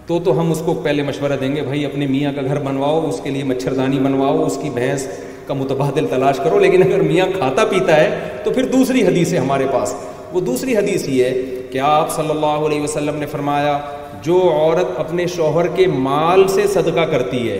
تو 0.06 0.18
تو 0.24 0.38
ہم 0.40 0.50
اس 0.50 0.62
کو 0.66 0.74
پہلے 0.84 1.02
مشورہ 1.02 1.32
دیں 1.40 1.54
گے 1.56 1.62
بھائی 1.62 1.84
اپنے 1.86 2.06
میاں 2.10 2.32
کا 2.36 2.42
گھر 2.42 2.58
بنواؤ 2.64 3.08
اس 3.08 3.20
کے 3.24 3.30
لیے 3.30 3.44
مچھردانی 3.44 3.98
بنواؤ 4.04 4.44
اس 4.44 4.58
کی 4.62 4.70
بھینس 4.74 5.06
کا 5.46 5.54
متبادل 5.54 6.06
تلاش 6.10 6.36
کرو 6.44 6.58
لیکن 6.58 6.82
اگر 6.86 7.00
میاں 7.08 7.26
کھاتا 7.36 7.64
پیتا 7.70 7.96
ہے 7.96 8.38
تو 8.44 8.50
پھر 8.54 8.66
دوسری 8.72 9.06
حدیث 9.06 9.32
ہے 9.32 9.38
ہمارے 9.38 9.66
پاس 9.72 9.94
وہ 10.32 10.40
دوسری 10.46 10.76
حدیث 10.76 11.08
یہ 11.08 11.24
ہے 11.24 11.58
کہ 11.72 11.78
آپ 11.88 12.10
صلی 12.14 12.30
اللہ 12.30 12.64
علیہ 12.66 12.80
وسلم 12.82 13.16
نے 13.18 13.26
فرمایا 13.32 13.78
جو 14.22 14.40
عورت 14.54 14.98
اپنے 15.00 15.26
شوہر 15.34 15.66
کے 15.76 15.86
مال 16.08 16.46
سے 16.54 16.66
صدقہ 16.74 17.00
کرتی 17.10 17.48
ہے 17.50 17.58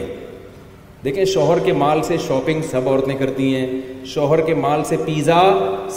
دیکھیں 1.03 1.25
شوہر 1.33 1.59
کے 1.65 1.73
مال 1.73 2.03
سے 2.03 2.17
شاپنگ 2.27 2.63
سب 2.71 2.89
عورتیں 2.89 3.15
کرتی 3.19 3.55
ہیں 3.55 3.67
شوہر 4.13 4.41
کے 4.47 4.55
مال 4.55 4.83
سے 4.85 4.97
پیزا 5.05 5.41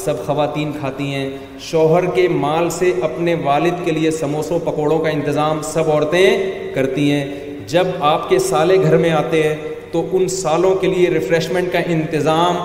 سب 0.04 0.26
خواتین 0.26 0.72
کھاتی 0.80 1.06
ہیں 1.14 1.30
شوہر 1.72 2.06
کے 2.16 2.28
مال 2.30 2.70
سے 2.78 2.92
اپنے 3.08 3.34
والد 3.44 3.84
کے 3.86 3.92
لیے 3.92 4.12
سموسوں 4.20 4.60
پکوڑوں 4.66 5.00
کا 5.04 5.10
انتظام 5.10 5.62
سب 5.74 5.90
عورتیں 5.92 6.74
کرتی 6.76 7.12
ہیں 7.12 7.26
جب 7.70 7.88
آپ 8.14 8.30
کے 8.30 8.40
سالے 8.50 8.78
گھر 8.84 8.98
میں 9.06 9.12
آتے 9.24 9.42
ہیں 9.44 9.56
تو 9.92 10.06
ان 10.18 10.28
سالوں 10.40 10.76
کے 10.82 10.88
لیے 10.88 11.10
ریفریشمنٹ 11.10 11.72
کا 11.74 11.80
انتظام 11.96 12.56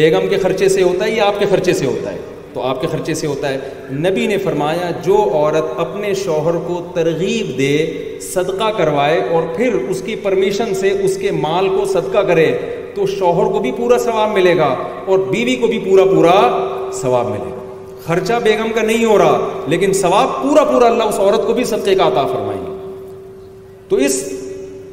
بیگم 0.00 0.28
کے 0.30 0.38
خرچے 0.42 0.68
سے 0.68 0.82
ہوتا 0.82 1.04
ہے 1.04 1.10
یا 1.10 1.26
آپ 1.26 1.38
کے 1.38 1.46
خرچے 1.50 1.72
سے 1.74 1.86
ہوتا 1.86 2.12
ہے 2.12 2.34
تو 2.56 2.62
آپ 2.66 2.80
کے 2.80 2.86
خرچے 2.90 3.14
سے 3.14 3.26
ہوتا 3.26 3.48
ہے 3.52 3.96
نبی 4.02 4.26
نے 4.26 4.36
فرمایا 4.44 4.90
جو 5.04 5.16
عورت 5.32 5.64
اپنے 5.80 6.12
شوہر 6.24 6.54
کو 6.66 6.78
ترغیب 6.94 7.50
دے 7.58 7.72
صدقہ 8.28 8.70
کروائے 8.76 9.18
اور 9.36 9.42
پھر 9.56 9.74
اس 9.88 10.00
کی 10.06 10.14
پرمیشن 10.22 10.72
سے 10.74 10.90
اس 11.08 11.16
کے 11.22 11.30
مال 11.40 11.68
کو 11.76 11.84
صدقہ 11.92 12.22
کرے 12.30 12.46
تو 12.94 13.06
شوہر 13.18 13.52
کو 13.52 13.58
بھی 13.66 13.72
پورا 13.76 13.98
ثواب 14.04 14.32
ملے 14.34 14.56
گا 14.58 14.68
اور 15.14 15.26
بیوی 15.32 15.56
کو 15.60 15.66
بھی 15.72 15.78
پورا 15.84 16.04
پورا 16.14 16.34
ثواب 17.00 17.28
ملے 17.30 17.50
گا 17.50 17.94
خرچہ 18.06 18.38
بیگم 18.44 18.72
کا 18.74 18.82
نہیں 18.82 19.04
ہو 19.04 19.18
رہا 19.18 19.48
لیکن 19.74 19.92
ثواب 20.00 20.42
پورا 20.42 20.64
پورا 20.72 20.86
اللہ 20.86 21.12
اس 21.12 21.18
عورت 21.20 21.46
کو 21.46 21.52
بھی 21.60 21.64
صدقے 21.74 21.94
کا 22.02 22.06
عطا 22.08 22.26
فرمائیں 22.32 22.60
گے 22.62 22.74
تو 23.88 23.96
اس 24.08 24.20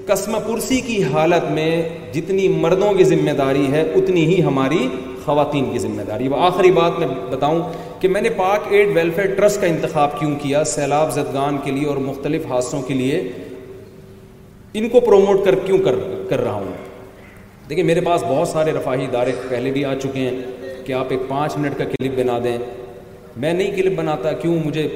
قسم 0.08 0.38
پرسی 0.48 0.80
کی 0.86 1.02
حالت 1.12 1.50
میں 1.52 1.70
جتنی 2.14 2.48
مردوں 2.64 2.92
کی 2.94 3.04
ذمہ 3.12 3.32
داری 3.38 3.68
ہے 3.72 3.82
اتنی 3.96 4.26
ہی 4.34 4.42
ہماری 4.44 4.88
خواتین 5.26 5.72
کی 5.72 5.80
ذمہ 5.80 6.02
داری 6.08 6.28
وہ 6.28 6.38
آخری 6.46 6.72
بات 6.78 6.98
میں 7.00 7.08
بتاؤں 7.30 7.62
کہ 8.00 8.08
میں 8.16 8.22
نے 8.22 8.30
پاک 8.38 8.68
ایڈ 8.72 8.90
ویلفیئر 8.96 9.34
ٹرسٹ 9.36 9.62
کا 9.62 9.68
انتخاب 9.68 10.20
کیوں 10.20 10.34
کیا 10.42 10.64
سیلاب 10.74 11.12
زدگان 11.16 11.58
کے 11.64 11.72
لیے 11.72 11.86
اور 11.90 11.98
مختلف 12.08 12.46
حادثوں 12.50 12.82
کے 12.88 12.94
لیے 12.94 13.18
ان 14.80 14.90
کو 14.90 15.00
پروموٹ 15.06 15.44
کر 15.46 15.56
کیوں 15.66 15.78
کر 15.86 15.96
کر 16.30 16.42
رہا 16.44 16.54
ہوں 16.54 16.72
دیکھیں 17.70 17.84
میرے 17.84 18.02
پاس 18.06 18.24
بہت 18.30 18.48
سارے 18.48 18.72
رفاہی 18.80 19.06
ادارے 19.06 19.32
پہلے 19.50 19.72
بھی 19.72 19.86
آ 19.86 19.94
چکے 20.04 20.30
ہیں 20.30 20.76
کہ 20.86 20.94
آپ 20.94 21.08
ایک 21.12 21.20
پانچ 21.28 21.58
منٹ 21.58 21.78
کا 21.78 21.84
کلپ 21.92 22.18
بنا 22.20 22.38
دیں 22.44 22.58
میں 23.44 23.54
نہیں 23.54 23.76
کلپ 23.76 23.98
بناتا 23.98 24.32
کیوں 24.42 24.58
مجھے 24.66 24.88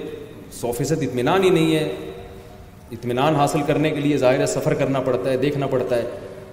سو 0.60 0.72
فیصد 0.78 1.04
اطمینان 1.04 1.44
ہی 1.44 1.50
نہیں 1.50 1.76
ہے 1.76 1.88
اطمینان 2.92 3.36
حاصل 3.36 3.62
کرنے 3.68 3.90
کے 3.92 4.00
لیے 4.02 4.18
ہے 4.40 4.46
سفر 4.48 4.74
کرنا 4.82 5.00
پڑتا 5.08 5.30
ہے 5.30 5.38
دیکھنا 5.38 5.68
پڑتا 5.68 5.96
ہے 5.96 6.04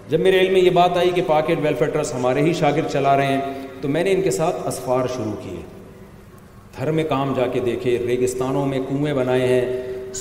جب 0.09 0.21
میرے 0.21 0.41
علم 0.41 0.53
میں 0.53 0.61
یہ 0.61 0.71
بات 0.81 0.97
آئی 0.99 1.11
کہ 1.15 1.23
پاکٹ 1.27 1.59
ویلفیئر 1.63 1.91
ٹرسٹ 1.91 2.15
ہمارے 2.15 2.43
ہی 2.43 2.53
شاگرد 2.59 2.89
چلا 2.93 3.17
رہے 3.17 3.37
ہیں 3.37 3.65
تو 3.81 3.89
میں 3.89 4.03
نے 4.05 4.13
ان 4.13 4.23
کے 4.23 4.31
ساتھ 4.39 4.57
اسفار 4.69 5.07
شروع 5.17 5.35
کیے 5.43 5.61
تھر 6.77 6.91
میں 6.99 7.05
کام 7.09 7.33
جا 7.37 7.47
کے 7.53 7.61
دیکھے 7.67 7.97
ریگستانوں 8.07 8.65
میں 8.67 8.79
کنویں 8.89 9.13
بنائے 9.15 9.47
ہیں 9.49 9.65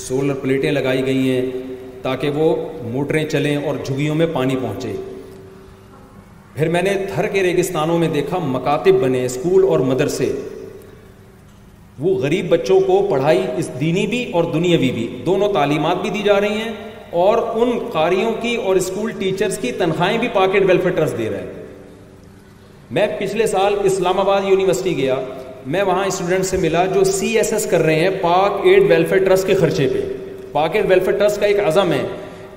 سولر 0.06 0.34
پلیٹیں 0.42 0.70
لگائی 0.72 1.04
گئی 1.06 1.30
ہیں 1.30 1.42
تاکہ 2.02 2.30
وہ 2.40 2.54
موٹریں 2.92 3.24
چلیں 3.28 3.56
اور 3.64 3.76
جھگیوں 3.84 4.14
میں 4.14 4.26
پانی 4.32 4.56
پہنچے 4.62 4.92
پھر 6.54 6.68
میں 6.72 6.82
نے 6.82 6.94
تھر 7.14 7.26
کے 7.32 7.42
ریگستانوں 7.42 7.98
میں 7.98 8.08
دیکھا 8.14 8.38
مکاتب 8.46 9.00
بنے 9.02 9.24
اسکول 9.24 9.64
اور 9.68 9.80
مدرسے 9.92 10.32
وہ 12.02 12.14
غریب 12.18 12.48
بچوں 12.50 12.78
کو 12.86 13.06
پڑھائی 13.10 13.44
اس 13.58 13.68
دینی 13.80 14.06
بھی 14.10 14.24
اور 14.34 14.44
دنیاوی 14.52 14.90
بھی 14.92 15.06
دونوں 15.26 15.52
تعلیمات 15.54 15.96
بھی 16.02 16.10
دی 16.10 16.22
جا 16.24 16.40
رہی 16.40 16.60
ہیں 16.60 16.72
اور 17.24 17.38
ان 17.62 17.78
قاریوں 17.92 18.32
کی 18.42 18.54
اور 18.62 18.76
اسکول 18.76 19.10
ٹیچرز 19.18 19.58
کی 19.62 19.70
تنخواہیں 19.78 20.16
بھی 20.18 20.28
پاکٹ 20.32 20.62
ویلفیئر 20.68 20.94
ٹرسٹ 20.94 21.18
دے 21.18 21.28
رہے 21.30 21.38
ہیں 21.38 21.62
میں 22.96 23.06
پچھلے 23.18 23.46
سال 23.46 23.74
اسلام 23.90 24.20
آباد 24.20 24.48
یونیورسٹی 24.48 24.96
گیا 24.96 25.16
میں 25.74 25.82
وہاں 25.82 26.04
اسٹوڈنٹ 26.06 26.44
سے 26.46 26.56
ملا 26.60 26.84
جو 26.94 27.04
سی 27.12 27.28
ایس 27.38 27.52
ایس 27.52 27.66
کر 27.70 27.82
رہے 27.82 28.00
ہیں 28.00 28.10
پاک 28.22 28.60
ایڈ 28.66 28.90
ویلفیئر 28.90 29.24
ٹرسٹ 29.24 29.46
کے 29.46 29.54
خرچے 29.60 29.88
پہ 29.92 30.00
پاک 30.52 30.76
ایڈ 30.76 30.90
ویلفیئر 30.90 31.16
ٹرسٹ 31.18 31.40
کا 31.40 31.46
ایک 31.46 31.60
عزم 31.66 31.92
ہے 31.92 32.02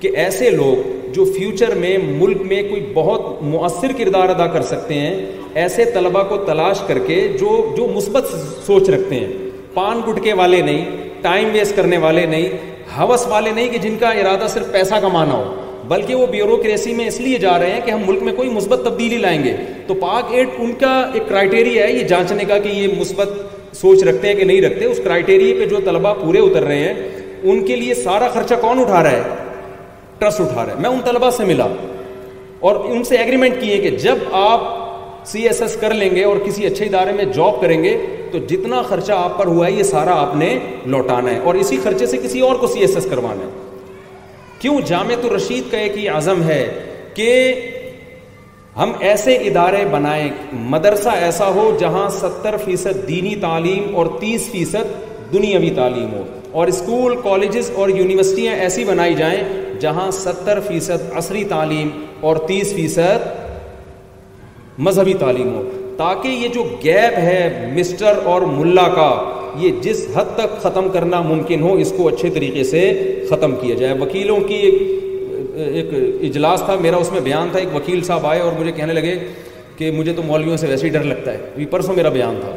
کہ 0.00 0.10
ایسے 0.24 0.50
لوگ 0.50 0.82
جو 1.14 1.24
فیوچر 1.36 1.74
میں 1.80 1.96
ملک 2.08 2.40
میں 2.46 2.62
کوئی 2.68 2.80
بہت 2.94 3.42
مؤثر 3.42 3.92
کردار 3.98 4.28
ادا 4.28 4.46
کر 4.52 4.62
سکتے 4.72 4.94
ہیں 5.00 5.14
ایسے 5.62 5.84
طلبہ 5.94 6.22
کو 6.28 6.36
تلاش 6.46 6.80
کر 6.86 6.98
کے 7.06 7.20
جو 7.40 7.50
جو 7.76 7.86
مثبت 7.94 8.34
سوچ 8.66 8.90
رکھتے 8.90 9.20
ہیں 9.20 9.48
پان 9.74 10.00
گٹکے 10.08 10.32
والے 10.42 10.60
نہیں 10.62 11.06
ٹائم 11.22 11.48
ویسٹ 11.52 11.76
کرنے 11.76 11.98
والے 12.06 12.26
نہیں 12.34 12.66
ہوس 12.96 13.26
والے 13.28 13.50
نہیں 13.52 13.68
کہ 13.72 13.78
جن 13.78 13.96
کا 14.00 14.10
ارادہ 14.20 14.46
صرف 14.52 14.70
پیسہ 14.72 14.94
کمانا 15.02 15.34
ہو 15.34 15.54
بلکہ 15.88 16.14
وہ 16.14 16.26
بیوروکریسی 16.30 16.94
میں 16.94 17.06
اس 17.08 17.18
لیے 17.20 17.38
جا 17.38 17.58
رہے 17.58 17.72
ہیں 17.72 17.80
کہ 17.84 17.90
ہم 17.90 18.02
ملک 18.06 18.22
میں 18.22 18.32
کوئی 18.36 18.48
مثبت 18.54 18.84
تبدیلی 18.84 19.18
لائیں 19.18 19.42
گے 19.44 19.56
تو 19.86 19.94
پاک 20.00 20.32
ایڈ 20.34 20.48
ان 20.58 20.72
کا 20.80 20.94
ایک 21.12 21.28
کرائٹیریا 21.28 21.86
ہے 21.86 21.92
یہ 21.92 22.04
جانچنے 22.08 22.44
کا 22.48 22.58
کہ 22.64 22.68
یہ 22.68 22.98
مثبت 23.00 23.32
سوچ 23.76 24.02
رکھتے 24.08 24.28
ہیں 24.28 24.34
کہ 24.34 24.44
نہیں 24.44 24.60
رکھتے 24.62 24.84
اس 24.84 25.00
کرائٹیریا 25.04 25.54
پہ 25.58 25.66
جو 25.70 25.80
طلبہ 25.84 26.12
پورے 26.24 26.38
اتر 26.48 26.64
رہے 26.64 26.78
ہیں 26.78 26.94
ان 27.50 27.64
کے 27.66 27.76
لیے 27.76 27.94
سارا 27.94 28.28
خرچہ 28.34 28.54
کون 28.60 28.80
اٹھا 28.80 29.02
رہا 29.02 29.10
ہے 29.10 29.46
ٹرسٹ 30.18 30.40
اٹھا 30.40 30.64
رہے 30.66 30.72
ہیں 30.72 30.80
میں 30.80 30.90
ان 30.90 31.00
طلبا 31.04 31.30
سے 31.30 31.44
ملا 31.44 31.66
اور 32.68 32.76
ان 32.92 33.04
سے 33.04 33.16
ایگریمنٹ 33.16 33.54
کیے 33.60 33.78
کہ 33.82 33.90
جب 34.04 34.18
آپ 34.42 34.60
سی 35.26 35.42
ایس 35.48 35.60
ایس 35.62 35.76
کر 35.80 35.94
لیں 35.94 36.14
گے 36.14 36.24
اور 36.24 36.36
کسی 36.44 36.66
اچھے 36.66 36.84
ادارے 36.84 37.12
میں 37.16 37.24
جاب 37.34 37.60
کریں 37.60 37.82
گے 37.84 37.96
تو 38.32 38.38
جتنا 38.48 38.80
خرچہ 38.88 39.12
آپ 39.16 39.36
پر 39.38 39.46
ہوا 39.46 39.66
ہے 39.66 39.72
یہ 39.72 39.82
سارا 39.82 40.12
آپ 40.20 40.34
نے 40.36 40.58
لوٹانا 40.94 41.30
ہے 41.30 41.38
اور 41.50 41.54
اسی 41.64 41.78
خرچے 41.84 42.06
سے 42.06 42.16
کسی 42.22 42.40
اور 42.48 42.56
کو 42.60 42.66
سی 42.74 42.80
ایس 42.80 42.94
ایس 42.96 43.06
کروانا 43.10 43.46
ہے 43.46 43.66
کیوں 44.60 44.80
جامع 44.86 45.14
رشید 45.34 45.70
کا 45.72 45.78
ایک 45.78 45.96
ہی 45.98 46.08
عزم 46.08 46.42
ہے 46.48 46.62
کہ 47.14 47.28
ہم 48.76 48.92
ایسے 49.10 49.34
ادارے 49.50 49.84
بنائیں 49.90 50.28
مدرسہ 50.72 51.08
ایسا 51.28 51.46
ہو 51.54 51.70
جہاں 51.80 52.08
ستر 52.18 52.56
فیصد 52.64 53.06
دینی 53.08 53.34
تعلیم 53.40 53.96
اور 53.98 54.06
تیس 54.20 54.48
فیصد 54.50 54.92
دنیاوی 55.32 55.70
تعلیم 55.76 56.12
ہو 56.12 56.22
اور 56.58 56.66
اسکول 56.68 57.16
کالجز 57.22 57.70
اور 57.80 57.88
یونیورسٹیاں 57.88 58.54
ایسی 58.66 58.84
بنائی 58.84 59.14
جائیں 59.14 59.38
جہاں 59.80 60.10
ستر 60.10 60.58
فیصد 60.66 61.10
عصری 61.18 61.44
تعلیم 61.48 61.88
اور 62.28 62.36
تیس 62.46 62.74
فیصد 62.76 63.26
مذہبی 64.88 65.14
تعلیم 65.20 65.54
ہو 65.54 65.62
تاکہ 65.96 66.28
یہ 66.28 66.48
جو 66.54 66.62
گیپ 66.84 67.18
ہے 67.18 67.70
مسٹر 67.74 68.18
اور 68.32 68.42
ملا 68.58 68.86
کا 68.94 69.08
یہ 69.62 69.80
جس 69.82 70.06
حد 70.14 70.34
تک 70.36 70.60
ختم 70.62 70.88
کرنا 70.92 71.20
ممکن 71.22 71.62
ہو 71.62 71.72
اس 71.84 71.92
کو 71.96 72.06
اچھے 72.08 72.30
طریقے 72.34 72.64
سے 72.64 72.82
ختم 73.30 73.54
کیا 73.60 73.74
جائے 73.78 73.94
وکیلوں 74.00 74.38
کی 74.48 74.54
ایک 75.68 75.92
اجلاس 76.28 76.62
تھا 76.66 76.76
میرا 76.80 76.96
اس 77.04 77.10
میں 77.12 77.20
بیان 77.20 77.48
تھا 77.52 77.58
ایک 77.58 77.74
وکیل 77.74 78.02
صاحب 78.10 78.26
آئے 78.26 78.40
اور 78.40 78.52
مجھے 78.58 78.72
کہنے 78.72 78.92
لگے 78.92 79.14
کہ 79.76 79.90
مجھے 79.96 80.12
تو 80.16 80.22
مولویوں 80.26 80.56
سے 80.60 80.66
ویسے 80.66 80.86
ہی 80.86 80.90
ڈر 80.92 81.04
لگتا 81.04 81.32
ہے 81.32 81.36
ابھی 81.52 81.66
پرسوں 81.72 81.94
میرا 81.94 82.08
بیان 82.18 82.38
تھا 82.40 82.52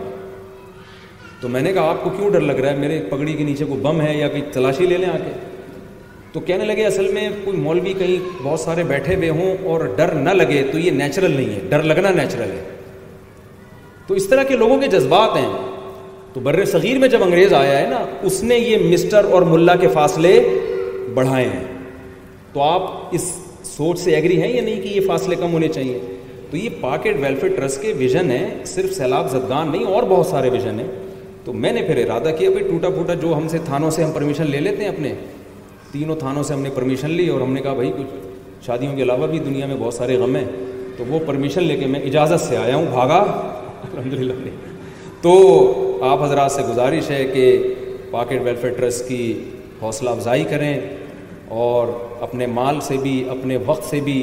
تو 1.42 1.48
میں 1.54 1.62
نے 1.62 1.72
کہا 1.74 1.90
آپ 1.90 2.04
کو 2.04 2.10
کیوں 2.18 2.30
ڈر 2.34 2.42
لگ 2.52 2.60
رہا 2.64 2.72
ہے 2.72 2.76
میرے 2.78 3.02
پگڑی 3.10 3.34
کے 3.38 3.44
نیچے 3.44 3.66
کوئی 3.70 3.80
بم 3.82 4.02
ہے 4.02 4.16
یا 4.18 4.28
کوئی 4.36 4.42
تلاشی 4.54 4.86
لے 4.86 4.98
لیں 4.98 5.10
آ 5.10 5.18
کے 5.24 5.32
تو 6.34 6.40
کہنے 6.46 6.66
لگے 6.66 6.84
اصل 6.86 7.08
میں 7.14 7.28
کوئی 7.46 7.58
مولوی 7.62 7.94
کہیں 8.00 8.16
بہت 8.44 8.60
سارے 8.60 8.84
بیٹھے 8.88 9.16
ہوئے 9.16 9.30
ہوں 9.30 9.68
اور 9.72 9.80
ڈر 9.96 10.12
نہ 10.16 10.30
لگے 10.34 10.62
تو 10.72 10.78
یہ 10.80 10.92
نیچرل 11.00 11.32
نہیں 11.32 11.54
ہے 11.56 11.60
ڈر 11.70 11.82
لگنا 11.92 12.10
نیچرل 12.16 12.52
ہے 12.52 12.62
تو 14.08 14.14
اس 14.20 14.28
طرح 14.30 14.44
کے 14.48 14.56
لوگوں 14.58 14.78
کے 14.82 14.88
جذبات 14.96 15.36
ہیں 15.38 15.48
تو 16.34 16.40
بر 16.44 16.64
صغیر 16.72 16.98
میں 17.00 17.08
جب 17.16 17.24
انگریز 17.24 17.54
آیا 17.54 17.78
ہے 17.80 17.88
نا 17.90 17.98
اس 18.30 18.42
نے 18.44 18.58
یہ 18.58 18.88
مسٹر 18.92 19.26
اور 19.36 19.42
ملا 19.50 19.76
کے 19.82 19.88
فاصلے 19.94 20.34
بڑھائے 21.14 21.48
ہیں 21.54 21.64
تو 22.54 22.62
آپ 22.64 23.14
اس 23.16 23.32
سوچ 23.64 24.00
سے 24.00 24.16
ایگری 24.16 24.42
ہیں 24.42 24.52
یا 24.56 24.62
نہیں 24.62 24.82
کہ 24.82 24.88
یہ 24.88 25.08
فاصلے 25.08 25.36
کم 25.40 25.54
ہونے 25.54 25.68
چاہیے 25.78 26.00
تو 26.52 26.58
یہ 26.58 26.70
پاکٹ 26.82 27.18
ویلفیئر 27.20 27.52
ٹرسٹ 27.56 27.82
کے 27.82 27.94
ویژن 27.98 28.32
ہیں 28.32 28.48
صرف 28.68 28.94
سیلاب 28.96 29.30
زدگان 29.32 29.72
نہیں 29.72 29.86
اور 29.96 30.04
بہت 30.10 30.28
سارے 30.28 30.50
ویژن 30.54 30.80
ہیں 30.80 30.88
تو 31.44 31.54
میں 31.66 31.72
نے 31.74 31.82
پھر 31.88 32.04
ارادہ 32.06 32.32
کیا 32.38 32.50
بھائی 32.50 32.66
ٹوٹا 32.70 32.90
پھوٹا 32.96 33.14
جو 33.22 33.36
ہم 33.38 33.48
سے 33.52 33.58
تھانوں 33.66 33.92
سے 33.92 34.04
ہم 34.04 34.12
پرمیشن 34.14 34.50
لے 34.52 34.60
لیتے 34.60 34.84
ہیں 34.84 34.90
اپنے 34.90 35.14
تینوں 35.92 36.16
تھانوں 36.20 36.44
سے 36.44 36.54
ہم 36.54 36.62
نے 36.62 36.70
پرمیشن 36.76 37.10
لی 37.12 37.28
اور 37.30 37.42
ہم 37.42 37.54
نے 37.54 37.62
کہا 37.62 37.74
بھائی 37.74 37.92
کچھ 37.98 38.66
شادیوں 38.66 38.96
کے 38.96 39.04
علاوہ 39.04 39.28
بھی 39.28 39.40
دنیا 39.46 39.66
میں 39.68 39.76
بہت 39.80 39.94
سارے 39.94 40.18
غم 40.20 40.36
ہیں 40.36 40.46
تو 40.98 41.04
وہ 41.08 41.20
پرمیشن 41.26 41.64
لے 41.64 41.76
کے 41.78 41.86
میں 41.96 42.00
اجازت 42.10 42.42
سے 42.48 42.58
آیا 42.58 42.76
ہوں 42.76 42.86
بھاگا 42.92 43.18
الحمد 43.92 44.14
للہ 44.14 44.34
تو 45.22 45.34
آپ 46.12 46.22
حضرات 46.24 46.52
سے 46.52 46.62
گزارش 46.70 47.10
ہے 47.12 47.24
کہ 47.34 47.44
پاکٹ 48.12 48.42
ویلفیئر 48.44 48.74
ٹرسٹ 48.78 49.08
کی 49.08 49.24
حوصلہ 49.82 50.10
افزائی 50.10 50.44
کریں 50.50 50.74
اور 51.66 51.88
اپنے 52.28 52.46
مال 52.60 52.80
سے 52.88 52.98
بھی 53.04 53.24
اپنے 53.30 53.58
وقت 53.66 53.90
سے 53.90 54.00
بھی 54.06 54.18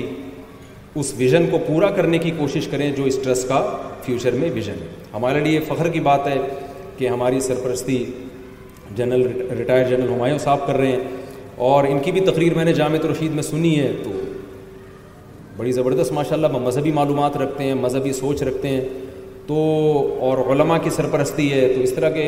اس 1.00 1.12
ویژن 1.16 1.46
کو 1.50 1.58
پورا 1.66 1.90
کرنے 1.96 2.18
کی 2.18 2.30
کوشش 2.38 2.66
کریں 2.70 2.90
جو 2.96 3.04
اس 3.10 3.18
ٹرسٹ 3.24 3.48
کا 3.48 3.60
فیوچر 4.04 4.32
میں 4.42 4.50
ویژن 4.54 4.82
ہے 4.82 4.86
ہمارے 5.14 5.40
لیے 5.44 5.60
فخر 5.68 5.88
کی 5.96 6.00
بات 6.10 6.26
ہے 6.26 6.38
کہ 6.98 7.08
ہماری 7.08 7.40
سرپرستی 7.40 8.04
جنرل 8.96 9.26
ریٹائر 9.58 9.88
جنرل 9.88 10.12
ہمایوں 10.12 10.38
صاحب 10.44 10.66
کر 10.66 10.76
رہے 10.76 10.92
ہیں 10.92 11.17
اور 11.66 11.84
ان 11.88 11.98
کی 12.02 12.10
بھی 12.12 12.20
تقریر 12.26 12.54
میں 12.54 12.64
نے 12.64 12.72
جامع 12.72 12.96
رشید 13.10 13.32
میں 13.34 13.42
سنی 13.42 13.78
ہے 13.78 13.90
تو 14.02 14.10
بڑی 15.56 15.70
زبردست 15.72 16.12
ماشاء 16.12 16.34
اللہ 16.36 16.58
مذہبی 16.66 16.90
معلومات 16.98 17.36
رکھتے 17.36 17.64
ہیں 17.64 17.74
مذہبی 17.74 18.12
سوچ 18.18 18.42
رکھتے 18.48 18.68
ہیں 18.68 18.80
تو 19.46 19.56
اور 20.26 20.38
علماء 20.54 20.76
کی 20.82 20.90
سرپرستی 20.96 21.50
ہے 21.52 21.66
تو 21.74 21.80
اس 21.82 21.92
طرح 21.94 22.10
کے 22.18 22.26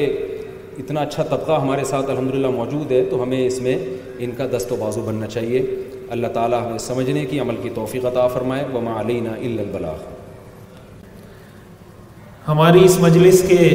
اتنا 0.78 1.00
اچھا 1.00 1.22
طبقہ 1.30 1.60
ہمارے 1.62 1.84
ساتھ 1.90 2.10
الحمد 2.10 2.34
موجود 2.56 2.92
ہے 2.92 3.02
تو 3.10 3.22
ہمیں 3.22 3.44
اس 3.46 3.60
میں 3.62 3.76
ان 4.24 4.30
کا 4.36 4.46
دست 4.56 4.72
و 4.72 4.76
بازو 4.80 5.00
بننا 5.06 5.26
چاہیے 5.36 5.62
اللہ 6.16 6.26
تعالیٰ 6.34 6.64
ہمیں 6.66 6.78
سمجھنے 6.86 7.24
کی 7.30 7.40
عمل 7.40 7.56
کی 7.62 7.68
توفیق 7.74 8.04
عطا 8.12 8.26
فرمائے 8.34 8.64
وما 8.74 8.98
علینا 9.00 9.32
الا 9.34 9.62
البلاغ 9.62 10.02
ہماری 12.48 12.84
اس 12.84 12.98
مجلس 13.00 13.42
کے 13.48 13.70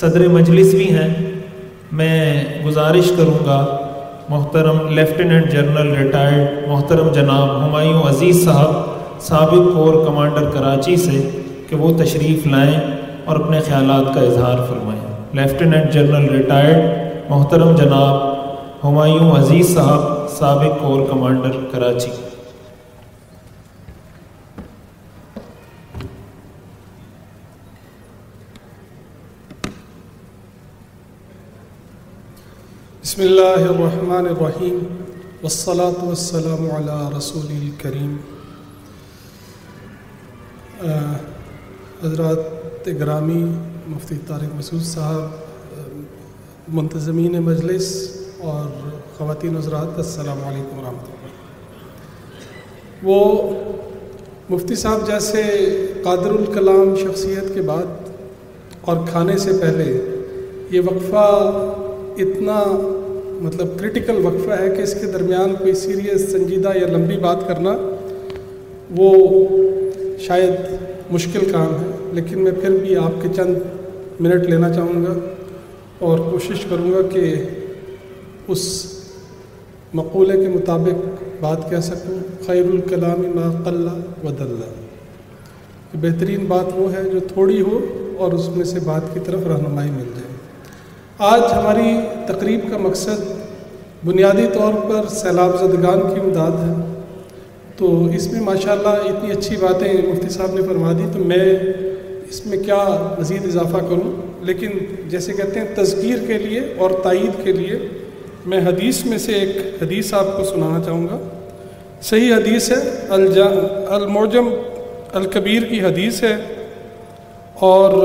صدر 0.00 0.28
مجلس 0.38 0.74
بھی 0.74 0.90
ہیں 0.98 1.08
میں 1.98 2.16
گزارش 2.64 3.10
کروں 3.16 3.44
گا 3.46 3.58
محترم 4.30 4.78
لیفٹیننٹ 4.94 5.50
جنرل 5.52 5.92
ریٹائرڈ 5.96 6.68
محترم 6.68 7.10
جناب 7.12 7.48
ہمایوں 7.64 8.02
عزیز 8.08 8.44
صاحب 8.44 9.20
سابق 9.26 9.68
کور 9.74 10.04
کمانڈر 10.06 10.50
کراچی 10.54 10.96
سے 11.04 11.20
کہ 11.68 11.76
وہ 11.82 11.92
تشریف 11.98 12.46
لائیں 12.46 12.80
اور 13.24 13.36
اپنے 13.40 13.60
خیالات 13.68 14.12
کا 14.14 14.20
اظہار 14.20 14.64
فرمائیں 14.68 15.00
لیفٹیننٹ 15.42 15.92
جنرل 15.92 16.28
ریٹائرڈ 16.36 17.30
محترم 17.30 17.74
جناب 17.76 18.16
ہمایوں 18.84 19.30
عزیز 19.36 19.74
صاحب 19.74 20.28
سابق 20.38 20.80
کور 20.82 21.06
کمانڈر 21.10 21.58
کراچی 21.72 22.10
بسم 33.16 33.26
اللہ 33.28 33.68
الرحمن 33.72 34.26
الرحیم 34.28 34.78
والصلاة 35.42 36.04
والسلام 36.06 36.64
علی 36.76 36.96
رسول 37.16 37.68
کریم 37.82 38.16
حضرات 42.02 42.88
گرامی 43.00 43.40
مفتی 43.92 44.16
طارق 44.26 44.54
مسعود 44.58 44.82
صاحب 44.86 46.68
منتظمین 46.78 47.38
مجلس 47.44 47.88
اور 48.52 48.66
خواتین 49.16 49.56
حضرات 49.56 49.96
السلام 50.04 50.44
علیکم 50.48 50.78
ورحمۃ 50.78 51.08
اللہ 51.14 53.08
وہ 53.08 54.50
مفتی 54.50 54.74
صاحب 54.82 55.06
جیسے 55.06 55.42
قادر 56.04 56.34
الکلام 56.38 56.94
شخصیت 57.02 57.52
کے 57.54 57.62
بعد 57.72 58.08
اور 58.88 59.06
کھانے 59.10 59.38
سے 59.48 59.58
پہلے 59.60 59.90
یہ 60.76 60.80
وقفہ 60.90 61.26
اتنا 62.22 62.60
مطلب 63.42 63.78
کریٹیکل 63.78 64.24
وقفہ 64.24 64.60
ہے 64.62 64.68
کہ 64.76 64.82
اس 64.82 64.92
کے 65.00 65.06
درمیان 65.12 65.54
کوئی 65.58 65.72
سیریس 65.84 66.30
سنجیدہ 66.32 66.70
یا 66.76 66.86
لمبی 66.92 67.16
بات 67.22 67.46
کرنا 67.48 67.76
وہ 68.96 69.08
شاید 70.26 71.10
مشکل 71.12 71.50
کام 71.52 71.74
ہے 71.80 71.86
لیکن 72.18 72.44
میں 72.44 72.52
پھر 72.60 72.76
بھی 72.82 72.96
آپ 72.96 73.20
کے 73.22 73.28
چند 73.36 74.20
منٹ 74.26 74.44
لینا 74.50 74.72
چاہوں 74.74 75.04
گا 75.04 75.14
اور 76.06 76.18
کوشش 76.30 76.64
کروں 76.70 76.90
گا 76.92 77.02
کہ 77.12 77.34
اس 78.54 78.62
مقولے 80.00 80.36
کے 80.42 80.48
مطابق 80.54 81.22
بات 81.40 81.68
کہہ 81.70 81.80
سکوں 81.90 82.18
خیر 82.46 82.64
الکلام 82.70 83.22
ما 83.34 83.50
قلّہ 83.64 83.98
و 84.24 84.28
اللہ 84.28 85.94
بہترین 86.00 86.44
بات 86.48 86.72
وہ 86.76 86.92
ہے 86.92 87.02
جو 87.12 87.20
تھوڑی 87.32 87.60
ہو 87.68 87.78
اور 88.24 88.32
اس 88.38 88.48
میں 88.56 88.64
سے 88.72 88.80
بات 88.84 89.14
کی 89.14 89.20
طرف 89.26 89.46
رہنمائی 89.52 89.90
مل 89.90 90.08
جائے 90.16 90.34
آج 91.24 91.42
ہماری 91.52 91.92
تقریب 92.26 92.60
کا 92.70 92.76
مقصد 92.78 93.20
بنیادی 94.06 94.46
طور 94.54 94.72
پر 94.88 95.06
سیلاب 95.10 95.54
زدگان 95.60 96.00
کی 96.08 96.20
امداد 96.20 96.58
ہے 96.62 96.72
تو 97.76 97.88
اس 98.16 98.26
میں 98.32 98.40
ماشاءاللہ 98.40 98.88
اتنی 99.10 99.30
اچھی 99.32 99.56
باتیں 99.60 99.86
مفتی 100.08 100.28
صاحب 100.34 100.54
نے 100.54 100.62
فرما 100.66 100.92
دی 100.98 101.04
تو 101.12 101.24
میں 101.32 101.44
اس 102.28 102.44
میں 102.46 102.58
کیا 102.64 102.82
مزید 103.18 103.46
اضافہ 103.46 103.76
کروں 103.88 104.10
لیکن 104.46 104.76
جیسے 105.10 105.32
کہتے 105.40 105.60
ہیں 105.60 105.74
تذکیر 105.82 106.26
کے 106.26 106.38
لیے 106.46 106.60
اور 106.82 106.90
تائید 107.02 107.42
کے 107.44 107.52
لیے 107.60 107.78
میں 108.50 108.60
حدیث 108.66 109.04
میں 109.06 109.18
سے 109.26 109.34
ایک 109.40 109.82
حدیث 109.82 110.12
آپ 110.22 110.36
کو 110.36 110.44
سنانا 110.52 110.80
چاہوں 110.86 111.06
گا 111.08 111.18
صحیح 112.10 112.32
حدیث 112.34 112.70
ہے 112.72 112.80
الجا 113.16 113.48
الموجم 114.00 114.48
الکبیر 115.22 115.64
کی 115.70 115.80
حدیث 115.84 116.22
ہے 116.24 116.36
اور 117.72 118.00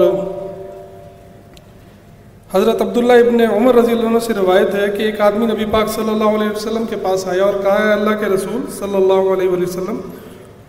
حضرت 2.54 2.82
عبداللہ 2.82 3.14
ابن 3.26 3.42
عمر 3.42 3.76
رضی 3.76 3.92
اللہ 3.92 4.08
عنہ 4.08 4.20
سے 4.24 4.34
روایت 4.38 4.74
ہے 4.76 4.88
کہ 4.96 5.02
ایک 5.04 5.20
آدمی 5.28 5.46
نبی 5.46 5.66
پاک 5.72 5.90
صلی 5.94 6.10
اللہ 6.10 6.34
علیہ 6.38 6.50
وسلم 6.56 6.86
کے 6.90 6.96
پاس 7.04 7.26
آیا 7.34 7.44
اور 7.44 7.54
کہا 7.64 7.88
ہے 7.88 7.92
اللہ 7.94 8.16
کے 8.24 8.30
رسول 8.34 8.66
صلی 8.78 8.96
اللہ 8.96 9.30
علیہ 9.36 9.50
وسلم 9.62 10.00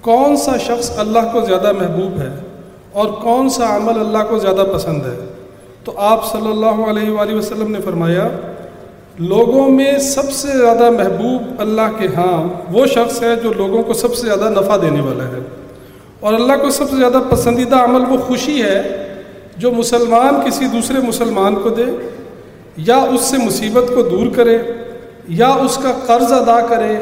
کون 0.09 0.37
سا 0.45 0.57
شخص 0.67 0.91
اللہ 1.05 1.27
کو 1.33 1.41
زیادہ 1.47 1.73
محبوب 1.81 2.21
ہے 2.21 2.29
اور 3.03 3.09
کون 3.23 3.49
سا 3.57 3.75
عمل 3.77 3.99
اللہ 4.01 4.29
کو 4.29 4.39
زیادہ 4.47 4.65
پسند 4.75 5.03
ہے 5.07 5.17
تو 5.85 5.93
آپ 6.13 6.31
صلی 6.33 6.51
اللہ 6.51 6.83
علیہ 6.91 7.11
وآلہ 7.13 7.35
وسلم 7.35 7.73
نے 7.73 7.81
فرمایا 7.85 8.29
لوگوں 9.33 9.69
میں 9.79 9.91
سب 10.15 10.31
سے 10.41 10.57
زیادہ 10.59 10.91
محبوب 11.03 11.61
اللہ 11.67 11.99
کے 11.99 12.07
ہاں 12.17 12.37
وہ 12.75 12.87
شخص 12.95 13.23
ہے 13.23 13.35
جو 13.43 13.53
لوگوں 13.57 13.83
کو 13.87 13.93
سب 14.07 14.15
سے 14.21 14.27
زیادہ 14.27 14.51
نفع 14.59 14.77
دینے 14.83 15.01
والا 15.09 15.25
ہے 15.37 15.41
اور 16.21 16.33
اللہ 16.35 16.63
کو 16.63 16.71
سب 16.79 16.91
سے 16.91 16.97
زیادہ 16.97 17.23
پسندیدہ 17.31 17.83
عمل 17.89 18.11
وہ 18.13 18.17
خوشی 18.29 18.63
ہے 18.63 18.79
جو 19.61 19.71
مسلمان 19.73 20.35
کسی 20.47 20.67
دوسرے 20.73 21.01
مسلمان 21.07 21.55
کو 21.63 21.69
دے 21.77 21.85
یا 22.87 22.97
اس 23.15 23.25
سے 23.31 23.37
مصیبت 23.39 23.91
کو 23.95 24.03
دور 24.09 24.27
کرے 24.37 24.57
یا 25.39 25.49
اس 25.65 25.77
کا 25.83 25.93
قرض 26.07 26.33
ادا 26.33 26.61
کرے 26.69 26.97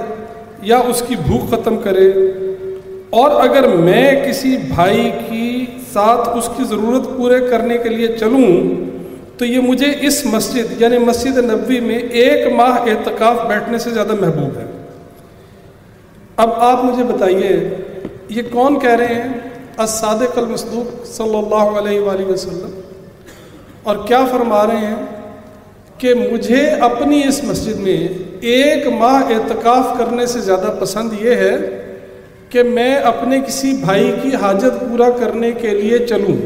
یا 0.70 0.78
اس 0.88 1.02
کی 1.08 1.16
بھوک 1.26 1.50
ختم 1.50 1.76
کرے 1.82 2.08
اور 3.20 3.30
اگر 3.48 3.68
میں 3.76 4.02
کسی 4.26 4.56
بھائی 4.74 5.10
کی 5.28 5.48
ساتھ 5.92 6.28
اس 6.38 6.48
کی 6.56 6.64
ضرورت 6.70 7.06
پورے 7.16 7.38
کرنے 7.50 7.76
کے 7.82 7.88
لیے 7.88 8.08
چلوں 8.18 8.42
تو 9.38 9.44
یہ 9.44 9.60
مجھے 9.68 9.86
اس 10.06 10.24
مسجد 10.32 10.80
یعنی 10.80 10.98
مسجد 11.04 11.38
نبوی 11.44 11.78
میں 11.80 11.98
ایک 12.22 12.52
ماہ 12.56 12.78
اعتکاف 12.90 13.46
بیٹھنے 13.48 13.78
سے 13.84 13.90
زیادہ 13.90 14.14
محبوب 14.20 14.58
ہے 14.58 14.66
اب 16.44 16.52
آپ 16.64 16.84
مجھے 16.84 17.04
بتائیے 17.12 17.48
یہ 18.34 18.42
کون 18.52 18.78
کہہ 18.80 18.94
رہے 18.98 19.14
ہیں 19.14 19.49
الصادق 19.82 20.34
کل 20.34 20.56
صلی 20.56 21.36
اللہ 21.36 21.78
علیہ 21.80 22.00
وآلہ 22.00 22.26
وسلم 22.26 22.78
اور 23.90 24.06
کیا 24.06 24.24
فرما 24.30 24.66
رہے 24.66 24.86
ہیں 24.86 25.98
کہ 25.98 26.14
مجھے 26.20 26.64
اپنی 26.88 27.20
اس 27.26 27.42
مسجد 27.44 27.78
میں 27.86 27.96
ایک 28.54 28.86
ماہ 29.00 29.32
اعتکاف 29.32 29.86
کرنے 29.98 30.26
سے 30.32 30.40
زیادہ 30.48 30.74
پسند 30.80 31.12
یہ 31.22 31.42
ہے 31.44 31.54
کہ 32.54 32.62
میں 32.76 32.94
اپنے 33.10 33.40
کسی 33.46 33.72
بھائی 33.80 34.10
کی 34.22 34.34
حاجت 34.44 34.80
پورا 34.80 35.08
کرنے 35.18 35.50
کے 35.60 35.70
لیے 35.80 35.98
چلوں 36.12 36.36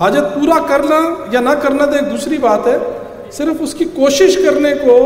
حاجت 0.00 0.34
پورا 0.34 0.58
کرنا 0.68 0.98
یا 1.32 1.40
نہ 1.48 1.50
کرنا 1.62 1.86
تو 1.92 1.96
ایک 1.98 2.10
دوسری 2.10 2.38
بات 2.46 2.66
ہے 2.66 2.76
صرف 3.38 3.62
اس 3.66 3.74
کی 3.78 3.84
کوشش 3.94 4.36
کرنے 4.44 4.74
کو 4.84 4.96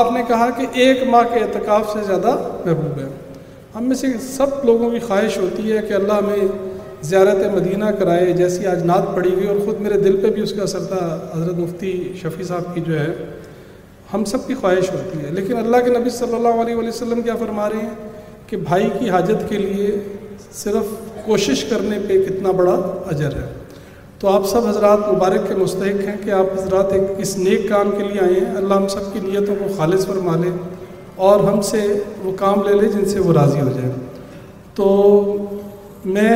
آپ 0.00 0.10
نے 0.12 0.22
کہا 0.28 0.48
کہ 0.56 0.66
ایک 0.84 1.02
ماہ 1.14 1.22
کے 1.32 1.40
اعتکاف 1.42 1.92
سے 1.92 2.02
زیادہ 2.06 2.36
محبوب 2.64 2.98
ہے 3.02 3.08
ہم 3.74 3.84
میں 3.88 3.96
سے 3.96 4.06
سب 4.28 4.64
لوگوں 4.70 4.90
کی 4.90 4.98
خواہش 5.06 5.36
ہوتی 5.38 5.72
ہے 5.72 5.82
کہ 5.88 5.92
اللہ 6.02 6.20
میں 6.26 6.36
زیارت 7.06 7.44
مدینہ 7.54 7.90
کرائے 7.98 8.32
جیسی 8.36 8.66
آج 8.66 8.82
نعت 8.86 9.14
پڑی 9.16 9.30
گئی 9.36 9.46
اور 9.48 9.56
خود 9.64 9.80
میرے 9.80 9.96
دل 9.98 10.16
پہ 10.22 10.30
بھی 10.34 10.42
اس 10.42 10.52
کا 10.56 10.62
اثر 10.62 10.84
تھا 10.88 10.96
حضرت 11.34 11.58
مفتی 11.58 11.90
شفیع 12.22 12.44
صاحب 12.46 12.74
کی 12.74 12.80
جو 12.86 12.98
ہے 12.98 13.10
ہم 14.12 14.24
سب 14.24 14.46
کی 14.46 14.54
خواہش 14.60 14.90
ہوتی 14.92 15.18
ہے 15.24 15.30
لیکن 15.34 15.56
اللہ 15.56 15.84
کے 15.84 15.90
نبی 15.98 16.10
صلی 16.10 16.34
اللہ 16.34 16.60
علیہ 16.62 16.74
وسلم 16.76 17.20
کیا 17.22 17.34
فرما 17.40 17.68
رہے 17.70 17.80
ہیں 17.80 17.94
کہ 18.46 18.56
بھائی 18.68 18.88
کی 18.98 19.10
حاجت 19.10 19.48
کے 19.48 19.58
لیے 19.58 19.90
صرف 20.52 20.86
کوشش 21.24 21.64
کرنے 21.70 21.98
پہ 22.08 22.18
کتنا 22.28 22.50
بڑا 22.62 22.74
اجر 23.14 23.36
ہے 23.36 23.46
تو 24.20 24.28
آپ 24.28 24.46
سب 24.50 24.66
حضرات 24.66 24.98
مبارک 25.08 25.46
کے 25.48 25.54
مستحق 25.54 26.06
ہیں 26.06 26.16
کہ 26.24 26.30
آپ 26.40 26.46
حضرات 26.58 26.92
ایک 26.92 27.02
اس 27.26 27.36
نیک 27.38 27.68
کام 27.68 27.90
کے 27.98 28.04
لیے 28.04 28.20
آئے 28.20 28.40
ہیں 28.40 28.56
اللہ 28.62 28.74
ہم 28.74 28.88
سب 28.94 29.12
کی 29.12 29.20
نیتوں 29.28 29.54
کو 29.58 29.66
خالص 29.76 30.06
فرما 30.06 30.36
لے 30.44 30.50
اور 31.28 31.40
ہم 31.48 31.60
سے 31.70 31.82
وہ 32.24 32.32
کام 32.38 32.62
لے 32.68 32.74
لے 32.80 32.88
جن 32.92 33.04
سے 33.12 33.20
وہ 33.20 33.32
راضی 33.38 33.60
ہو 33.60 33.70
جائے 33.76 33.90
تو 34.74 34.88
میں 36.16 36.32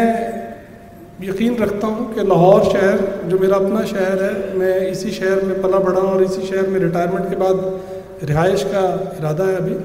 یقین 1.28 1.56
رکھتا 1.62 1.86
ہوں 1.86 2.12
کہ 2.14 2.20
لاہور 2.28 2.60
شہر 2.72 2.96
جو 3.30 3.38
میرا 3.40 3.56
اپنا 3.56 3.84
شہر 3.90 4.22
ہے 4.22 4.30
میں 4.58 4.74
اسی 4.88 5.10
شہر 5.18 5.44
میں 5.46 5.54
پلا 5.62 5.78
بڑھا 5.84 6.00
ہوں 6.00 6.08
اور 6.10 6.20
اسی 6.20 6.46
شہر 6.48 6.68
میں 6.68 6.80
ریٹائرمنٹ 6.80 7.28
کے 7.30 7.36
بعد 7.42 8.22
رہائش 8.30 8.62
کا 8.72 8.80
ارادہ 9.18 9.46
ہے 9.48 9.56
ابھی 9.56 9.76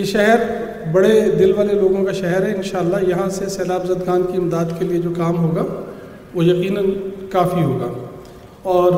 یہ 0.00 0.04
شہر 0.04 0.40
بڑے 0.92 1.20
دل 1.38 1.52
والے 1.56 1.74
لوگوں 1.80 2.04
کا 2.04 2.12
شہر 2.12 2.46
ہے 2.46 2.52
انشاءاللہ 2.54 2.96
یہاں 3.08 3.28
سے 3.38 3.48
سیلاب 3.56 3.86
زد 3.88 4.04
خان 4.06 4.22
کی 4.32 4.36
امداد 4.38 4.78
کے 4.78 4.84
لیے 4.84 4.98
جو 5.02 5.10
کام 5.16 5.38
ہوگا 5.44 5.64
وہ 6.34 6.44
یقیناً 6.44 6.90
کافی 7.32 7.62
ہوگا 7.62 7.88
اور 8.74 8.90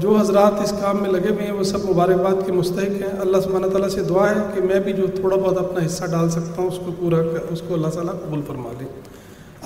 جو 0.00 0.16
حضرات 0.18 0.60
اس 0.62 0.72
کام 0.80 1.02
میں 1.02 1.10
لگے 1.10 1.28
ہوئے 1.34 1.44
ہیں 1.46 1.52
وہ 1.58 1.62
سب 1.72 1.84
مبارکباد 1.90 2.44
کے 2.46 2.52
مستحق 2.52 3.00
ہیں 3.02 3.08
اللہ 3.26 3.40
سبحانہ 3.44 3.66
تعالیٰ 3.76 3.88
سے 3.94 4.02
دعا 4.08 4.28
ہے 4.30 4.42
کہ 4.54 4.64
میں 4.66 4.80
بھی 4.88 4.92
جو 5.00 5.06
تھوڑا 5.16 5.36
بہت 5.36 5.58
اپنا 5.58 5.84
حصہ 5.86 6.06
ڈال 6.12 6.28
سکتا 6.30 6.62
ہوں 6.62 6.68
اس 6.70 6.78
کو 6.84 6.92
پورا 7.00 7.22
اس 7.52 7.62
کو 7.68 7.74
اللہ 7.74 7.94
تعالیٰ 7.96 8.12
قبول 8.24 8.40
فرما 8.46 8.72
لیں 8.78 8.88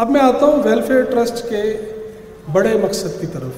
اب 0.00 0.10
میں 0.10 0.20
آتا 0.20 0.46
ہوں 0.46 0.62
ویلفیئر 0.64 1.02
ٹرسٹ 1.10 1.40
کے 1.48 1.60
بڑے 2.52 2.70
مقصد 2.82 3.20
کی 3.20 3.26
طرف 3.32 3.56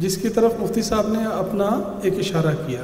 جس 0.00 0.16
کی 0.22 0.28
طرف 0.36 0.52
مفتی 0.58 0.82
صاحب 0.88 1.06
نے 1.12 1.22
اپنا 1.38 1.64
ایک 2.08 2.18
اشارہ 2.24 2.50
کیا 2.66 2.82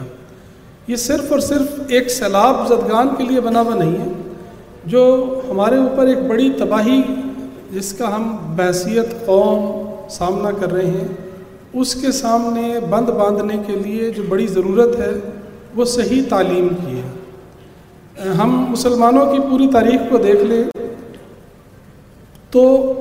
یہ 0.88 0.96
صرف 1.02 1.30
اور 1.32 1.40
صرف 1.50 1.78
ایک 1.98 2.08
سیلاب 2.10 2.66
زدگان 2.68 3.14
کے 3.18 3.24
لیے 3.24 3.40
بنا 3.40 3.60
ہوا 3.68 3.74
نہیں 3.74 3.92
ہے 4.00 4.08
جو 4.94 5.02
ہمارے 5.50 5.76
اوپر 5.84 6.06
ایک 6.14 6.26
بڑی 6.28 6.48
تباہی 6.58 7.00
جس 7.74 7.92
کا 7.98 8.14
ہم 8.16 8.26
بحثیت 8.56 9.14
قوم 9.26 10.08
سامنا 10.18 10.50
کر 10.60 10.72
رہے 10.72 10.86
ہیں 10.96 11.06
اس 11.82 11.94
کے 12.00 12.12
سامنے 12.22 12.68
بند 12.90 13.08
باندھنے 13.20 13.56
کے 13.66 13.76
لیے 13.84 14.10
جو 14.16 14.22
بڑی 14.28 14.46
ضرورت 14.58 14.98
ہے 15.00 15.12
وہ 15.74 15.84
صحیح 15.96 16.22
تعلیم 16.34 16.68
کی 16.80 16.98
ہے 17.00 18.32
ہم 18.42 18.62
مسلمانوں 18.72 19.24
کی 19.32 19.38
پوری 19.50 19.70
تاریخ 19.78 20.10
کو 20.10 20.18
دیکھ 20.26 20.44
لیں 20.52 20.62
تو 22.56 22.92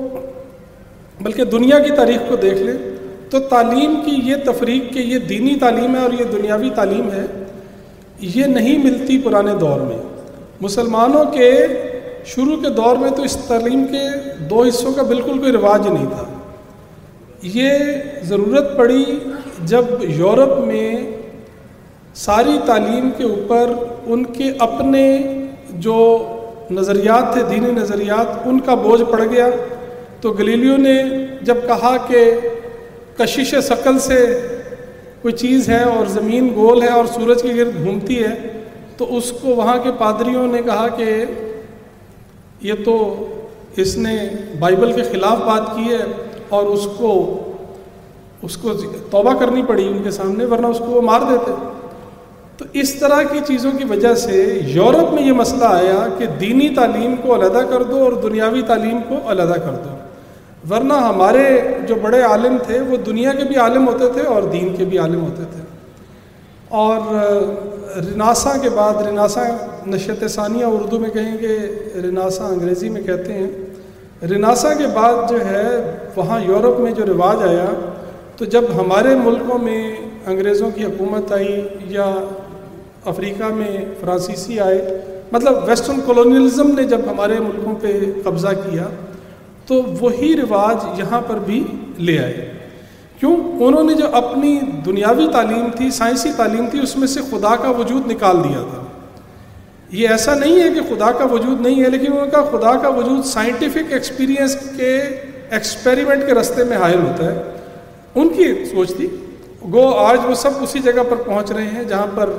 بلکہ 1.24 1.44
دنیا 1.52 1.78
کی 1.84 1.90
تاریخ 1.96 2.28
کو 2.28 2.36
دیکھ 2.40 2.58
لیں 2.62 2.76
تو 3.30 3.38
تعلیم 3.52 3.94
کی 4.04 4.16
یہ 4.24 4.42
تفریق 4.46 4.92
کہ 4.94 5.04
یہ 5.12 5.18
دینی 5.30 5.54
تعلیم 5.60 5.94
ہے 5.96 6.00
اور 6.06 6.12
یہ 6.18 6.24
دنیاوی 6.32 6.70
تعلیم 6.78 7.10
ہے 7.12 7.24
یہ 8.34 8.46
نہیں 8.56 8.84
ملتی 8.86 9.16
پرانے 9.24 9.54
دور 9.62 9.80
میں 9.86 9.96
مسلمانوں 10.66 11.24
کے 11.32 11.48
شروع 12.34 12.56
کے 12.64 12.70
دور 12.80 12.96
میں 13.04 13.10
تو 13.16 13.22
اس 13.30 13.36
تعلیم 13.48 13.84
کے 13.92 14.04
دو 14.50 14.62
حصوں 14.68 14.92
کا 14.98 15.02
بالکل 15.14 15.38
کوئی 15.44 15.52
رواج 15.58 15.86
نہیں 15.88 16.06
تھا 16.16 16.24
یہ 17.56 18.22
ضرورت 18.32 18.76
پڑی 18.78 19.04
جب 19.74 20.04
یورپ 20.22 20.56
میں 20.66 20.88
ساری 22.28 22.58
تعلیم 22.66 23.10
کے 23.16 23.24
اوپر 23.34 23.72
ان 24.12 24.24
کے 24.38 24.50
اپنے 24.68 25.04
جو 25.88 25.98
نظریات 26.72 27.32
تھے 27.32 27.42
دینی 27.50 27.70
نظریات 27.72 28.46
ان 28.46 28.58
کا 28.66 28.74
بوجھ 28.84 29.02
پڑ 29.10 29.22
گیا 29.30 29.46
تو 30.20 30.30
گلیلیو 30.38 30.76
نے 30.76 30.94
جب 31.46 31.56
کہا 31.66 31.96
کہ 32.06 32.30
کشش 33.18 33.54
سکل 33.64 33.98
سے 34.08 34.18
کوئی 35.22 35.34
چیز 35.36 35.68
ہے 35.68 35.82
اور 35.82 36.06
زمین 36.14 36.52
گول 36.54 36.82
ہے 36.82 36.88
اور 36.96 37.04
سورج 37.14 37.42
کے 37.42 37.52
گرد 37.56 37.82
گھومتی 37.84 38.22
ہے 38.24 38.34
تو 38.96 39.16
اس 39.16 39.30
کو 39.40 39.54
وہاں 39.56 39.76
کے 39.82 39.90
پادریوں 39.98 40.46
نے 40.52 40.62
کہا 40.66 40.86
کہ 40.96 41.10
یہ 42.68 42.74
تو 42.84 42.98
اس 43.82 43.96
نے 43.98 44.16
بائبل 44.58 44.92
کے 44.92 45.02
خلاف 45.12 45.38
بات 45.46 45.66
کی 45.76 45.92
ہے 45.94 46.04
اور 46.56 46.66
اس 46.72 46.86
کو 46.98 47.12
اس 48.46 48.56
کو 48.62 48.72
توبہ 49.10 49.32
کرنی 49.40 49.62
پڑی 49.68 49.86
ان 49.88 50.02
کے 50.02 50.10
سامنے 50.10 50.44
ورنہ 50.50 50.66
اس 50.66 50.78
کو 50.78 50.84
وہ 50.90 51.00
مار 51.02 51.20
دیتے 51.30 51.52
تو 52.58 52.64
اس 52.80 52.94
طرح 53.00 53.22
کی 53.32 53.38
چیزوں 53.46 53.70
کی 53.78 53.84
وجہ 53.88 54.14
سے 54.24 54.42
یورپ 54.74 55.12
میں 55.14 55.22
یہ 55.22 55.32
مسئلہ 55.42 55.64
آیا 55.64 55.96
کہ 56.18 56.26
دینی 56.40 56.68
تعلیم 56.74 57.14
کو 57.22 57.34
علیحدہ 57.34 57.62
کر 57.70 57.82
دو 57.90 58.02
اور 58.04 58.12
دنیاوی 58.22 58.62
تعلیم 58.68 58.98
کو 59.08 59.18
علیحدہ 59.30 59.58
کر 59.64 59.74
دو 59.84 59.94
ورنہ 60.70 60.92
ہمارے 61.08 61.42
جو 61.88 61.94
بڑے 62.02 62.20
عالم 62.28 62.56
تھے 62.66 62.78
وہ 62.88 62.96
دنیا 63.06 63.32
کے 63.40 63.44
بھی 63.48 63.56
عالم 63.64 63.86
ہوتے 63.88 64.08
تھے 64.14 64.22
اور 64.34 64.42
دین 64.52 64.74
کے 64.76 64.84
بھی 64.94 64.98
عالم 64.98 65.22
ہوتے 65.22 65.42
تھے 65.52 65.62
اور 66.82 67.14
رناسا 67.96 68.56
کے 68.62 68.70
بعد 68.76 69.02
رناسا 69.08 69.42
نشت 69.86 70.24
ثانیہ 70.34 70.64
اردو 70.78 70.98
میں 71.00 71.10
کہیں 71.18 71.36
گے 71.42 71.54
رناسا 72.08 72.46
انگریزی 72.46 72.88
میں 72.96 73.02
کہتے 73.06 73.32
ہیں 73.32 74.26
رناسا 74.30 74.72
کے 74.78 74.86
بعد 74.94 75.28
جو 75.30 75.44
ہے 75.48 75.66
وہاں 76.16 76.40
یورپ 76.46 76.80
میں 76.80 76.92
جو 76.98 77.06
رواج 77.06 77.42
آیا 77.48 77.64
تو 78.36 78.44
جب 78.54 78.64
ہمارے 78.80 79.14
ملکوں 79.24 79.58
میں 79.68 79.80
انگریزوں 80.30 80.70
کی 80.74 80.84
حکومت 80.84 81.32
آئی 81.32 81.60
یا 81.88 82.06
افریقہ 83.08 83.52
میں 83.54 83.70
فرانسیسی 84.00 84.58
آئے 84.60 85.00
مطلب 85.32 85.62
ویسٹرن 85.68 86.00
کولونیلزم 86.06 86.70
نے 86.76 86.84
جب 86.92 87.00
ہمارے 87.10 87.38
ملکوں 87.40 87.74
پہ 87.80 87.92
قبضہ 88.24 88.48
کیا 88.66 88.86
تو 89.66 89.80
وہی 90.00 90.34
رواج 90.40 90.98
یہاں 90.98 91.20
پر 91.28 91.38
بھی 91.46 91.62
لے 92.08 92.18
آئے 92.24 92.52
کیوں 93.20 93.34
انہوں 93.66 93.84
نے 93.90 93.94
جو 94.00 94.08
اپنی 94.16 94.58
دنیاوی 94.86 95.26
تعلیم 95.32 95.70
تھی 95.76 95.90
سائنسی 95.98 96.30
تعلیم 96.36 96.66
تھی 96.70 96.80
اس 96.82 96.96
میں 97.02 97.06
سے 97.16 97.20
خدا 97.30 97.54
کا 97.62 97.70
وجود 97.78 98.10
نکال 98.10 98.42
دیا 98.44 98.62
تھا 98.70 98.82
یہ 99.98 100.08
ایسا 100.14 100.34
نہیں 100.34 100.60
ہے 100.62 100.68
کہ 100.74 100.80
خدا 100.88 101.10
کا 101.18 101.24
وجود 101.32 101.60
نہیں 101.66 101.82
ہے 101.84 101.88
لیکن 101.90 102.18
ان 102.20 102.30
کا 102.30 102.42
خدا 102.50 102.74
کا 102.82 102.88
وجود 102.98 103.24
سائنٹیفک 103.32 103.92
ایکسپیرینس 103.98 104.56
کے 104.76 104.92
ایکسپیریمنٹ 104.96 106.26
کے 106.26 106.34
رستے 106.34 106.64
میں 106.70 106.76
حائل 106.84 106.98
ہوتا 107.02 107.30
ہے 107.30 107.42
ان 108.22 108.28
کی 108.36 108.52
سوچ 108.70 108.94
تھی 108.96 109.08
گو 109.72 109.88
آج 110.06 110.18
وہ 110.28 110.34
سب 110.42 110.62
اسی 110.62 110.78
جگہ 110.88 111.02
پر 111.10 111.16
پہنچ 111.26 111.50
رہے 111.52 111.66
ہیں 111.76 111.84
جہاں 111.94 112.06
پر 112.14 112.30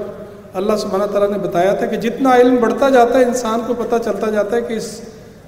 اللہ 0.58 0.76
سبحانہ 0.82 1.06
تعالیٰ 1.12 1.30
نے 1.32 1.38
بتایا 1.48 1.74
تھا 1.80 1.86
کہ 1.88 1.98
جتنا 2.04 2.36
علم 2.42 2.56
بڑھتا 2.62 2.90
جاتا 2.94 3.18
ہے 3.20 3.24
انسان 3.24 3.62
کو 3.68 3.74
پتہ 3.82 3.96
چلتا 4.06 4.30
جاتا 4.36 4.56
ہے 4.56 4.62
کہ 4.70 4.74
اس 4.74 4.88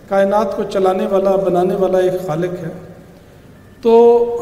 کائنات 0.10 0.56
کو 0.58 0.64
چلانے 0.74 1.06
والا 1.12 1.36
بنانے 1.46 1.76
والا 1.84 1.98
ایک 2.08 2.20
خالق 2.28 2.54
ہے 2.64 2.70
تو 3.88 3.94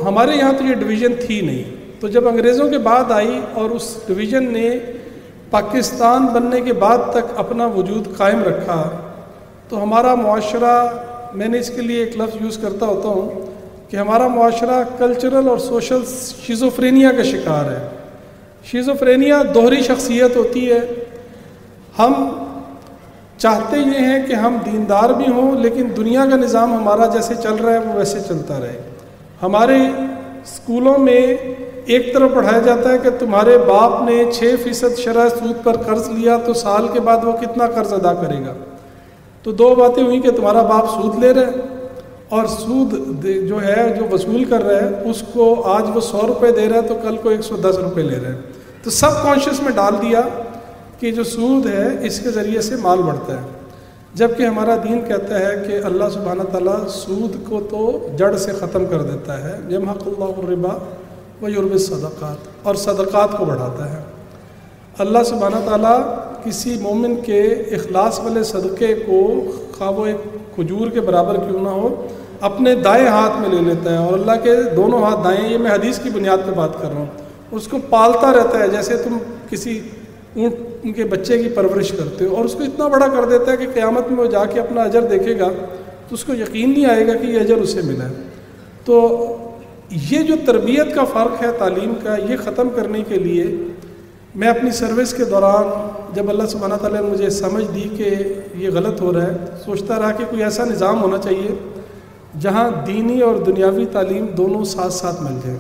ہمارے 0.06 0.36
یہاں 0.36 0.52
تو 0.60 0.66
یہ 0.68 0.74
ڈویژن 0.84 1.14
تھی 1.26 1.40
نہیں 1.50 1.76
تو 2.02 2.08
جب 2.16 2.28
انگریزوں 2.28 2.68
کے 2.74 2.78
بعد 2.90 3.12
آئی 3.22 3.40
اور 3.62 3.70
اس 3.78 3.88
ڈویژن 4.08 4.52
نے 4.54 4.68
پاکستان 5.58 6.26
بننے 6.34 6.62
کے 6.70 6.74
بعد 6.86 7.08
تک 7.14 7.32
اپنا 7.46 7.66
وجود 7.80 8.08
قائم 8.18 8.44
رکھا 8.48 8.80
تو 9.70 9.82
ہمارا 9.84 10.14
معاشرہ 10.24 10.74
میں 11.42 11.48
نے 11.54 11.60
اس 11.64 11.70
کے 11.76 11.82
لیے 11.92 12.04
ایک 12.04 12.18
لفظ 12.22 12.42
یوز 12.42 12.58
کرتا 12.62 12.86
ہوتا 12.96 13.10
ہوں 13.20 13.46
کہ 13.92 13.98
ہمارا 13.98 14.28
معاشرہ 14.40 14.84
کلچرل 15.04 15.48
اور 15.54 15.58
سوشل 15.72 16.06
شیزوفرینیا 16.48 17.12
کا 17.18 17.24
شکار 17.34 17.72
ہے 17.72 17.86
شیزوفرینیا 18.72 19.42
دوہری 19.54 19.82
شخصیت 19.84 20.36
ہوتی 20.36 20.70
ہے 20.72 20.80
ہم 22.00 22.14
چاہتے 23.42 23.78
یہ 23.78 24.06
ہیں 24.12 24.26
کہ 24.28 24.34
ہم 24.46 24.58
دیندار 24.66 25.10
بھی 25.18 25.28
ہوں 25.32 25.58
لیکن 25.62 25.88
دنیا 25.98 26.26
کا 26.30 26.36
نظام 26.38 26.74
ہمارا 26.74 27.06
جیسے 27.14 27.34
چل 27.44 27.56
رہا 27.64 27.74
ہے 27.74 27.80
وہ 27.88 27.94
ویسے 27.98 28.20
چلتا 28.28 28.60
رہے 28.60 28.78
ہمارے 29.42 29.78
اسکولوں 29.78 30.98
میں 31.06 31.20
ایک 31.96 32.14
طرف 32.14 32.34
پڑھایا 32.36 32.60
جاتا 32.66 32.92
ہے 32.92 32.98
کہ 33.04 33.10
تمہارے 33.20 33.58
باپ 33.68 34.02
نے 34.10 34.24
چھ 34.38 34.56
فیصد 34.64 34.98
شرح 35.04 35.28
سود 35.38 35.64
پر 35.64 35.78
قرض 35.86 36.10
لیا 36.18 36.38
تو 36.46 36.54
سال 36.64 36.88
کے 36.94 37.00
بعد 37.10 37.24
وہ 37.28 37.32
کتنا 37.42 37.68
قرض 37.76 37.94
ادا 38.00 38.14
کرے 38.22 38.44
گا 38.46 38.54
تو 39.44 39.52
دو 39.62 39.74
باتیں 39.76 40.04
ہوئیں 40.04 40.22
کہ 40.22 40.32
تمہارا 40.40 40.62
باپ 40.74 40.90
سود 40.96 41.24
لے 41.24 41.34
رہے 41.34 41.66
اور 42.38 42.46
سود 42.60 42.94
جو 43.50 43.62
ہے 43.66 43.82
جو 44.00 44.06
وصول 44.12 44.44
کر 44.50 44.64
رہا 44.64 44.82
ہے 44.82 45.10
اس 45.12 45.24
کو 45.34 45.46
آج 45.78 45.84
وہ 45.96 46.02
سو 46.12 46.26
روپے 46.28 46.52
دے 46.56 46.68
رہے 46.70 46.80
ہیں 46.80 46.88
تو 46.88 46.96
کل 47.04 47.18
کو 47.24 47.30
ایک 47.36 47.44
سو 47.44 47.56
دس 47.70 47.78
روپے 47.84 48.04
لے 48.10 48.20
رہے 48.24 48.32
ہیں 48.34 48.56
تو 48.84 48.90
سب 48.92 49.22
کانشیس 49.24 49.62
میں 49.64 49.72
ڈال 49.76 50.02
دیا 50.02 50.22
کہ 51.00 51.12
جو 51.12 51.24
سود 51.32 51.66
ہے 51.66 51.86
اس 52.08 52.20
کے 52.24 52.32
ذریعے 52.32 52.62
سے 52.68 52.76
مال 52.82 53.02
بڑھتا 53.06 53.40
ہے 53.42 53.46
جب 54.20 54.38
کہ 54.38 54.44
ہمارا 54.44 54.76
دین 54.84 55.02
کہتا 55.08 55.40
ہے 55.40 55.54
کہ 55.66 55.80
اللہ 55.86 56.10
سبحانہ 56.14 56.44
تعالیٰ 56.52 56.76
سود 56.90 57.36
کو 57.50 57.60
تو 57.70 57.82
جڑ 58.18 58.36
سے 58.46 58.52
ختم 58.60 58.86
کر 58.92 59.02
دیتا 59.10 59.38
ہے 59.44 59.56
حق 59.90 60.08
اللہ 60.08 60.32
الربا 60.44 60.76
و 61.42 61.50
یورب 61.50 61.78
صدقات 61.88 62.48
اور 62.68 62.76
صدقات 62.84 63.38
کو 63.38 63.46
بڑھاتا 63.46 63.92
ہے 63.94 64.02
اللہ 65.06 65.24
سبحانہ 65.26 65.56
تعالیٰ 65.66 66.00
کسی 66.44 66.78
مومن 66.82 67.16
کے 67.26 67.42
اخلاص 67.78 68.20
والے 68.20 68.44
صدقے 68.52 68.94
کو 69.06 69.20
خواب 69.78 70.00
و 70.00 70.06
کھجور 70.56 70.90
کے 70.94 71.02
برابر 71.10 71.38
کیوں 71.48 71.64
نہ 71.64 71.70
ہو 71.82 71.92
اپنے 72.50 72.74
دائیں 72.88 73.08
ہاتھ 73.08 73.38
میں 73.42 73.50
لے 73.50 73.62
لیتا 73.68 73.92
ہے 73.92 73.98
اور 74.06 74.14
اللہ 74.14 74.42
کے 74.44 74.56
دونوں 74.76 75.04
ہاتھ 75.04 75.24
دائیں 75.24 75.48
یہ 75.50 75.58
میں 75.66 75.72
حدیث 75.72 76.00
کی 76.04 76.10
بنیاد 76.14 76.46
پہ 76.46 76.52
بات 76.58 76.82
کر 76.82 76.90
رہا 76.90 77.00
ہوں 77.00 77.26
اس 77.56 77.68
کو 77.72 77.78
پالتا 77.90 78.32
رہتا 78.34 78.60
ہے 78.60 78.68
جیسے 78.70 78.98
تم 79.04 79.18
کسی 79.50 79.80
اونٹ 80.36 80.54
ان 80.84 80.94
کے 80.94 81.04
بچے 81.12 81.38
کی 81.44 81.50
پرورش 81.56 81.92
کرتے 81.98 82.26
ہو 82.28 82.36
اور 82.38 82.46
اس 82.46 82.54
کو 82.56 82.64
اتنا 82.64 82.88
بڑا 82.96 83.08
کر 83.16 83.26
دیتا 83.30 83.52
ہے 83.52 83.58
کہ 83.58 83.68
قیامت 83.74 84.10
میں 84.12 84.20
وہ 84.20 84.26
جا 84.32 84.44
کے 84.54 84.60
اپنا 84.60 84.82
اجر 84.82 85.06
دیکھے 85.12 85.38
گا 85.40 85.50
تو 86.10 86.14
اس 86.16 86.24
کو 86.24 86.34
یقین 86.40 86.72
نہیں 86.74 86.86
آئے 86.90 87.08
گا 87.08 87.14
کہ 87.22 87.26
یہ 87.28 87.40
اجر 87.40 87.62
اسے 87.62 87.82
ملا 87.84 88.10
ہے 88.10 88.24
تو 88.86 89.00
یہ 90.10 90.24
جو 90.28 90.36
تربیت 90.46 90.94
کا 90.96 91.04
فرق 91.14 91.42
ہے 91.44 91.52
تعلیم 91.60 91.94
کا 92.04 92.16
یہ 92.30 92.36
ختم 92.46 92.70
کرنے 92.76 93.02
کے 93.08 93.18
لیے 93.20 93.46
میں 94.42 94.48
اپنی 94.48 94.72
سروس 94.80 95.14
کے 95.18 95.26
دوران 95.26 95.68
جب 96.16 96.30
اللہ 96.30 96.48
سبحانہ 96.50 96.74
تعالیٰ 96.82 97.02
نے 97.02 97.10
مجھے 97.12 97.30
سمجھ 97.38 97.66
دی 97.76 97.88
کہ 97.98 98.10
یہ 98.64 98.70
غلط 98.74 99.02
ہو 99.02 99.14
رہا 99.14 99.28
ہے 99.28 99.56
سوچتا 99.66 100.00
رہا 100.00 100.12
کہ 100.18 100.26
کوئی 100.30 100.44
ایسا 100.44 100.66
نظام 100.66 101.02
ہونا 101.02 101.18
چاہیے 101.24 101.56
جہاں 102.42 102.70
دینی 102.88 103.22
اور 103.28 103.36
دنیاوی 103.46 103.86
تعلیم 103.92 104.26
دونوں 104.38 104.64
ساتھ 104.76 104.94
ساتھ 104.94 105.22
مل 105.24 105.40
جائیں 105.46 105.58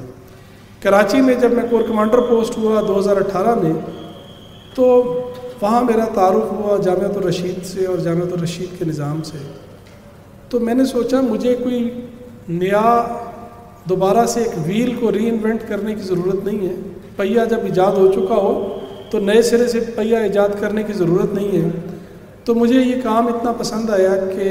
کراچی 0.81 1.21
میں 1.21 1.35
جب 1.41 1.51
میں 1.55 1.63
کور 1.69 1.81
کمانڈر 1.87 2.19
پوسٹ 2.29 2.57
ہوا 2.57 2.81
دو 2.87 2.97
ہزار 2.99 3.17
اٹھارہ 3.17 3.53
میں 3.61 3.71
تو 4.75 4.85
وہاں 5.61 5.81
میرا 5.83 6.05
تعارف 6.15 6.51
ہوا 6.51 6.77
جامعۃ 6.83 7.15
الرشید 7.17 7.63
سے 7.65 7.85
اور 7.93 7.97
جامعۃ 8.07 8.31
الرشید 8.33 8.77
کے 8.79 8.85
نظام 8.85 9.21
سے 9.29 9.37
تو 10.49 10.59
میں 10.67 10.73
نے 10.75 10.85
سوچا 10.91 11.21
مجھے 11.29 11.55
کوئی 11.63 11.79
نیا 12.59 12.83
دوبارہ 13.89 14.25
سے 14.33 14.41
ایک 14.43 14.51
ویل 14.67 14.93
کو 14.99 15.11
ری 15.11 15.27
انوینٹ 15.29 15.67
کرنے 15.67 15.95
کی 15.95 16.01
ضرورت 16.07 16.43
نہیں 16.45 16.67
ہے 16.67 16.75
پہیہ 17.15 17.45
جب 17.49 17.63
ایجاد 17.65 17.97
ہو 17.97 18.11
چکا 18.13 18.35
ہو 18.45 18.53
تو 19.11 19.19
نئے 19.25 19.41
سرے 19.49 19.67
سے 19.67 19.79
پہیہ 19.95 20.17
ایجاد 20.27 20.49
کرنے 20.59 20.83
کی 20.83 20.93
ضرورت 20.93 21.33
نہیں 21.33 21.61
ہے 21.63 21.69
تو 22.45 22.55
مجھے 22.55 22.79
یہ 22.81 22.95
کام 23.03 23.27
اتنا 23.27 23.51
پسند 23.59 23.89
آیا 23.99 24.15
کہ 24.35 24.49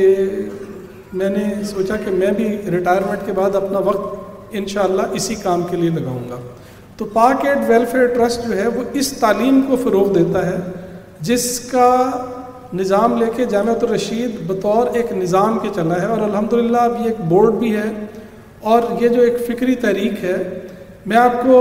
میں 1.20 1.29
نے 1.37 1.45
سوچا 1.70 1.97
کہ 2.05 2.11
میں 2.20 2.31
بھی 2.37 2.47
ریٹائرمنٹ 2.70 3.27
کے 3.27 3.33
بعد 3.33 3.55
اپنا 3.57 3.79
وقت 3.85 4.26
انشاءاللہ 4.59 5.03
اسی 5.17 5.35
کام 5.43 5.63
کے 5.71 5.77
لیے 5.77 5.91
لگاؤں 5.91 6.29
گا 6.31 6.37
تو 6.97 7.05
پاک 7.13 7.45
ایڈ 7.47 7.59
ویلفیئر 7.69 8.07
ٹرسٹ 8.15 8.47
جو 8.49 8.57
ہے 8.59 8.67
وہ 8.75 8.83
اس 8.99 9.13
تعلیم 9.21 9.61
کو 9.69 9.77
فروغ 9.83 10.13
دیتا 10.13 10.47
ہے 10.47 10.57
جس 11.31 11.59
کا 11.71 11.89
نظام 12.75 13.17
لے 13.23 13.27
کے 13.37 13.45
جامعۃ 13.51 13.83
الرشید 13.83 14.37
بطور 14.47 14.87
ایک 14.97 15.13
نظام 15.17 15.59
کے 15.63 15.69
چلا 15.75 16.01
ہے 16.03 16.07
اور 16.07 16.21
الحمدللہ 16.29 16.67
للہ 16.69 16.79
اب 16.81 17.01
یہ 17.01 17.07
ایک 17.11 17.21
بورڈ 17.29 17.55
بھی 17.59 17.75
ہے 17.77 17.91
اور 18.75 18.83
یہ 19.01 19.09
جو 19.09 19.23
ایک 19.23 19.39
فکری 19.49 19.75
تحریک 19.85 20.25
ہے 20.25 20.35
میں 21.11 21.17
آپ 21.17 21.41
کو 21.43 21.57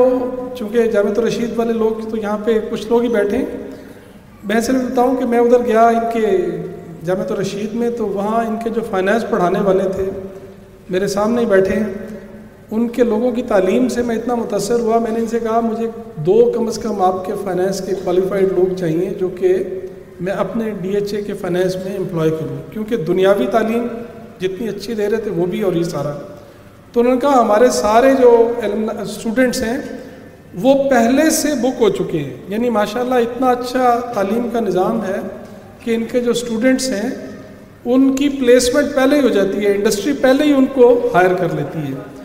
چونکہ 0.59 0.87
جامعۃ 0.91 1.17
الرشید 1.17 1.57
والے 1.57 1.73
لوگ 1.73 2.09
تو 2.09 2.17
یہاں 2.17 2.37
پہ 2.45 2.59
کچھ 2.71 2.87
لوگ 2.89 3.03
ہی 3.03 3.07
بیٹھے 3.17 3.37
ہیں 3.37 3.63
میں 4.49 4.59
صرف 4.61 4.81
بتاؤں 4.91 5.15
کہ 5.17 5.25
میں 5.25 5.39
ادھر 5.39 5.65
گیا 5.65 5.87
ان 5.87 6.03
کے 6.13 6.25
جامعۃ 7.05 7.31
الرشید 7.31 7.73
میں 7.83 7.89
تو 7.97 8.07
وہاں 8.07 8.45
ان 8.45 8.55
کے 8.63 8.69
جو 8.75 8.81
فائنینس 8.89 9.23
پڑھانے 9.29 9.59
والے 9.65 9.89
تھے 9.95 10.09
میرے 10.93 11.07
سامنے 11.07 11.41
ہی 11.41 11.45
بیٹھے 11.49 11.75
ہیں 11.75 12.14
ان 12.75 12.87
کے 12.95 13.03
لوگوں 13.09 13.29
کی 13.31 13.41
تعلیم 13.49 13.87
سے 13.95 14.01
میں 14.07 14.15
اتنا 14.15 14.35
متاثر 14.35 14.79
ہوا 14.85 14.97
میں 15.03 15.11
نے 15.11 15.19
ان 15.19 15.27
سے 15.33 15.39
کہا 15.39 15.59
مجھے 15.65 15.85
دو 16.25 16.33
کم 16.55 16.67
از 16.67 16.77
کم 16.83 17.01
آپ 17.07 17.25
کے 17.25 17.33
فائنینس 17.43 17.79
کے 17.85 17.93
کوالیفائڈ 18.03 18.47
لوگ 18.57 18.75
چاہیے 18.79 19.09
جو 19.19 19.27
کہ 19.39 19.51
میں 20.27 20.33
اپنے 20.45 20.69
ڈی 20.81 20.89
ایچ 20.99 21.13
اے 21.13 21.21
کے 21.27 21.33
فائنینس 21.41 21.75
میں 21.83 21.95
امپلائی 21.97 22.29
کروں 22.39 22.57
کیونکہ 22.71 23.03
دنیاوی 23.11 23.45
تعلیم 23.51 23.85
جتنی 24.39 24.67
اچھی 24.69 24.93
دے 25.01 25.09
رہے 25.09 25.17
تھے 25.27 25.31
وہ 25.35 25.45
بھی 25.53 25.61
اور 25.69 25.73
یہ 25.79 25.83
سارا 25.93 26.11
تو 26.93 26.99
انہوں 26.99 27.13
نے 27.13 27.19
کہا 27.25 27.39
ہمارے 27.41 27.69
سارے 27.77 28.09
جو 28.21 28.31
اسٹوڈنٹس 29.05 29.61
ہیں 29.67 29.77
وہ 30.65 30.73
پہلے 30.89 31.29
سے 31.37 31.53
بک 31.61 31.81
ہو 31.85 31.89
چکے 31.99 32.19
ہیں 32.25 32.35
یعنی 32.55 32.69
ماشاء 32.79 32.99
اللہ 33.01 33.25
اتنا 33.29 33.49
اچھا 33.59 33.89
تعلیم 34.15 34.47
کا 34.53 34.59
نظام 34.67 35.03
ہے 35.05 35.17
کہ 35.83 35.95
ان 35.95 36.03
کے 36.11 36.19
جو 36.27 36.31
اسٹوڈنٹس 36.39 36.89
ہیں 36.97 37.09
ان 37.95 38.13
کی 38.19 38.27
پلیسمنٹ 38.37 38.93
پہلے 38.95 39.19
ہی 39.19 39.23
ہو 39.27 39.29
جاتی 39.39 39.65
ہے 39.65 39.73
انڈسٹری 39.75 40.13
پہلے 40.27 40.45
ہی 40.45 40.53
ان 40.59 40.65
کو 40.75 40.91
ہائر 41.13 41.33
کر 41.41 41.53
لیتی 41.57 41.83
ہے 41.87 42.24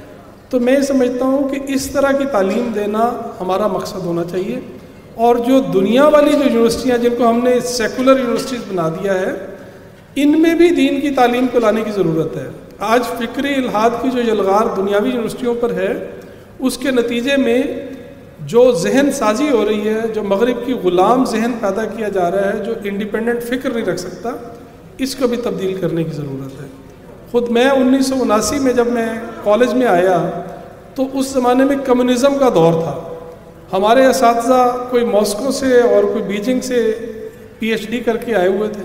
تو 0.50 0.58
میں 0.60 0.80
سمجھتا 0.82 1.24
ہوں 1.24 1.48
کہ 1.48 1.58
اس 1.74 1.86
طرح 1.92 2.12
کی 2.18 2.24
تعلیم 2.32 2.70
دینا 2.74 3.10
ہمارا 3.40 3.66
مقصد 3.72 4.06
ہونا 4.06 4.22
چاہیے 4.30 4.58
اور 5.26 5.36
جو 5.46 5.60
دنیا 5.74 6.06
والی 6.14 6.32
جو 6.36 6.44
یونیورسٹیاں 6.44 6.96
جن 6.98 7.14
کو 7.18 7.28
ہم 7.28 7.38
نے 7.44 7.58
سیکولر 7.72 8.18
یونیورسٹیز 8.18 8.60
بنا 8.68 8.88
دیا 9.02 9.14
ہے 9.20 9.30
ان 10.22 10.40
میں 10.42 10.54
بھی 10.62 10.70
دین 10.80 11.00
کی 11.00 11.10
تعلیم 11.20 11.46
کو 11.52 11.60
لانے 11.60 11.82
کی 11.86 11.90
ضرورت 11.96 12.36
ہے 12.36 12.48
آج 12.94 13.06
فکری 13.18 13.54
الحاد 13.54 14.02
کی 14.02 14.10
جو 14.14 14.22
یلغار 14.30 14.74
دنیاوی 14.76 15.10
یونیورسٹیوں 15.10 15.54
پر 15.60 15.74
ہے 15.78 15.92
اس 16.68 16.78
کے 16.78 16.90
نتیجے 16.98 17.36
میں 17.44 17.62
جو 18.54 18.70
ذہن 18.82 19.10
سازی 19.18 19.50
ہو 19.50 19.64
رہی 19.68 19.88
ہے 19.88 20.00
جو 20.14 20.22
مغرب 20.34 20.66
کی 20.66 20.72
غلام 20.84 21.24
ذہن 21.32 21.52
پیدا 21.60 21.84
کیا 21.96 22.08
جا 22.18 22.30
رہا 22.30 22.52
ہے 22.52 22.64
جو 22.64 22.74
انڈیپینڈنٹ 22.90 23.42
فکر 23.48 23.70
نہیں 23.74 23.86
رکھ 23.92 24.00
سکتا 24.00 24.36
اس 25.06 25.14
کو 25.16 25.26
بھی 25.28 25.36
تبدیل 25.44 25.80
کرنے 25.80 26.04
کی 26.04 26.16
ضرورت 26.16 26.60
ہے 26.62 26.66
خود 27.30 27.48
میں 27.56 27.68
انیس 27.70 28.06
سو 28.08 28.14
اناسی 28.22 28.58
میں 28.58 28.72
جب 28.74 28.86
میں 28.92 29.06
کالج 29.44 29.74
میں 29.80 29.86
آیا 29.86 30.16
تو 30.94 31.06
اس 31.18 31.26
زمانے 31.32 31.64
میں 31.64 31.76
کمیونزم 31.86 32.38
کا 32.38 32.48
دور 32.54 32.80
تھا 32.82 32.94
ہمارے 33.72 34.06
اساتذہ 34.06 34.62
کوئی 34.90 35.04
ماسکو 35.06 35.50
سے 35.58 35.80
اور 35.80 36.04
کوئی 36.12 36.22
بیجنگ 36.30 36.60
سے 36.68 36.80
پی 37.58 37.68
ایچ 37.72 37.86
ڈی 37.90 38.00
کر 38.08 38.16
کے 38.24 38.34
آئے 38.36 38.48
ہوئے 38.48 38.68
تھے 38.72 38.84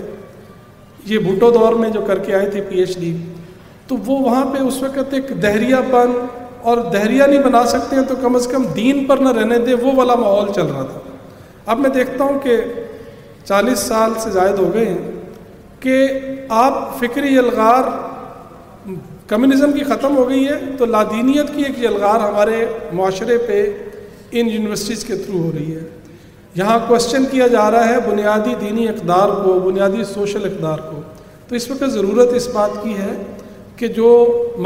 یہ 1.14 1.18
بھٹو 1.26 1.50
دور 1.56 1.72
میں 1.80 1.88
جو 1.96 2.00
کر 2.06 2.18
کے 2.28 2.34
آئے 2.34 2.48
تھے 2.50 2.60
پی 2.68 2.78
ایچ 2.80 2.96
ڈی 2.98 3.12
تو 3.88 3.96
وہ 4.06 4.18
وہاں 4.22 4.44
پہ 4.52 4.58
اس 4.68 4.82
وقت 4.82 5.14
ایک 5.14 5.30
دہریا 5.42 5.80
پن 5.90 6.12
اور 6.70 6.78
دہریا 6.92 7.26
نہیں 7.26 7.42
بنا 7.46 7.64
سکتے 7.72 7.96
ہیں 7.96 8.02
تو 8.06 8.14
کم 8.22 8.36
از 8.36 8.46
کم 8.52 8.62
دین 8.76 9.04
پر 9.06 9.18
نہ 9.26 9.32
رہنے 9.38 9.58
دے 9.66 9.74
وہ 9.82 9.92
والا 9.96 10.14
ماحول 10.22 10.52
چل 10.54 10.66
رہا 10.66 10.82
تھا 10.92 11.00
اب 11.72 11.78
میں 11.84 11.90
دیکھتا 11.98 12.24
ہوں 12.24 12.38
کہ 12.42 12.56
چالیس 13.44 13.78
سال 13.92 14.12
سے 14.22 14.30
زائد 14.38 14.58
ہو 14.58 14.70
گئے 14.74 14.84
ہیں 14.88 15.10
کہ 15.80 15.96
آپ 16.64 16.98
فکری 17.00 17.36
الغار 17.38 17.90
کمیونزم 19.28 19.72
کی 19.72 19.84
ختم 19.84 20.16
ہو 20.16 20.28
گئی 20.28 20.46
ہے 20.48 20.56
تو 20.78 20.86
لادینیت 20.86 21.54
کی 21.54 21.62
ایک 21.66 21.78
یلغار 21.84 22.20
ہمارے 22.20 22.64
معاشرے 22.98 23.38
پہ 23.46 23.62
ان 24.38 24.50
یونیورسٹیز 24.50 25.04
کے 25.04 25.16
تھرو 25.24 25.38
ہو 25.42 25.50
رہی 25.54 25.74
ہے 25.74 25.80
یہاں 26.56 26.78
کوشچن 26.88 27.24
کیا 27.30 27.46
جا 27.54 27.70
رہا 27.70 27.88
ہے 27.88 27.96
بنیادی 28.10 28.54
دینی 28.60 28.86
اقدار 28.88 29.28
کو 29.44 29.58
بنیادی 29.64 30.04
سوشل 30.12 30.44
اقدار 30.50 30.78
کو 30.90 31.00
تو 31.48 31.54
اس 31.56 31.70
وقت 31.70 31.84
ضرورت 31.94 32.32
اس 32.36 32.48
بات 32.54 32.70
کی 32.82 32.94
ہے 32.98 33.10
کہ 33.76 33.88
جو 33.98 34.06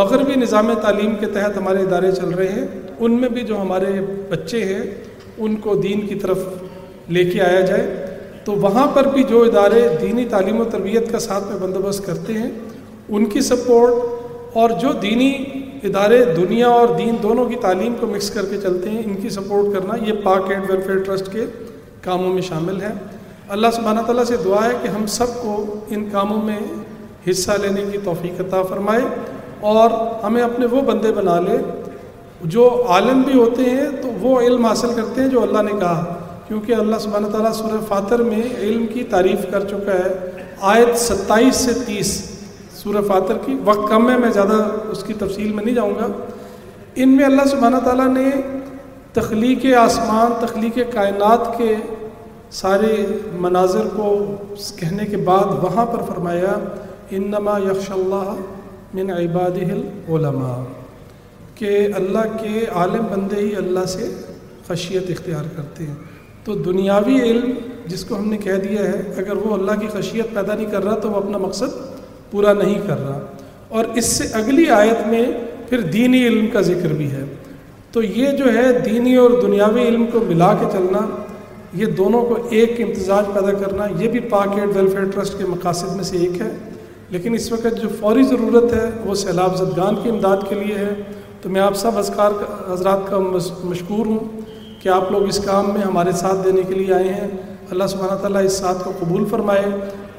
مغربی 0.01 0.35
نظام 0.41 0.73
تعلیم 0.83 1.15
کے 1.21 1.27
تحت 1.35 1.57
ہمارے 1.57 1.79
ادارے 1.83 2.11
چل 2.21 2.29
رہے 2.41 2.53
ہیں 2.53 2.67
ان 2.99 3.21
میں 3.21 3.29
بھی 3.39 3.43
جو 3.45 3.61
ہمارے 3.61 3.91
بچے 4.29 4.65
ہیں 4.65 4.81
ان 5.45 5.57
کو 5.65 5.75
دین 5.89 6.07
کی 6.07 6.15
طرف 6.27 6.39
لے 7.17 7.25
کے 7.31 7.41
آیا 7.43 7.61
جائے 7.61 8.15
تو 8.45 8.53
وہاں 8.67 8.87
پر 8.95 9.07
بھی 9.15 9.23
جو 9.31 9.43
ادارے 9.45 9.89
دینی 10.01 10.25
تعلیم 10.31 10.61
و 10.61 10.65
تربیت 10.73 11.11
کا 11.13 11.19
ساتھ 11.29 11.45
میں 11.51 11.59
بندوبست 11.67 12.07
کرتے 12.07 12.33
ہیں 12.39 12.49
ان 13.19 13.29
کی 13.31 13.41
سپورٹ 13.51 14.19
اور 14.59 14.71
جو 14.81 14.93
دینی 15.03 15.33
ادارے 15.85 16.23
دنیا 16.37 16.69
اور 16.69 16.89
دین 16.99 17.17
دونوں 17.23 17.45
کی 17.49 17.57
تعلیم 17.63 17.95
کو 18.01 18.07
مکس 18.07 18.31
کر 18.31 18.47
کے 18.51 18.57
چلتے 18.63 18.91
ہیں 18.91 19.03
ان 19.05 19.15
کی 19.23 19.29
سپورٹ 19.31 19.73
کرنا 19.75 19.97
یہ 20.07 20.13
پاک 20.23 20.51
اینڈ 20.51 20.71
ویلفیئر 20.71 20.99
ٹرسٹ 21.05 21.31
کے 21.33 21.45
کاموں 22.05 22.33
میں 22.35 22.43
شامل 22.43 22.81
ہے 22.83 22.91
اللہ 23.57 23.67
سبحانہ 23.77 24.01
تعالیٰ 24.07 24.25
سے 24.25 24.37
دعا 24.45 24.65
ہے 24.65 24.73
کہ 24.83 24.89
ہم 24.89 25.05
سب 25.19 25.41
کو 25.43 25.55
ان 25.97 26.09
کاموں 26.13 26.41
میں 26.43 26.59
حصہ 27.31 27.53
لینے 27.63 27.85
کی 27.93 27.99
توفیق 28.05 28.41
عطا 28.41 28.63
فرمائے 28.71 29.03
اور 29.73 29.91
ہمیں 30.23 30.43
اپنے 30.43 30.67
وہ 30.71 30.83
بندے 30.91 31.13
بنا 31.13 31.39
لے 31.47 31.57
جو 32.57 32.67
عالم 32.95 33.23
بھی 33.23 33.39
ہوتے 33.39 33.65
ہیں 33.71 33.87
تو 34.03 34.09
وہ 34.21 34.41
علم 34.41 34.65
حاصل 34.67 34.93
کرتے 34.97 35.21
ہیں 35.23 35.29
جو 35.31 35.43
اللہ 35.43 35.63
نے 35.63 35.73
کہا 35.81 36.15
کیونکہ 36.49 36.75
اللہ 36.83 36.99
سبحانہ 37.01 37.27
تعالیٰ 37.33 37.53
سورہ 37.55 37.81
فاتر 37.89 38.23
میں 38.31 38.43
علم 38.59 38.87
کی 38.93 39.05
تعریف 39.11 39.47
کر 39.51 39.65
چکا 39.71 39.99
ہے 40.05 40.45
آیت 40.75 40.97
ستائیس 41.01 41.57
سے 41.65 41.73
تیس 41.87 42.15
سورہ 42.83 43.01
فاتر 43.09 43.39
کی 43.45 43.55
وقت 43.65 43.89
کم 43.89 44.09
ہے 44.11 44.17
میں 44.19 44.31
زیادہ 44.33 44.55
اس 44.93 45.03
کی 45.07 45.15
تفصیل 45.23 45.53
میں 45.53 45.65
نہیں 45.65 45.75
جاؤں 45.75 45.95
گا 45.99 46.07
ان 47.03 47.17
میں 47.17 47.25
اللہ 47.25 47.49
سبحانہ 47.51 47.77
تعالیٰ 47.85 48.07
نے 48.13 48.25
تخلیق 49.19 49.65
آسمان 49.81 50.33
تخلیق 50.47 50.79
کائنات 50.93 51.49
کے 51.59 51.75
سارے 52.61 52.95
مناظر 53.47 53.89
کو 53.97 54.07
کہنے 54.77 55.07
کے 55.11 55.17
بعد 55.29 55.53
وہاں 55.65 55.85
پر 55.93 56.03
فرمایا 56.09 56.57
انما 57.19 57.59
یکش 57.67 57.91
اللہ 57.99 58.33
من 58.95 59.11
عباد 59.19 59.59
العلماء 59.69 60.59
کہ 61.55 61.77
اللہ 62.01 62.37
کے 62.43 62.65
عالم 62.83 63.07
بندے 63.11 63.41
ہی 63.41 63.55
اللہ 63.65 63.85
سے 63.97 64.09
خشیت 64.69 65.11
اختیار 65.11 65.55
کرتے 65.57 65.87
ہیں 65.87 65.95
تو 66.45 66.55
دنیاوی 66.71 67.21
علم 67.23 67.51
جس 67.93 68.05
کو 68.09 68.17
ہم 68.19 68.29
نے 68.31 68.37
کہہ 68.49 68.59
دیا 68.69 68.85
ہے 68.93 68.99
اگر 69.23 69.47
وہ 69.47 69.55
اللہ 69.55 69.81
کی 69.81 69.89
خشیت 69.99 70.35
پیدا 70.35 70.55
نہیں 70.55 70.71
کر 70.73 70.85
رہا 70.85 70.95
تو 71.05 71.11
وہ 71.11 71.17
اپنا 71.23 71.39
مقصد 71.47 71.79
پورا 72.31 72.53
نہیں 72.63 72.81
کر 72.87 73.01
رہا 73.07 73.19
اور 73.79 73.85
اس 74.01 74.07
سے 74.17 74.25
اگلی 74.39 74.69
آیت 74.81 75.07
میں 75.07 75.25
پھر 75.69 75.81
دینی 75.93 76.27
علم 76.27 76.47
کا 76.53 76.61
ذکر 76.71 76.93
بھی 77.01 77.11
ہے 77.11 77.25
تو 77.93 78.03
یہ 78.03 78.37
جو 78.41 78.53
ہے 78.55 78.65
دینی 78.85 79.15
اور 79.23 79.31
دنیاوی 79.43 79.83
علم 79.89 80.05
کو 80.13 80.21
ملا 80.27 80.53
کے 80.61 80.67
چلنا 80.73 80.99
یہ 81.81 81.87
دونوں 82.01 82.23
کو 82.27 82.37
ایک 82.59 82.81
امتزاج 82.81 83.25
پیدا 83.35 83.53
کرنا 83.61 83.87
یہ 84.03 84.09
بھی 84.15 84.21
پاکیٹ 84.35 84.77
ویلفیئر 84.77 85.05
ٹرسٹ 85.15 85.39
کے 85.39 85.45
مقاصد 85.49 85.95
میں 85.97 86.05
سے 86.05 86.17
ایک 86.27 86.41
ہے 86.41 86.49
لیکن 87.15 87.35
اس 87.35 87.51
وقت 87.53 87.81
جو 87.83 87.89
فوری 88.01 88.23
ضرورت 88.33 88.73
ہے 88.75 88.89
وہ 89.05 89.15
سیلاب 89.23 89.57
زدگان 89.59 89.95
کی 90.03 90.11
امداد 90.11 90.45
کے 90.49 90.55
لیے 90.65 90.75
ہے 90.79 90.93
تو 91.43 91.49
میں 91.51 91.61
آپ 91.61 91.77
سب 91.83 91.99
ازکار 91.99 92.33
حضرات 92.73 93.09
کا 93.11 93.19
مشکور 93.29 94.07
ہوں 94.07 94.39
کہ 94.83 94.89
آپ 94.99 95.11
لوگ 95.13 95.27
اس 95.29 95.41
کام 95.45 95.71
میں 95.75 95.81
ہمارے 95.87 96.13
ساتھ 96.23 96.45
دینے 96.45 96.63
کے 96.69 96.75
لیے 96.75 96.93
آئے 96.95 97.13
ہیں 97.15 97.29
اللہ 97.75 97.87
سبحانہ 97.95 98.19
تعالیٰ 98.21 98.45
اس 98.45 98.53
ساتھ 98.59 98.83
کو 98.85 98.93
قبول 99.01 99.25
فرمائے 99.31 99.65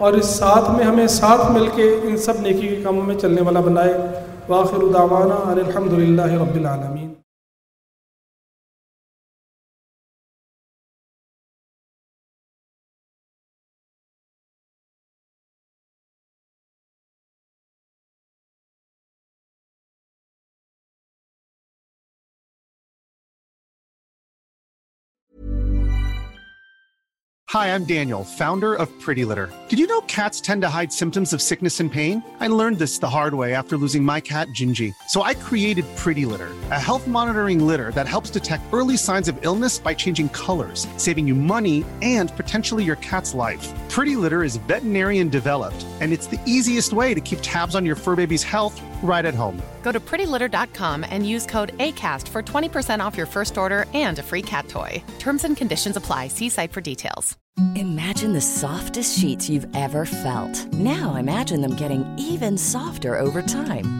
اور 0.06 0.14
اس 0.20 0.30
ساتھ 0.38 0.70
میں 0.76 0.86
ہمیں 0.86 1.08
ساتھ 1.16 1.41
مل 1.52 1.68
کے 1.76 1.84
ان 2.08 2.16
سب 2.26 2.39
نیکی 2.45 2.68
کے 2.68 2.82
کاموں 2.84 3.04
میں 3.10 3.16
چلنے 3.26 3.41
والا 3.49 3.60
بنائے 3.70 3.93
واخر 4.49 4.86
دعوانا 4.99 5.36
الحمد 5.68 5.93
للہ 5.93 6.26
رب 6.34 6.56
العالمین 6.60 7.11
Hi, 27.53 27.76
I'm 27.76 27.84
Daniel, 27.84 28.24
founder 28.24 28.76
of 28.76 28.88
Pretty 29.01 29.26
Litter. 29.26 29.49
Did 29.68 29.78
you 29.78 29.86
know 29.86 30.12
cats 30.12 30.39
tend 30.39 30.62
to 30.62 30.70
hide 30.70 30.93
symptoms 30.93 31.34
of 31.34 31.41
sickness 31.41 31.82
and 31.82 31.91
pain? 31.91 32.24
I 32.39 32.47
learned 32.47 32.80
this 32.80 32.97
the 32.97 33.09
hard 33.09 33.34
way 33.34 33.53
after 33.53 33.76
losing 33.76 34.05
my 34.05 34.22
cat, 34.22 34.47
Gingy. 34.57 34.93
So 35.09 35.24
I 35.24 35.34
created 35.34 35.84
Pretty 35.97 36.24
Litter, 36.32 36.51
a 36.80 36.80
health 36.80 37.07
monitoring 37.07 37.68
litter 37.68 37.91
that 37.91 38.07
helps 38.07 38.30
detect 38.30 38.64
early 38.74 38.95
signs 38.95 39.28
of 39.28 39.36
illness 39.41 39.80
by 39.88 39.93
changing 39.93 40.30
colors, 40.30 40.88
saving 40.95 41.28
you 41.28 41.36
money 41.36 41.84
and 42.01 42.34
potentially 42.38 42.86
your 42.86 42.99
cat's 43.07 43.34
life. 43.34 43.66
Pretty 43.89 44.16
Litter 44.16 44.43
is 44.43 44.64
veterinarian 44.70 45.28
developed, 45.28 45.86
and 45.99 46.14
it's 46.14 46.28
the 46.28 46.41
easiest 46.45 46.93
way 46.93 47.14
to 47.14 47.26
keep 47.30 47.39
tabs 47.41 47.76
on 47.76 47.86
your 47.86 47.97
fur 47.97 48.16
baby's 48.16 48.43
health 48.43 48.82
right 49.03 49.26
at 49.26 49.36
home. 49.36 49.62
Go 49.82 49.93
to 49.97 49.99
prettylitter.com 49.99 51.05
and 51.09 51.28
use 51.36 51.45
code 51.45 51.74
ACAST 51.80 52.30
for 52.30 52.41
20% 52.43 53.03
off 53.03 53.18
your 53.18 53.30
first 53.36 53.57
order 53.57 53.88
and 54.05 54.20
a 54.20 54.24
free 54.24 54.45
cat 54.53 54.70
toy. 54.70 55.03
Terms 55.20 55.43
and 55.43 55.57
conditions 55.57 55.97
apply. 55.97 56.30
See 56.30 56.53
site 56.57 56.74
for 56.78 56.86
details. 56.91 57.30
Imagine 57.76 58.34
the 58.34 58.41
softest 58.41 59.20
sheets 59.20 59.49
you've 59.49 59.68
ever 59.76 60.05
felt. 60.05 60.51
Now 60.74 61.16
imagine 61.16 61.62
them 61.62 61.76
getting 61.76 62.03
even 62.18 62.57
softer 62.57 63.20
over 63.20 63.41
time. 63.41 63.99